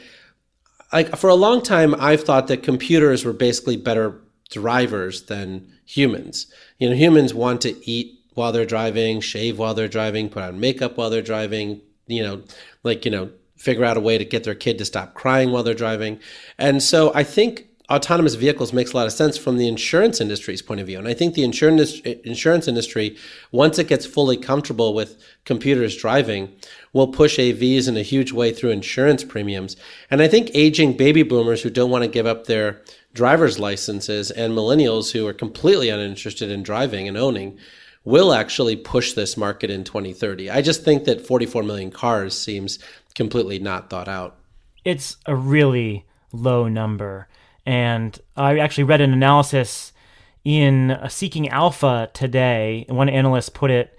like 0.92 1.16
for 1.16 1.28
a 1.28 1.34
long 1.34 1.60
time 1.60 1.94
I've 1.98 2.24
thought 2.24 2.46
that 2.48 2.62
computers 2.62 3.24
were 3.24 3.32
basically 3.32 3.76
better 3.76 4.20
drivers 4.50 5.22
than 5.22 5.72
humans. 5.84 6.46
You 6.78 6.88
know, 6.88 6.96
humans 6.96 7.34
want 7.34 7.60
to 7.62 7.90
eat 7.90 8.20
while 8.34 8.52
they're 8.52 8.66
driving, 8.66 9.20
shave 9.20 9.58
while 9.58 9.74
they're 9.74 9.88
driving, 9.88 10.28
put 10.28 10.42
on 10.42 10.60
makeup 10.60 10.96
while 10.96 11.10
they're 11.10 11.22
driving, 11.22 11.80
you 12.06 12.22
know, 12.22 12.42
like, 12.82 13.04
you 13.04 13.10
know, 13.10 13.30
figure 13.56 13.84
out 13.84 13.96
a 13.96 14.00
way 14.00 14.18
to 14.18 14.24
get 14.24 14.44
their 14.44 14.54
kid 14.54 14.78
to 14.78 14.84
stop 14.84 15.14
crying 15.14 15.50
while 15.50 15.62
they're 15.62 15.74
driving. 15.74 16.20
And 16.58 16.82
so 16.82 17.12
I 17.14 17.24
think 17.24 17.68
autonomous 17.88 18.34
vehicles 18.34 18.72
makes 18.72 18.92
a 18.92 18.96
lot 18.96 19.06
of 19.06 19.12
sense 19.12 19.38
from 19.38 19.58
the 19.58 19.68
insurance 19.68 20.20
industry's 20.20 20.62
point 20.62 20.80
of 20.80 20.86
view. 20.86 20.98
And 20.98 21.06
I 21.06 21.14
think 21.14 21.34
the 21.34 21.44
insurance 21.44 22.00
insurance 22.00 22.66
industry, 22.66 23.16
once 23.52 23.78
it 23.78 23.88
gets 23.88 24.04
fully 24.06 24.36
comfortable 24.36 24.92
with 24.92 25.16
computers 25.44 25.96
driving, 25.96 26.52
will 26.92 27.08
push 27.08 27.38
AVs 27.38 27.88
in 27.88 27.96
a 27.96 28.02
huge 28.02 28.32
way 28.32 28.52
through 28.52 28.70
insurance 28.70 29.22
premiums. 29.22 29.76
And 30.10 30.20
I 30.20 30.28
think 30.28 30.50
aging 30.54 30.96
baby 30.96 31.22
boomers 31.22 31.62
who 31.62 31.70
don't 31.70 31.90
want 31.90 32.02
to 32.02 32.08
give 32.08 32.26
up 32.26 32.46
their 32.46 32.82
driver's 33.12 33.58
licenses 33.58 34.30
and 34.30 34.52
millennials 34.52 35.12
who 35.12 35.26
are 35.26 35.32
completely 35.32 35.88
uninterested 35.88 36.50
in 36.50 36.62
driving 36.62 37.08
and 37.08 37.16
owning 37.16 37.58
will 38.04 38.32
actually 38.32 38.76
push 38.76 39.14
this 39.14 39.36
market 39.36 39.68
in 39.68 39.82
2030. 39.82 40.48
I 40.48 40.62
just 40.62 40.84
think 40.84 41.04
that 41.04 41.26
44 41.26 41.64
million 41.64 41.90
cars 41.90 42.38
seems 42.38 42.78
completely 43.16 43.58
not 43.58 43.90
thought 43.90 44.06
out. 44.06 44.36
It's 44.84 45.16
a 45.26 45.34
really 45.34 46.06
low 46.32 46.68
number. 46.68 47.26
And 47.64 48.16
I 48.36 48.58
actually 48.60 48.84
read 48.84 49.00
an 49.00 49.12
analysis 49.12 49.92
in 50.44 50.96
Seeking 51.08 51.48
Alpha 51.48 52.08
today. 52.12 52.86
One 52.88 53.08
analyst 53.08 53.54
put 53.54 53.72
it, 53.72 53.98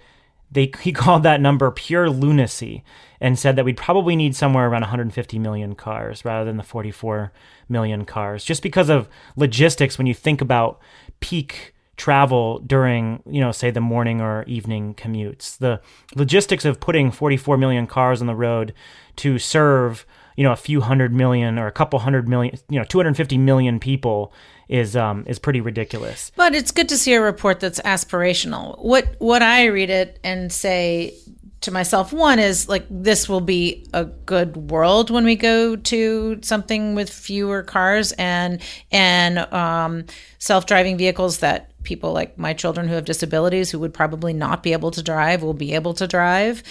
they, 0.50 0.72
he 0.80 0.92
called 0.92 1.24
that 1.24 1.42
number 1.42 1.70
pure 1.70 2.08
lunacy 2.08 2.82
and 3.20 3.38
said 3.38 3.56
that 3.56 3.64
we'd 3.64 3.76
probably 3.76 4.16
need 4.16 4.34
somewhere 4.34 4.68
around 4.68 4.82
150 4.82 5.38
million 5.38 5.74
cars 5.74 6.24
rather 6.24 6.46
than 6.46 6.56
the 6.56 6.62
44 6.62 7.32
million 7.68 8.06
cars, 8.06 8.44
just 8.44 8.62
because 8.62 8.88
of 8.88 9.08
logistics 9.36 9.98
when 9.98 10.06
you 10.06 10.14
think 10.14 10.40
about 10.40 10.80
peak 11.20 11.74
travel 11.98 12.60
during, 12.60 13.22
you 13.28 13.40
know, 13.40 13.52
say 13.52 13.70
the 13.70 13.80
morning 13.80 14.22
or 14.22 14.44
evening 14.44 14.94
commutes. 14.94 15.58
The 15.58 15.82
logistics 16.14 16.64
of 16.64 16.80
putting 16.80 17.10
44 17.10 17.58
million 17.58 17.86
cars 17.86 18.22
on 18.22 18.26
the 18.26 18.34
road 18.34 18.72
to 19.16 19.38
serve 19.38 20.06
you 20.36 20.44
know 20.44 20.52
a 20.52 20.56
few 20.56 20.80
hundred 20.80 21.12
million 21.12 21.58
or 21.58 21.66
a 21.66 21.72
couple 21.72 21.98
hundred 21.98 22.28
million, 22.28 22.56
you 22.68 22.78
know, 22.78 22.84
250 22.84 23.36
million 23.38 23.80
people 23.80 24.32
is 24.68 24.94
um, 24.94 25.24
is 25.26 25.36
pretty 25.36 25.60
ridiculous. 25.60 26.30
But 26.36 26.54
it's 26.54 26.70
good 26.70 26.88
to 26.90 26.96
see 26.96 27.14
a 27.14 27.20
report 27.20 27.58
that's 27.58 27.80
aspirational. 27.80 28.78
What 28.78 29.16
what 29.18 29.42
I 29.42 29.64
read 29.64 29.90
it 29.90 30.20
and 30.22 30.52
say 30.52 31.18
to 31.62 31.72
myself 31.72 32.12
one 32.12 32.38
is 32.38 32.68
like 32.68 32.86
this 32.88 33.28
will 33.28 33.40
be 33.40 33.84
a 33.92 34.04
good 34.04 34.70
world 34.70 35.10
when 35.10 35.24
we 35.24 35.34
go 35.34 35.74
to 35.74 36.38
something 36.42 36.94
with 36.94 37.10
fewer 37.10 37.64
cars 37.64 38.12
and 38.12 38.62
and 38.92 39.38
um, 39.52 40.04
self-driving 40.38 40.96
vehicles 40.96 41.38
that 41.38 41.72
people 41.88 42.12
like 42.12 42.36
my 42.36 42.52
children 42.52 42.86
who 42.86 42.94
have 42.94 43.06
disabilities 43.06 43.70
who 43.70 43.78
would 43.78 43.94
probably 43.94 44.34
not 44.34 44.62
be 44.62 44.74
able 44.74 44.90
to 44.90 45.02
drive 45.02 45.42
will 45.42 45.54
be 45.54 45.72
able 45.72 45.94
to 45.94 46.06
drive 46.06 46.62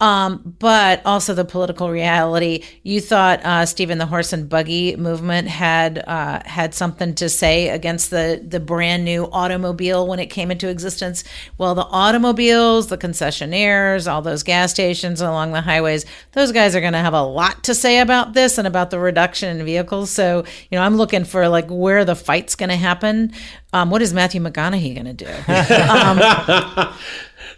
um, 0.00 0.56
but 0.58 1.00
also 1.04 1.34
the 1.34 1.44
political 1.44 1.88
reality. 1.88 2.64
You 2.82 3.00
thought 3.00 3.44
uh, 3.44 3.64
Stephen 3.64 3.98
the 3.98 4.06
horse 4.06 4.32
and 4.32 4.48
buggy 4.48 4.96
movement 4.96 5.48
had 5.48 6.02
uh, 6.06 6.40
had 6.44 6.74
something 6.74 7.14
to 7.14 7.28
say 7.28 7.68
against 7.68 8.10
the 8.10 8.44
the 8.46 8.58
brand 8.60 9.04
new 9.04 9.28
automobile 9.30 10.06
when 10.06 10.18
it 10.18 10.26
came 10.26 10.50
into 10.50 10.68
existence. 10.68 11.22
Well, 11.58 11.74
the 11.74 11.84
automobiles, 11.84 12.88
the 12.88 12.98
concessionaires, 12.98 14.10
all 14.10 14.20
those 14.20 14.42
gas 14.42 14.72
stations 14.72 15.20
along 15.20 15.52
the 15.52 15.60
highways, 15.60 16.04
those 16.32 16.50
guys 16.50 16.74
are 16.74 16.80
going 16.80 16.92
to 16.92 16.98
have 16.98 17.14
a 17.14 17.22
lot 17.22 17.62
to 17.64 17.74
say 17.74 18.00
about 18.00 18.34
this 18.34 18.58
and 18.58 18.66
about 18.66 18.90
the 18.90 18.98
reduction 18.98 19.56
in 19.56 19.64
vehicles. 19.64 20.10
So 20.10 20.44
you 20.70 20.78
know, 20.78 20.82
I'm 20.84 20.96
looking 20.96 21.24
for 21.24 21.48
like 21.48 21.68
where 21.68 22.04
the 22.04 22.16
fight's 22.16 22.56
going 22.56 22.70
to 22.70 22.76
happen. 22.76 23.32
Um, 23.72 23.90
what 23.90 24.02
is 24.02 24.12
Matthew 24.12 24.40
McConaughey 24.40 24.94
going 24.94 25.16
to 25.16 25.24
do? 25.24 25.30
Um, 25.94 26.94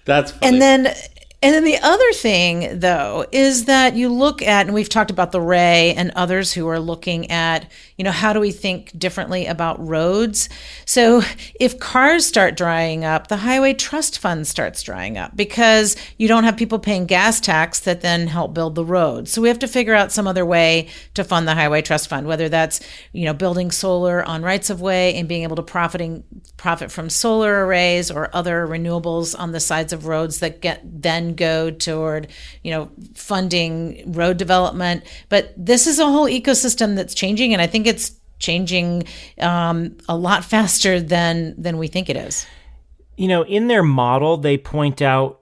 That's 0.04 0.30
funny. 0.32 0.46
and 0.46 0.62
then 0.62 0.94
and 1.46 1.54
then 1.54 1.62
the 1.62 1.78
other 1.78 2.12
thing, 2.12 2.80
though, 2.80 3.24
is 3.30 3.66
that 3.66 3.94
you 3.94 4.08
look 4.08 4.42
at, 4.42 4.66
and 4.66 4.74
we've 4.74 4.88
talked 4.88 5.12
about 5.12 5.30
the 5.30 5.40
Ray 5.40 5.94
and 5.94 6.10
others 6.16 6.52
who 6.52 6.66
are 6.66 6.80
looking 6.80 7.30
at, 7.30 7.70
you 7.96 8.04
know, 8.04 8.10
how 8.10 8.32
do 8.32 8.40
we 8.40 8.52
think 8.52 8.96
differently 8.98 9.46
about 9.46 9.84
roads? 9.84 10.48
So 10.84 11.22
if 11.58 11.78
cars 11.78 12.26
start 12.26 12.56
drying 12.56 13.04
up, 13.04 13.28
the 13.28 13.38
highway 13.38 13.72
trust 13.72 14.18
fund 14.18 14.46
starts 14.46 14.82
drying 14.82 15.16
up 15.16 15.34
because 15.34 15.96
you 16.18 16.28
don't 16.28 16.44
have 16.44 16.58
people 16.58 16.78
paying 16.78 17.06
gas 17.06 17.40
tax 17.40 17.80
that 17.80 18.02
then 18.02 18.26
help 18.26 18.52
build 18.52 18.74
the 18.74 18.84
roads. 18.84 19.32
So 19.32 19.40
we 19.40 19.48
have 19.48 19.60
to 19.60 19.68
figure 19.68 19.94
out 19.94 20.12
some 20.12 20.26
other 20.26 20.44
way 20.44 20.88
to 21.14 21.24
fund 21.24 21.48
the 21.48 21.54
highway 21.54 21.80
trust 21.80 22.08
fund, 22.08 22.26
whether 22.26 22.50
that's, 22.50 22.80
you 23.12 23.24
know, 23.24 23.32
building 23.32 23.70
solar 23.70 24.22
on 24.22 24.42
rights 24.42 24.68
of 24.68 24.82
way 24.82 25.14
and 25.14 25.26
being 25.26 25.44
able 25.44 25.56
to 25.56 25.62
profiting 25.62 26.22
profit 26.58 26.92
from 26.92 27.08
solar 27.08 27.64
arrays 27.64 28.10
or 28.10 28.28
other 28.34 28.66
renewables 28.66 29.38
on 29.38 29.52
the 29.52 29.60
sides 29.60 29.94
of 29.94 30.06
roads 30.06 30.40
that 30.40 30.60
get 30.60 30.82
then 30.84 31.34
go 31.34 31.70
toward, 31.70 32.28
you 32.62 32.70
know, 32.70 32.90
funding 33.14 34.12
road 34.12 34.36
development. 34.36 35.02
But 35.30 35.54
this 35.56 35.86
is 35.86 35.98
a 35.98 36.04
whole 36.04 36.26
ecosystem 36.26 36.94
that's 36.94 37.14
changing 37.14 37.54
and 37.54 37.62
I 37.62 37.66
think 37.66 37.85
it's 37.86 38.12
changing 38.38 39.04
um, 39.40 39.96
a 40.08 40.16
lot 40.16 40.44
faster 40.52 41.00
than 41.00 41.54
than 41.60 41.78
we 41.78 41.88
think 41.88 42.08
it 42.08 42.16
is. 42.16 42.46
You 43.16 43.28
know, 43.28 43.44
in 43.44 43.68
their 43.68 43.82
model, 43.82 44.36
they 44.36 44.58
point 44.58 45.00
out 45.00 45.40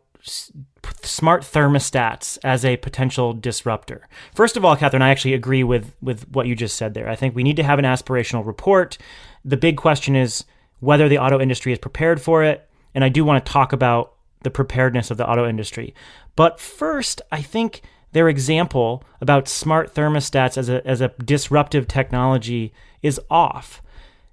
smart 1.03 1.42
thermostats 1.42 2.38
as 2.45 2.64
a 2.64 2.76
potential 2.78 3.32
disruptor. 3.32 4.09
First 4.34 4.57
of 4.57 4.64
all, 4.64 4.76
Katherine, 4.76 5.03
I 5.03 5.11
actually 5.11 5.34
agree 5.34 5.64
with 5.64 5.95
with 6.01 6.28
what 6.30 6.47
you 6.47 6.55
just 6.55 6.76
said 6.76 6.95
there. 6.95 7.09
I 7.09 7.16
think 7.16 7.34
we 7.34 7.42
need 7.42 7.57
to 7.57 7.62
have 7.62 7.78
an 7.78 7.84
aspirational 7.84 8.47
report. 8.47 8.99
The 9.45 9.57
big 9.57 9.76
question 9.76 10.16
is 10.16 10.45
whether 10.80 11.09
the 11.09 11.18
auto 11.18 11.40
industry 11.40 11.72
is 11.72 11.78
prepared 11.78 12.20
for 12.20 12.45
it, 12.45 12.68
and 12.95 13.05
I 13.05 13.09
do 13.09 13.24
want 13.24 13.45
to 13.45 13.53
talk 13.53 13.72
about 13.72 14.14
the 14.42 14.51
preparedness 14.51 15.11
of 15.11 15.16
the 15.16 15.28
auto 15.28 15.49
industry. 15.49 15.95
But 16.36 16.61
first, 16.61 17.22
I 17.32 17.42
think 17.42 17.82
their 18.14 18.28
example 18.28 19.02
about 19.20 19.48
smart 19.48 19.92
thermostats 19.94 20.56
as 20.56 20.68
a, 20.68 20.86
as 20.86 21.00
a 21.00 21.08
disruptive 21.22 21.86
technology 21.88 22.72
is 23.02 23.20
off. 23.28 23.82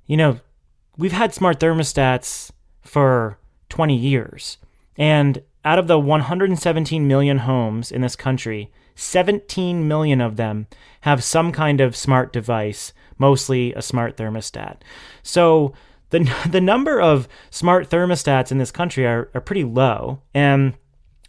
You 0.05 0.17
know, 0.17 0.39
we've 0.97 1.11
had 1.11 1.33
smart 1.33 1.59
thermostats 1.59 2.51
for 2.81 3.39
20 3.69 3.97
years. 3.97 4.57
And 4.97 5.41
out 5.65 5.79
of 5.79 5.87
the 5.87 5.99
117 5.99 7.07
million 7.07 7.39
homes 7.39 7.91
in 7.91 8.01
this 8.01 8.15
country, 8.15 8.71
17 8.93 9.87
million 9.87 10.21
of 10.21 10.35
them 10.35 10.67
have 11.01 11.23
some 11.23 11.51
kind 11.51 11.81
of 11.81 11.95
smart 11.95 12.31
device, 12.31 12.93
mostly 13.17 13.73
a 13.73 13.81
smart 13.81 14.15
thermostat. 14.15 14.77
So 15.23 15.73
the, 16.11 16.31
the 16.49 16.61
number 16.61 17.01
of 17.01 17.27
smart 17.49 17.89
thermostats 17.89 18.51
in 18.51 18.59
this 18.59 18.71
country 18.71 19.07
are, 19.07 19.31
are 19.33 19.41
pretty 19.41 19.63
low. 19.63 20.21
And 20.35 20.75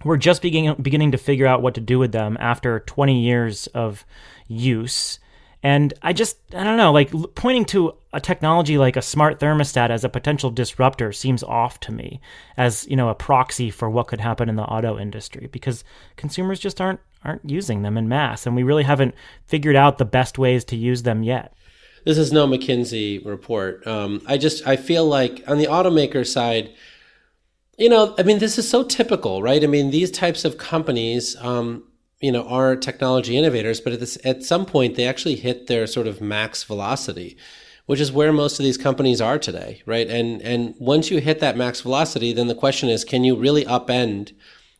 we're 0.05 0.16
just 0.16 0.42
beginning, 0.42 0.74
beginning 0.80 1.12
to 1.12 1.18
figure 1.18 1.46
out 1.46 1.62
what 1.62 1.74
to 1.74 1.80
do 1.80 1.98
with 1.98 2.12
them 2.12 2.36
after 2.40 2.80
20 2.80 3.20
years 3.20 3.66
of 3.68 4.05
use. 4.48 5.18
And 5.62 5.94
I 6.03 6.12
just, 6.12 6.38
I 6.55 6.64
don't 6.64 6.76
know, 6.76 6.92
like 6.92 7.12
pointing 7.34 7.64
to 7.66 7.94
a 8.12 8.20
technology 8.20 8.78
like 8.78 8.96
a 8.96 9.03
smart 9.03 9.38
thermostat 9.38 9.90
as 9.90 10.05
a 10.05 10.09
potential 10.09 10.50
disruptor 10.50 11.12
seems 11.12 11.42
off 11.42 11.78
to 11.80 11.92
me 11.92 12.20
as, 12.57 12.86
you 12.88 12.96
know, 12.96 13.09
a 13.09 13.14
proxy 13.14 13.70
for 13.70 13.88
what 13.88 14.09
could 14.09 14.20
happen 14.20 14.48
in 14.48 14.57
the 14.57 14.64
auto 14.64 14.98
industry 14.98 15.48
because 15.53 15.84
consumers 16.16 16.59
just 16.59 16.80
aren't 16.80 17.00
aren't 17.24 17.48
using 17.48 17.82
them 17.82 17.96
in 17.96 18.09
mass 18.09 18.46
and 18.46 18.57
we 18.57 18.64
really 18.64 18.82
haven't 18.82 19.14
figured 19.46 19.76
out 19.76 19.98
the 19.98 20.05
best 20.05 20.38
ways 20.38 20.64
to 20.64 20.76
use 20.76 21.05
them 21.05 21.22
yet. 21.22 21.55
This 22.05 22.18
is 22.18 22.32
no 22.32 22.48
McKinsey 22.48 23.24
report. 23.24 23.86
Um, 23.86 24.22
I 24.26 24.36
just 24.36 24.66
I 24.66 24.76
feel 24.76 25.07
like 25.07 25.44
on 25.46 25.59
the 25.59 25.66
automaker 25.66 26.26
side, 26.26 26.74
you 27.79 27.89
know, 27.89 28.14
I 28.18 28.23
mean, 28.23 28.39
this 28.39 28.59
is 28.59 28.68
so 28.68 28.85
typical, 28.85 29.43
right? 29.43 29.62
I 29.62 29.66
mean, 29.66 29.91
these 29.91 30.11
types 30.11 30.45
of 30.45 30.59
companies, 30.59 31.37
um, 31.41 31.85
you 32.20 32.31
know, 32.31 32.47
are 32.47 32.77
technology 32.77 33.37
innovators, 33.37 33.81
but 33.81 33.95
at, 33.95 34.01
this, 34.01 34.18
at 34.25 34.45
some 34.45 34.66
point 34.66 34.95
they 34.95 35.07
actually 35.07 35.37
hit 35.37 35.66
their 35.66 35.87
sort 35.87 36.07
of 36.07 36.20
max 36.20 36.62
velocity, 36.62 37.37
which 37.87 38.01
is 38.01 38.12
where 38.12 38.33
most 38.33 38.59
of 38.61 38.64
these 38.64 38.77
companies 38.77 39.20
are 39.20 39.39
today, 39.39 39.83
right? 39.87 40.09
And 40.09 40.41
and 40.43 40.75
once 40.79 41.11
you 41.11 41.18
hit 41.18 41.41
that 41.41 41.57
max 41.57 41.81
velocity, 41.81 42.33
then 42.33 42.47
the 42.47 42.55
question 42.55 42.89
is, 42.89 43.05
can 43.05 43.25
you 43.25 43.35
really 43.35 43.64
upend 43.64 44.33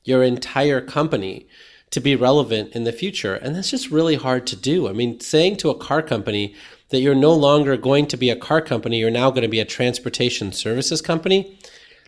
your 0.05 0.23
entire 0.23 0.81
company 0.81 1.49
to 1.91 2.01
be 2.01 2.15
relevant 2.15 2.77
in 2.77 2.85
the 2.85 2.93
future? 2.93 3.35
And 3.35 3.57
that's 3.57 3.71
just 3.71 3.91
really 3.91 4.17
hard 4.17 4.47
to 4.49 4.57
do. 4.57 4.89
I 4.89 4.93
mean, 4.93 5.19
saying 5.19 5.57
to 5.59 5.71
a 5.71 5.79
car 5.79 6.03
company 6.03 6.55
that 6.91 7.01
you're 7.01 7.15
no 7.15 7.33
longer 7.33 7.77
going 7.77 8.07
to 8.07 8.17
be 8.17 8.31
a 8.31 8.37
car 8.37 8.61
company, 8.61 8.99
you're 8.99 9.11
now 9.11 9.31
going 9.31 9.43
to 9.43 9.49
be 9.49 9.61
a 9.61 9.65
transportation 9.65 10.53
services 10.53 11.01
company 11.01 11.59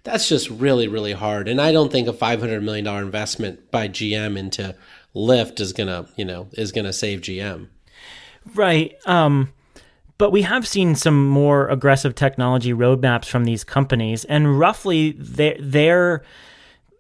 that's 0.05 0.28
just 0.28 0.50
really, 0.50 0.86
really 0.86 1.12
hard. 1.12 1.48
And 1.48 1.61
I 1.61 1.72
don't 1.72 1.90
think 1.90 2.07
a 2.07 2.12
$500 2.12 2.62
million 2.62 2.86
investment 2.86 3.70
by 3.70 3.88
GM 3.88 4.38
into 4.38 4.76
Lyft 5.16 5.61
is 5.61 5.72
going 5.72 5.86
to, 5.88 6.07
you 6.16 6.24
know, 6.24 6.48
is 6.52 6.72
going 6.72 6.84
to 6.84 6.92
save 6.92 7.22
GM. 7.22 7.68
Right. 8.55 8.94
Um, 9.07 9.52
but 10.18 10.30
we 10.30 10.42
have 10.42 10.68
seen 10.68 10.94
some 10.94 11.26
more 11.26 11.68
aggressive 11.68 12.14
technology 12.14 12.72
roadmaps 12.72 13.24
from 13.24 13.44
these 13.44 13.64
companies, 13.64 14.24
and 14.26 14.59
roughly 14.59 15.12
their, 15.12 15.57
their 15.59 16.22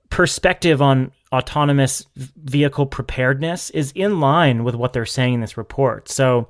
perspective 0.08 0.80
on 0.80 1.12
autonomous 1.30 2.06
vehicle 2.16 2.86
preparedness 2.86 3.70
is 3.70 3.92
in 3.92 4.20
line 4.20 4.64
with 4.64 4.74
what 4.74 4.92
they're 4.92 5.04
saying 5.04 5.34
in 5.34 5.40
this 5.40 5.56
report. 5.56 6.08
So, 6.08 6.48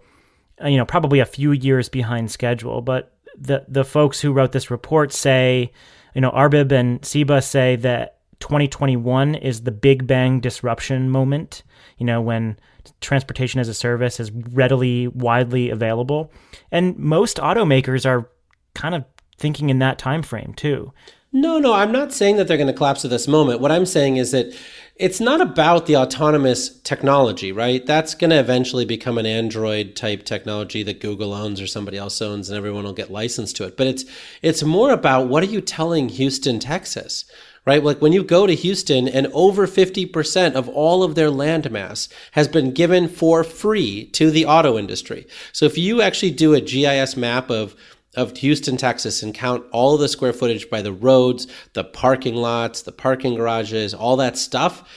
uh, 0.63 0.69
you 0.69 0.77
know, 0.77 0.85
probably 0.85 1.19
a 1.19 1.27
few 1.27 1.53
years 1.53 1.89
behind 1.89 2.31
schedule, 2.31 2.81
but 2.81 3.13
the 3.37 3.65
the 3.67 3.85
folks 3.85 4.21
who 4.21 4.33
wrote 4.33 4.53
this 4.53 4.71
report 4.71 5.13
say 5.13 5.73
you 6.15 6.21
know, 6.21 6.31
Arbib 6.31 6.73
and 6.73 7.05
Seba 7.05 7.43
say 7.43 7.77
that 7.77 8.19
2021 8.41 9.35
is 9.37 9.63
the 9.63 9.71
big 9.71 10.07
bang 10.07 10.41
disruption 10.41 11.11
moment, 11.11 11.63
you 11.99 12.07
know, 12.07 12.21
when 12.21 12.59
transportation 13.01 13.61
as 13.61 13.69
a 13.69 13.75
service 13.75 14.21
is 14.21 14.31
readily, 14.33 15.09
widely 15.09 15.71
available. 15.71 16.31
And 16.71 16.97
most 16.99 17.39
automakers 17.39 18.07
are 18.07 18.29
kind 18.75 18.95
of 18.95 19.05
thinking 19.39 19.71
in 19.71 19.79
that 19.81 19.99
time 19.99 20.23
frame 20.23 20.55
too. 20.55 20.93
No, 21.33 21.59
no, 21.59 21.73
I'm 21.73 21.91
not 21.91 22.13
saying 22.13 22.37
that 22.37 22.47
they're 22.47 22.57
going 22.57 22.69
to 22.69 22.73
collapse 22.73 23.05
at 23.05 23.11
this 23.11 23.27
moment. 23.27 23.61
What 23.61 23.73
I'm 23.73 23.87
saying 23.87 24.19
is 24.19 24.31
that 24.31 24.57
it's 24.97 25.19
not 25.19 25.41
about 25.41 25.87
the 25.87 25.97
autonomous 25.97 26.69
technology, 26.69 27.51
right? 27.51 27.85
That's 27.85 28.15
going 28.15 28.31
to 28.31 28.39
eventually 28.39 28.85
become 28.85 29.19
an 29.19 29.27
Android 29.27 29.97
type 29.97 30.25
technology 30.25 30.85
that 30.85 31.01
Google 31.01 31.35
owns 31.35 31.61
or 31.61 31.67
somebody 31.67 31.99
else 31.99 32.23
owns 32.23 32.49
and 32.49 32.57
everyone 32.57 32.85
will 32.85 32.93
get 32.93 33.11
licensed 33.11 33.57
to 33.57 33.65
it. 33.65 33.77
But 33.77 33.89
it's 33.89 34.05
it's 34.41 34.63
more 34.63 34.93
about 34.93 35.27
what 35.27 35.43
are 35.43 35.47
you 35.47 35.61
telling 35.61 36.11
Houston, 36.11 36.61
Texas? 36.61 37.25
Right? 37.67 37.83
Like 37.83 38.01
when 38.03 38.13
you 38.13 38.23
go 38.23 38.47
to 38.47 38.55
Houston 38.55 39.09
and 39.09 39.27
over 39.33 39.67
50% 39.67 40.53
of 40.53 40.69
all 40.69 41.03
of 41.03 41.15
their 41.15 41.31
land 41.31 41.71
mass 41.71 42.11
has 42.33 42.47
been 42.47 42.73
given 42.73 43.09
for 43.09 43.43
free 43.43 44.05
to 44.13 44.31
the 44.31 44.45
auto 44.45 44.79
industry. 44.79 45.27
So 45.51 45.65
if 45.65 45.79
you 45.79 46.03
actually 46.03 46.33
do 46.33 46.53
a 46.53 46.61
GIS 46.61 47.17
map 47.17 47.51
of 47.51 47.75
of 48.17 48.37
Houston, 48.39 48.77
Texas, 48.77 49.23
and 49.23 49.35
count 49.35 49.65
all 49.73 49.97
the 49.97 50.09
square 50.09 50.33
footage 50.33 50.69
by 50.71 50.83
the 50.83 50.93
roads, 50.93 51.47
the 51.73 51.85
parking 51.85 52.35
lots, 52.35 52.83
the 52.83 52.93
parking 52.93 53.35
garages, 53.35 53.95
all 53.95 54.17
that 54.17 54.37
stuff, 54.37 54.89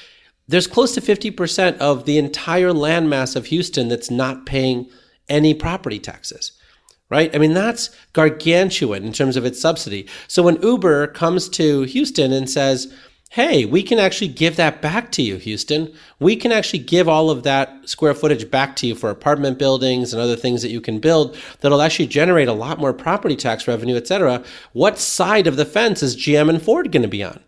there's 0.47 0.67
close 0.67 0.93
to 0.93 1.01
50% 1.01 1.77
of 1.77 2.05
the 2.05 2.17
entire 2.17 2.71
landmass 2.71 3.35
of 3.35 3.47
Houston 3.47 3.89
that's 3.89 4.09
not 4.09 4.45
paying 4.45 4.89
any 5.27 5.53
property 5.53 5.99
taxes. 5.99 6.53
Right? 7.09 7.33
I 7.33 7.37
mean, 7.37 7.53
that's 7.53 7.89
gargantuan 8.11 9.05
in 9.05 9.13
terms 9.13 9.37
of 9.37 9.45
its 9.45 9.61
subsidy. 9.61 10.07
So 10.27 10.43
when 10.43 10.61
Uber 10.61 11.07
comes 11.07 11.47
to 11.49 11.83
Houston 11.83 12.33
and 12.33 12.49
says, 12.49 12.93
hey, 13.29 13.65
we 13.65 13.83
can 13.83 13.99
actually 13.99 14.29
give 14.29 14.55
that 14.55 14.81
back 14.81 15.11
to 15.11 15.21
you, 15.21 15.37
Houston. 15.37 15.93
We 16.19 16.35
can 16.35 16.51
actually 16.51 16.79
give 16.79 17.09
all 17.09 17.29
of 17.29 17.43
that 17.43 17.87
square 17.87 18.13
footage 18.13 18.49
back 18.49 18.75
to 18.77 18.87
you 18.87 18.95
for 18.95 19.09
apartment 19.09 19.59
buildings 19.59 20.13
and 20.13 20.21
other 20.21 20.35
things 20.35 20.61
that 20.61 20.71
you 20.71 20.81
can 20.81 20.99
build 20.99 21.37
that'll 21.59 21.81
actually 21.81 22.07
generate 22.07 22.47
a 22.47 22.53
lot 22.53 22.79
more 22.79 22.93
property 22.93 23.35
tax 23.35 23.67
revenue, 23.67 23.95
et 23.95 24.07
cetera. 24.07 24.43
What 24.73 24.97
side 24.97 25.45
of 25.45 25.57
the 25.57 25.65
fence 25.65 26.01
is 26.01 26.15
GM 26.15 26.49
and 26.49 26.61
Ford 26.61 26.91
going 26.91 27.03
to 27.03 27.07
be 27.07 27.23
on? 27.23 27.41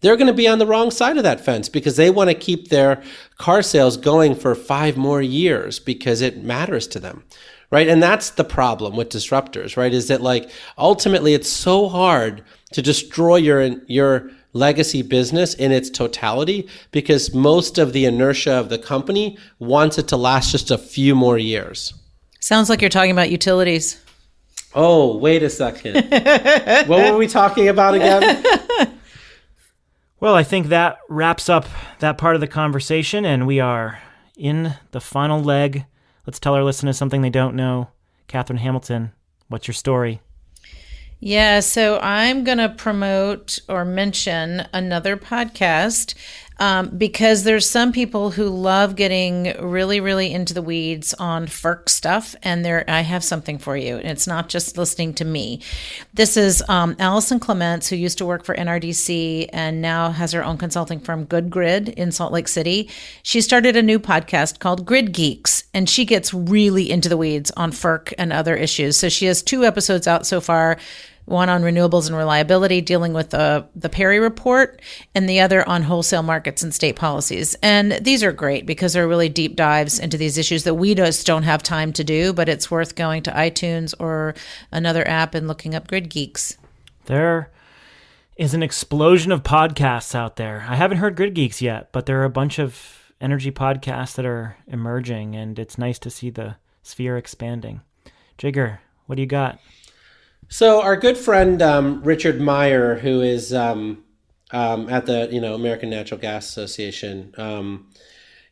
They're 0.00 0.16
going 0.16 0.26
to 0.28 0.32
be 0.32 0.46
on 0.46 0.58
the 0.58 0.66
wrong 0.66 0.90
side 0.90 1.16
of 1.16 1.22
that 1.24 1.40
fence 1.40 1.68
because 1.68 1.96
they 1.96 2.10
want 2.10 2.30
to 2.30 2.34
keep 2.34 2.68
their 2.68 3.02
car 3.38 3.62
sales 3.62 3.96
going 3.96 4.34
for 4.34 4.54
five 4.54 4.96
more 4.96 5.22
years 5.22 5.78
because 5.78 6.20
it 6.20 6.44
matters 6.44 6.86
to 6.88 7.00
them 7.00 7.24
right 7.70 7.88
and 7.88 8.02
that's 8.02 8.30
the 8.30 8.44
problem 8.44 8.94
with 8.94 9.08
disruptors 9.08 9.76
right 9.76 9.92
is 9.92 10.08
that 10.08 10.20
like 10.20 10.50
ultimately 10.78 11.34
it's 11.34 11.48
so 11.48 11.88
hard 11.88 12.44
to 12.72 12.80
destroy 12.80 13.36
your 13.36 13.62
your 13.88 14.30
legacy 14.56 15.02
business 15.02 15.54
in 15.54 15.72
its 15.72 15.90
totality 15.90 16.68
because 16.90 17.34
most 17.34 17.78
of 17.78 17.92
the 17.92 18.04
inertia 18.04 18.52
of 18.52 18.68
the 18.68 18.78
company 18.78 19.38
wants 19.58 19.98
it 19.98 20.08
to 20.08 20.16
last 20.16 20.50
just 20.50 20.70
a 20.70 20.78
few 20.78 21.14
more 21.14 21.38
years. 21.38 21.94
Sounds 22.40 22.68
like 22.68 22.80
you're 22.80 22.90
talking 22.90 23.10
about 23.10 23.30
utilities. 23.30 24.02
Oh, 24.74 25.16
wait 25.16 25.42
a 25.42 25.50
second. 25.50 25.94
what 26.88 27.12
were 27.12 27.16
we 27.16 27.26
talking 27.26 27.68
about 27.68 27.94
again? 27.94 28.44
Well, 30.18 30.34
I 30.34 30.44
think 30.44 30.68
that 30.68 30.98
wraps 31.10 31.50
up 31.50 31.66
that 31.98 32.16
part 32.16 32.36
of 32.36 32.40
the 32.40 32.46
conversation, 32.46 33.26
and 33.26 33.46
we 33.46 33.60
are 33.60 34.00
in 34.34 34.74
the 34.92 35.00
final 35.00 35.42
leg. 35.42 35.84
Let's 36.26 36.40
tell 36.40 36.54
our 36.54 36.64
listeners 36.64 36.96
something 36.96 37.20
they 37.20 37.28
don't 37.28 37.54
know. 37.54 37.90
Katherine 38.26 38.58
Hamilton, 38.58 39.12
what's 39.48 39.68
your 39.68 39.74
story? 39.74 40.22
Yeah, 41.18 41.60
so 41.60 41.98
I'm 41.98 42.44
going 42.44 42.58
to 42.58 42.68
promote 42.68 43.58
or 43.68 43.84
mention 43.84 44.66
another 44.72 45.16
podcast 45.16 46.14
um, 46.58 46.88
because 46.96 47.44
there's 47.44 47.68
some 47.68 47.92
people 47.92 48.30
who 48.30 48.48
love 48.48 48.96
getting 48.96 49.54
really, 49.60 50.00
really 50.00 50.32
into 50.32 50.54
the 50.54 50.62
weeds 50.62 51.12
on 51.14 51.46
FERC 51.46 51.88
stuff, 51.88 52.34
and 52.42 52.64
there 52.64 52.84
I 52.88 53.02
have 53.02 53.22
something 53.22 53.58
for 53.58 53.76
you. 53.76 53.96
And 53.96 54.06
It's 54.08 54.26
not 54.26 54.48
just 54.48 54.78
listening 54.78 55.12
to 55.14 55.24
me. 55.24 55.60
This 56.14 56.36
is 56.36 56.62
um, 56.68 56.96
Allison 56.98 57.40
Clements, 57.40 57.88
who 57.88 57.96
used 57.96 58.18
to 58.18 58.26
work 58.26 58.44
for 58.44 58.54
NRDC 58.54 59.50
and 59.52 59.82
now 59.82 60.10
has 60.10 60.32
her 60.32 60.44
own 60.44 60.56
consulting 60.56 61.00
firm, 61.00 61.24
Good 61.24 61.50
Grid, 61.50 61.90
in 61.90 62.10
Salt 62.10 62.32
Lake 62.32 62.48
City. 62.48 62.90
She 63.22 63.40
started 63.42 63.76
a 63.76 63.82
new 63.82 63.98
podcast 63.98 64.58
called 64.58 64.86
Grid 64.86 65.12
Geeks, 65.12 65.64
and 65.76 65.90
she 65.90 66.06
gets 66.06 66.32
really 66.32 66.90
into 66.90 67.10
the 67.10 67.18
weeds 67.18 67.50
on 67.50 67.70
FERC 67.70 68.14
and 68.16 68.32
other 68.32 68.56
issues. 68.56 68.96
So 68.96 69.10
she 69.10 69.26
has 69.26 69.42
two 69.42 69.62
episodes 69.62 70.08
out 70.08 70.26
so 70.26 70.40
far 70.40 70.78
one 71.26 71.50
on 71.50 71.62
renewables 71.62 72.06
and 72.06 72.16
reliability, 72.16 72.80
dealing 72.80 73.12
with 73.12 73.30
the, 73.30 73.66
Perry 73.92 74.18
report, 74.18 74.80
and 75.14 75.28
the 75.28 75.40
other 75.40 75.68
on 75.68 75.82
wholesale 75.82 76.22
markets 76.22 76.62
and 76.62 76.72
state 76.72 76.96
policies. 76.96 77.56
And 77.62 77.92
these 77.92 78.22
are 78.22 78.32
great 78.32 78.64
because 78.64 78.94
they're 78.94 79.08
really 79.08 79.28
deep 79.28 79.54
dives 79.54 79.98
into 79.98 80.16
these 80.16 80.38
issues 80.38 80.64
that 80.64 80.74
we 80.74 80.94
just 80.94 81.26
don't 81.26 81.42
have 81.42 81.62
time 81.62 81.92
to 81.94 82.04
do, 82.04 82.32
but 82.32 82.48
it's 82.48 82.70
worth 82.70 82.94
going 82.94 83.24
to 83.24 83.32
iTunes 83.32 83.92
or 83.98 84.34
another 84.72 85.06
app 85.06 85.34
and 85.34 85.46
looking 85.46 85.74
up 85.74 85.88
Grid 85.88 86.08
Geeks. 86.08 86.56
There 87.04 87.50
is 88.36 88.54
an 88.54 88.62
explosion 88.62 89.30
of 89.30 89.42
podcasts 89.42 90.14
out 90.14 90.36
there. 90.36 90.64
I 90.68 90.76
haven't 90.76 90.98
heard 90.98 91.16
Grid 91.16 91.34
Geeks 91.34 91.60
yet, 91.60 91.90
but 91.92 92.06
there 92.06 92.22
are 92.22 92.24
a 92.24 92.30
bunch 92.30 92.58
of 92.58 93.05
energy 93.20 93.50
podcasts 93.50 94.14
that 94.16 94.26
are 94.26 94.56
emerging, 94.66 95.34
and 95.34 95.58
it's 95.58 95.78
nice 95.78 95.98
to 96.00 96.10
see 96.10 96.30
the 96.30 96.56
sphere 96.82 97.16
expanding. 97.16 97.80
Jigar, 98.38 98.78
what 99.06 99.16
do 99.16 99.22
you 99.22 99.28
got? 99.28 99.58
So 100.48 100.82
our 100.82 100.96
good 100.96 101.16
friend 101.16 101.60
um, 101.60 102.02
Richard 102.02 102.40
Meyer, 102.40 102.96
who 102.96 103.20
is 103.20 103.52
um, 103.52 104.04
um, 104.52 104.88
at 104.88 105.06
the 105.06 105.28
you 105.32 105.40
know 105.40 105.54
American 105.54 105.90
Natural 105.90 106.20
Gas 106.20 106.48
Association, 106.48 107.34
um, 107.36 107.88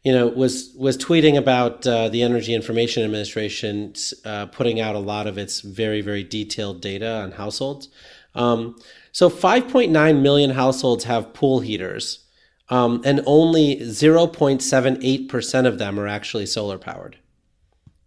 you 0.03 0.13
know 0.13 0.27
was 0.27 0.75
was 0.77 0.97
tweeting 0.99 1.37
about 1.37 1.87
uh, 1.87 2.09
the 2.09 2.23
Energy 2.23 2.55
Information 2.55 3.05
Administration 3.05 3.95
uh, 4.25 4.47
putting 4.47 4.81
out 4.81 4.97
a 4.97 5.01
lot 5.01 5.27
of 5.27 5.39
its 5.39 5.61
very 5.61 6.01
very 6.01 6.25
detailed 6.25 6.81
data 6.81 7.09
on 7.09 7.33
households. 7.33 7.89
Um, 8.35 8.77
so 9.13 9.31
5.9 9.31 10.23
million 10.23 10.51
households 10.51 11.05
have 11.05 11.33
pool 11.35 11.61
heaters. 11.61 12.24
Um, 12.71 13.03
and 13.05 13.21
only 13.27 13.77
0.78% 13.81 15.67
of 15.67 15.79
them 15.79 15.99
are 16.01 16.07
actually 16.09 16.47
solar 16.47 16.79
powered, 16.79 17.17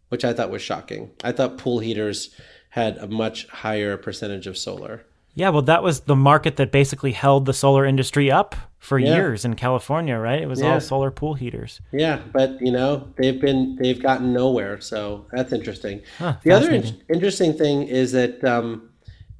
which 0.09 0.25
I 0.25 0.33
thought 0.33 0.49
was 0.51 0.61
shocking. 0.61 1.11
I 1.23 1.31
thought 1.31 1.57
pool 1.57 1.79
heaters 1.79 2.33
had 2.69 2.97
a 2.97 3.07
much 3.07 3.47
higher 3.47 3.97
percentage 3.97 4.47
of 4.47 4.57
solar. 4.57 5.05
Yeah, 5.35 5.49
well, 5.49 5.61
that 5.63 5.83
was 5.83 6.01
the 6.01 6.15
market 6.15 6.55
that 6.57 6.71
basically 6.71 7.11
held 7.11 7.45
the 7.45 7.53
solar 7.53 7.85
industry 7.85 8.31
up 8.31 8.55
for 8.79 8.97
Yeah. 8.97 9.15
years 9.15 9.45
in 9.45 9.53
California, 9.55 10.17
right? 10.17 10.41
It 10.41 10.47
was 10.47 10.59
Yeah. 10.61 10.73
all 10.73 10.79
solar 10.79 11.11
pool 11.11 11.35
heaters. 11.35 11.79
Yeah, 11.93 12.19
but 12.33 12.57
you 12.59 12.71
know 12.71 13.07
they've 13.17 13.39
been 13.39 13.75
they've 13.79 14.01
gotten 14.01 14.33
nowhere, 14.33 14.81
so 14.81 15.25
that's 15.31 15.53
interesting. 15.53 16.01
Huh, 16.17 16.35
the 16.43 16.51
other 16.51 16.71
in- 16.71 16.95
interesting 17.13 17.53
thing 17.53 17.83
is 17.83 18.11
that 18.13 18.43
um, 18.43 18.89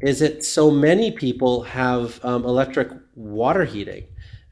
is 0.01 0.19
that 0.19 0.43
so 0.45 0.69
many 0.69 1.09
people 1.11 1.63
have 1.63 2.23
um, 2.23 2.45
electric 2.45 2.89
water 3.15 3.65
heating. 3.65 4.03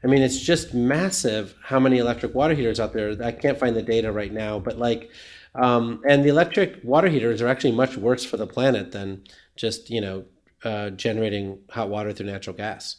I 0.04 0.08
mean, 0.08 0.22
it's 0.22 0.40
just 0.40 0.74
massive 0.74 1.54
how 1.62 1.80
many 1.80 1.98
electric 1.98 2.34
water 2.34 2.54
heaters 2.54 2.78
out 2.78 2.92
there. 2.92 3.16
I 3.22 3.32
can't 3.32 3.58
find 3.58 3.74
the 3.74 3.82
data 3.82 4.12
right 4.12 4.32
now, 4.32 4.58
but 4.58 4.78
like, 4.78 5.10
um, 5.54 6.02
and 6.08 6.24
the 6.24 6.28
electric 6.28 6.80
water 6.84 7.08
heaters 7.08 7.40
are 7.40 7.48
actually 7.48 7.72
much 7.72 7.96
worse 7.96 8.24
for 8.24 8.36
the 8.36 8.46
planet 8.46 8.92
than 8.92 9.24
just 9.56 9.88
you 9.88 10.00
know 10.00 10.24
uh, 10.64 10.90
generating 10.90 11.60
hot 11.70 11.88
water 11.88 12.12
through 12.12 12.26
natural 12.26 12.56
gas. 12.56 12.96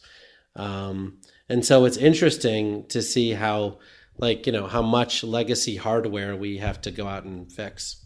Um, 0.56 1.18
and 1.48 1.64
so 1.64 1.84
it's 1.84 1.96
interesting 1.96 2.86
to 2.88 3.00
see 3.00 3.32
how, 3.32 3.78
like, 4.18 4.46
you 4.46 4.52
know, 4.52 4.66
how 4.66 4.82
much 4.82 5.22
legacy 5.24 5.76
hardware 5.76 6.36
we 6.36 6.58
have 6.58 6.80
to 6.82 6.90
go 6.90 7.06
out 7.06 7.24
and 7.24 7.50
fix. 7.50 8.04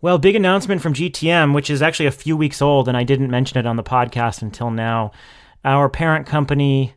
Well, 0.00 0.18
big 0.18 0.36
announcement 0.36 0.82
from 0.82 0.94
GTM, 0.94 1.54
which 1.54 1.70
is 1.70 1.82
actually 1.82 2.06
a 2.06 2.12
few 2.12 2.36
weeks 2.36 2.60
old, 2.60 2.88
and 2.88 2.96
I 2.96 3.04
didn't 3.04 3.30
mention 3.30 3.58
it 3.58 3.66
on 3.66 3.76
the 3.76 3.82
podcast 3.82 4.42
until 4.42 4.70
now. 4.70 5.12
Our 5.64 5.88
parent 5.88 6.26
company, 6.26 6.94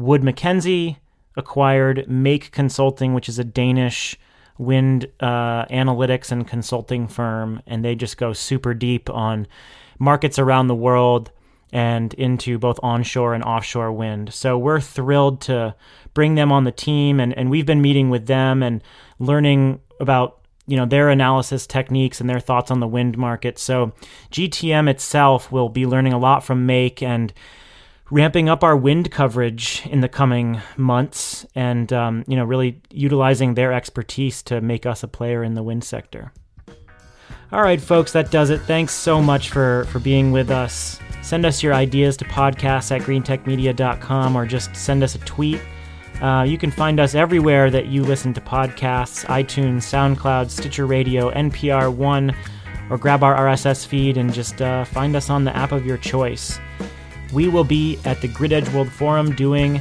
Wood 0.00 0.24
Mackenzie, 0.24 0.98
acquired 1.36 2.08
Make 2.08 2.50
Consulting, 2.52 3.14
which 3.14 3.28
is 3.28 3.38
a 3.38 3.44
Danish 3.44 4.18
wind 4.58 5.06
uh, 5.20 5.64
analytics 5.66 6.32
and 6.32 6.46
consulting 6.46 7.06
firm, 7.06 7.62
and 7.66 7.84
they 7.84 7.94
just 7.94 8.16
go 8.16 8.32
super 8.32 8.74
deep 8.74 9.08
on 9.10 9.46
markets 9.98 10.38
around 10.38 10.66
the 10.66 10.74
world 10.74 11.30
and 11.72 12.14
into 12.14 12.58
both 12.58 12.80
onshore 12.82 13.34
and 13.34 13.44
offshore 13.44 13.92
wind. 13.92 14.32
So 14.34 14.58
we're 14.58 14.80
thrilled 14.80 15.40
to 15.42 15.74
bring 16.14 16.34
them 16.34 16.50
on 16.50 16.64
the 16.64 16.72
team, 16.72 17.20
and, 17.20 17.36
and 17.36 17.50
we've 17.50 17.66
been 17.66 17.82
meeting 17.82 18.10
with 18.10 18.26
them 18.26 18.62
and 18.62 18.82
learning 19.18 19.80
about 20.00 20.38
you 20.66 20.76
know 20.76 20.86
their 20.86 21.08
analysis 21.08 21.66
techniques 21.66 22.20
and 22.20 22.30
their 22.30 22.40
thoughts 22.40 22.70
on 22.70 22.80
the 22.80 22.88
wind 22.88 23.18
market. 23.18 23.58
So 23.58 23.92
GTM 24.30 24.88
itself 24.88 25.50
will 25.50 25.68
be 25.68 25.84
learning 25.84 26.12
a 26.12 26.18
lot 26.18 26.44
from 26.44 26.64
Make 26.64 27.02
and 27.02 27.32
ramping 28.10 28.48
up 28.48 28.64
our 28.64 28.76
wind 28.76 29.10
coverage 29.10 29.86
in 29.86 30.00
the 30.00 30.08
coming 30.08 30.60
months, 30.76 31.46
and 31.54 31.92
um, 31.92 32.24
you 32.26 32.36
know 32.36 32.44
really 32.44 32.80
utilizing 32.90 33.54
their 33.54 33.72
expertise 33.72 34.42
to 34.44 34.60
make 34.60 34.86
us 34.86 35.02
a 35.02 35.08
player 35.08 35.42
in 35.44 35.54
the 35.54 35.62
wind 35.62 35.84
sector. 35.84 36.32
All 37.52 37.62
right, 37.62 37.80
folks, 37.80 38.12
that 38.12 38.30
does 38.30 38.50
it. 38.50 38.60
Thanks 38.60 38.94
so 38.94 39.20
much 39.20 39.50
for 39.50 39.84
for 39.90 39.98
being 39.98 40.32
with 40.32 40.50
us. 40.50 41.00
Send 41.22 41.44
us 41.44 41.62
your 41.62 41.74
ideas 41.74 42.16
to 42.18 42.24
podcasts 42.24 42.90
at 42.94 43.02
greentechmedia.com 43.02 44.36
or 44.36 44.46
just 44.46 44.74
send 44.74 45.02
us 45.02 45.14
a 45.14 45.18
tweet. 45.20 45.60
Uh, 46.20 46.42
you 46.42 46.58
can 46.58 46.70
find 46.70 47.00
us 47.00 47.14
everywhere 47.14 47.70
that 47.70 47.86
you 47.86 48.02
listen 48.04 48.34
to 48.34 48.40
podcasts 48.40 49.24
iTunes, 49.26 49.82
SoundCloud, 49.82 50.50
Stitcher 50.50 50.86
Radio, 50.86 51.30
NPR 51.30 51.92
One, 51.94 52.34
or 52.90 52.98
grab 52.98 53.22
our 53.22 53.36
RSS 53.36 53.86
feed 53.86 54.16
and 54.16 54.32
just 54.32 54.60
uh, 54.60 54.84
find 54.84 55.16
us 55.16 55.30
on 55.30 55.44
the 55.44 55.56
app 55.56 55.72
of 55.72 55.86
your 55.86 55.96
choice. 55.96 56.58
We 57.32 57.48
will 57.48 57.64
be 57.64 57.98
at 58.04 58.20
the 58.20 58.28
Grid 58.28 58.52
Edge 58.52 58.68
World 58.70 58.90
Forum 58.90 59.34
doing 59.36 59.80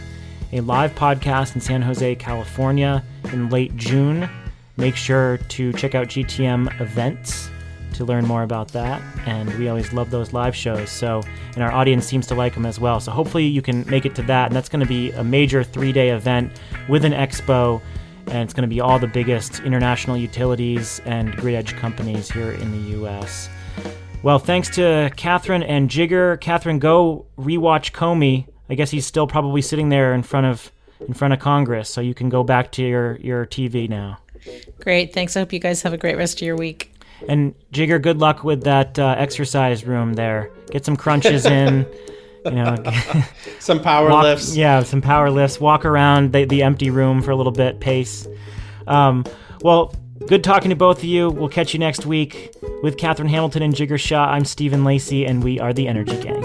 a 0.51 0.61
live 0.61 0.93
podcast 0.93 1.55
in 1.55 1.61
San 1.61 1.81
Jose, 1.81 2.15
California 2.15 3.03
in 3.33 3.49
late 3.49 3.75
June. 3.75 4.29
Make 4.77 4.95
sure 4.95 5.37
to 5.37 5.73
check 5.73 5.95
out 5.95 6.07
GTM 6.07 6.79
events 6.79 7.49
to 7.93 8.05
learn 8.05 8.25
more 8.25 8.43
about 8.43 8.69
that. 8.69 9.01
And 9.25 9.53
we 9.57 9.67
always 9.67 9.91
love 9.93 10.11
those 10.11 10.31
live 10.31 10.55
shows. 10.55 10.89
So, 10.91 11.23
and 11.55 11.63
our 11.63 11.71
audience 11.71 12.05
seems 12.05 12.27
to 12.27 12.35
like 12.35 12.53
them 12.53 12.65
as 12.65 12.79
well. 12.79 12.99
So, 12.99 13.11
hopefully, 13.11 13.45
you 13.45 13.61
can 13.61 13.83
make 13.89 14.05
it 14.05 14.15
to 14.15 14.21
that. 14.23 14.47
And 14.47 14.55
that's 14.55 14.69
going 14.69 14.81
to 14.81 14.87
be 14.87 15.11
a 15.11 15.23
major 15.23 15.63
three 15.63 15.91
day 15.91 16.09
event 16.09 16.51
with 16.87 17.03
an 17.03 17.13
expo. 17.13 17.81
And 18.27 18.37
it's 18.37 18.53
going 18.53 18.69
to 18.69 18.73
be 18.73 18.79
all 18.79 18.99
the 18.99 19.07
biggest 19.07 19.59
international 19.61 20.17
utilities 20.17 21.01
and 21.05 21.35
grid 21.35 21.55
edge 21.55 21.75
companies 21.75 22.29
here 22.29 22.51
in 22.51 22.71
the 22.71 22.99
US. 23.01 23.49
Well, 24.21 24.37
thanks 24.39 24.69
to 24.75 25.11
Katherine 25.15 25.63
and 25.63 25.89
Jigar. 25.89 26.39
Katherine, 26.41 26.79
go 26.79 27.25
rewatch 27.37 27.91
Comey. 27.93 28.47
I 28.69 28.75
guess 28.75 28.91
he's 28.91 29.05
still 29.05 29.27
probably 29.27 29.61
sitting 29.61 29.89
there 29.89 30.13
in 30.13 30.23
front 30.23 30.45
of 30.45 30.71
in 31.07 31.13
front 31.13 31.33
of 31.33 31.39
Congress, 31.39 31.89
so 31.89 32.01
you 32.01 32.13
can 32.13 32.27
go 32.27 32.43
back 32.43 32.71
to 32.73 32.83
your 32.83 33.15
your 33.17 33.45
TV 33.45 33.87
now. 33.89 34.17
Great. 34.81 35.13
Thanks. 35.13 35.35
I 35.37 35.39
hope 35.39 35.53
you 35.53 35.59
guys 35.59 35.81
have 35.83 35.93
a 35.93 35.97
great 35.97 36.17
rest 36.17 36.41
of 36.41 36.45
your 36.45 36.57
week. 36.57 36.93
And 37.27 37.53
Jigar, 37.73 38.01
good 38.01 38.17
luck 38.19 38.43
with 38.43 38.63
that 38.63 38.97
uh, 38.99 39.15
exercise 39.17 39.85
room 39.85 40.13
there. 40.13 40.51
Get 40.71 40.85
some 40.85 40.95
crunches 40.95 41.45
in. 41.45 41.85
You 42.45 42.51
know, 42.51 42.77
Some 43.59 43.81
power 43.81 44.09
walk, 44.09 44.23
lifts. 44.23 44.55
yeah, 44.55 44.81
some 44.83 45.01
power 45.01 45.29
lifts. 45.29 45.59
Walk 45.59 45.83
around 45.83 46.31
the, 46.31 46.45
the 46.45 46.63
empty 46.63 46.89
room 46.89 47.21
for 47.21 47.31
a 47.31 47.35
little 47.35 47.51
bit. 47.51 47.81
Pace. 47.81 48.29
Um, 48.87 49.25
well, 49.61 49.93
good 50.27 50.43
talking 50.43 50.69
to 50.69 50.75
both 50.75 50.99
of 50.99 51.05
you. 51.05 51.29
We'll 51.29 51.49
catch 51.49 51.73
you 51.73 51.79
next 51.79 52.05
week 52.05 52.53
with 52.83 52.97
Katherine 52.97 53.29
Hamilton 53.29 53.63
and 53.63 53.73
Jigar 53.73 53.99
Shah. 53.99 54.31
I'm 54.31 54.45
Stephen 54.45 54.83
Lacey, 54.83 55.25
and 55.25 55.43
we 55.43 55.59
are 55.59 55.73
the 55.73 55.87
Energy 55.87 56.19
Gang. 56.21 56.43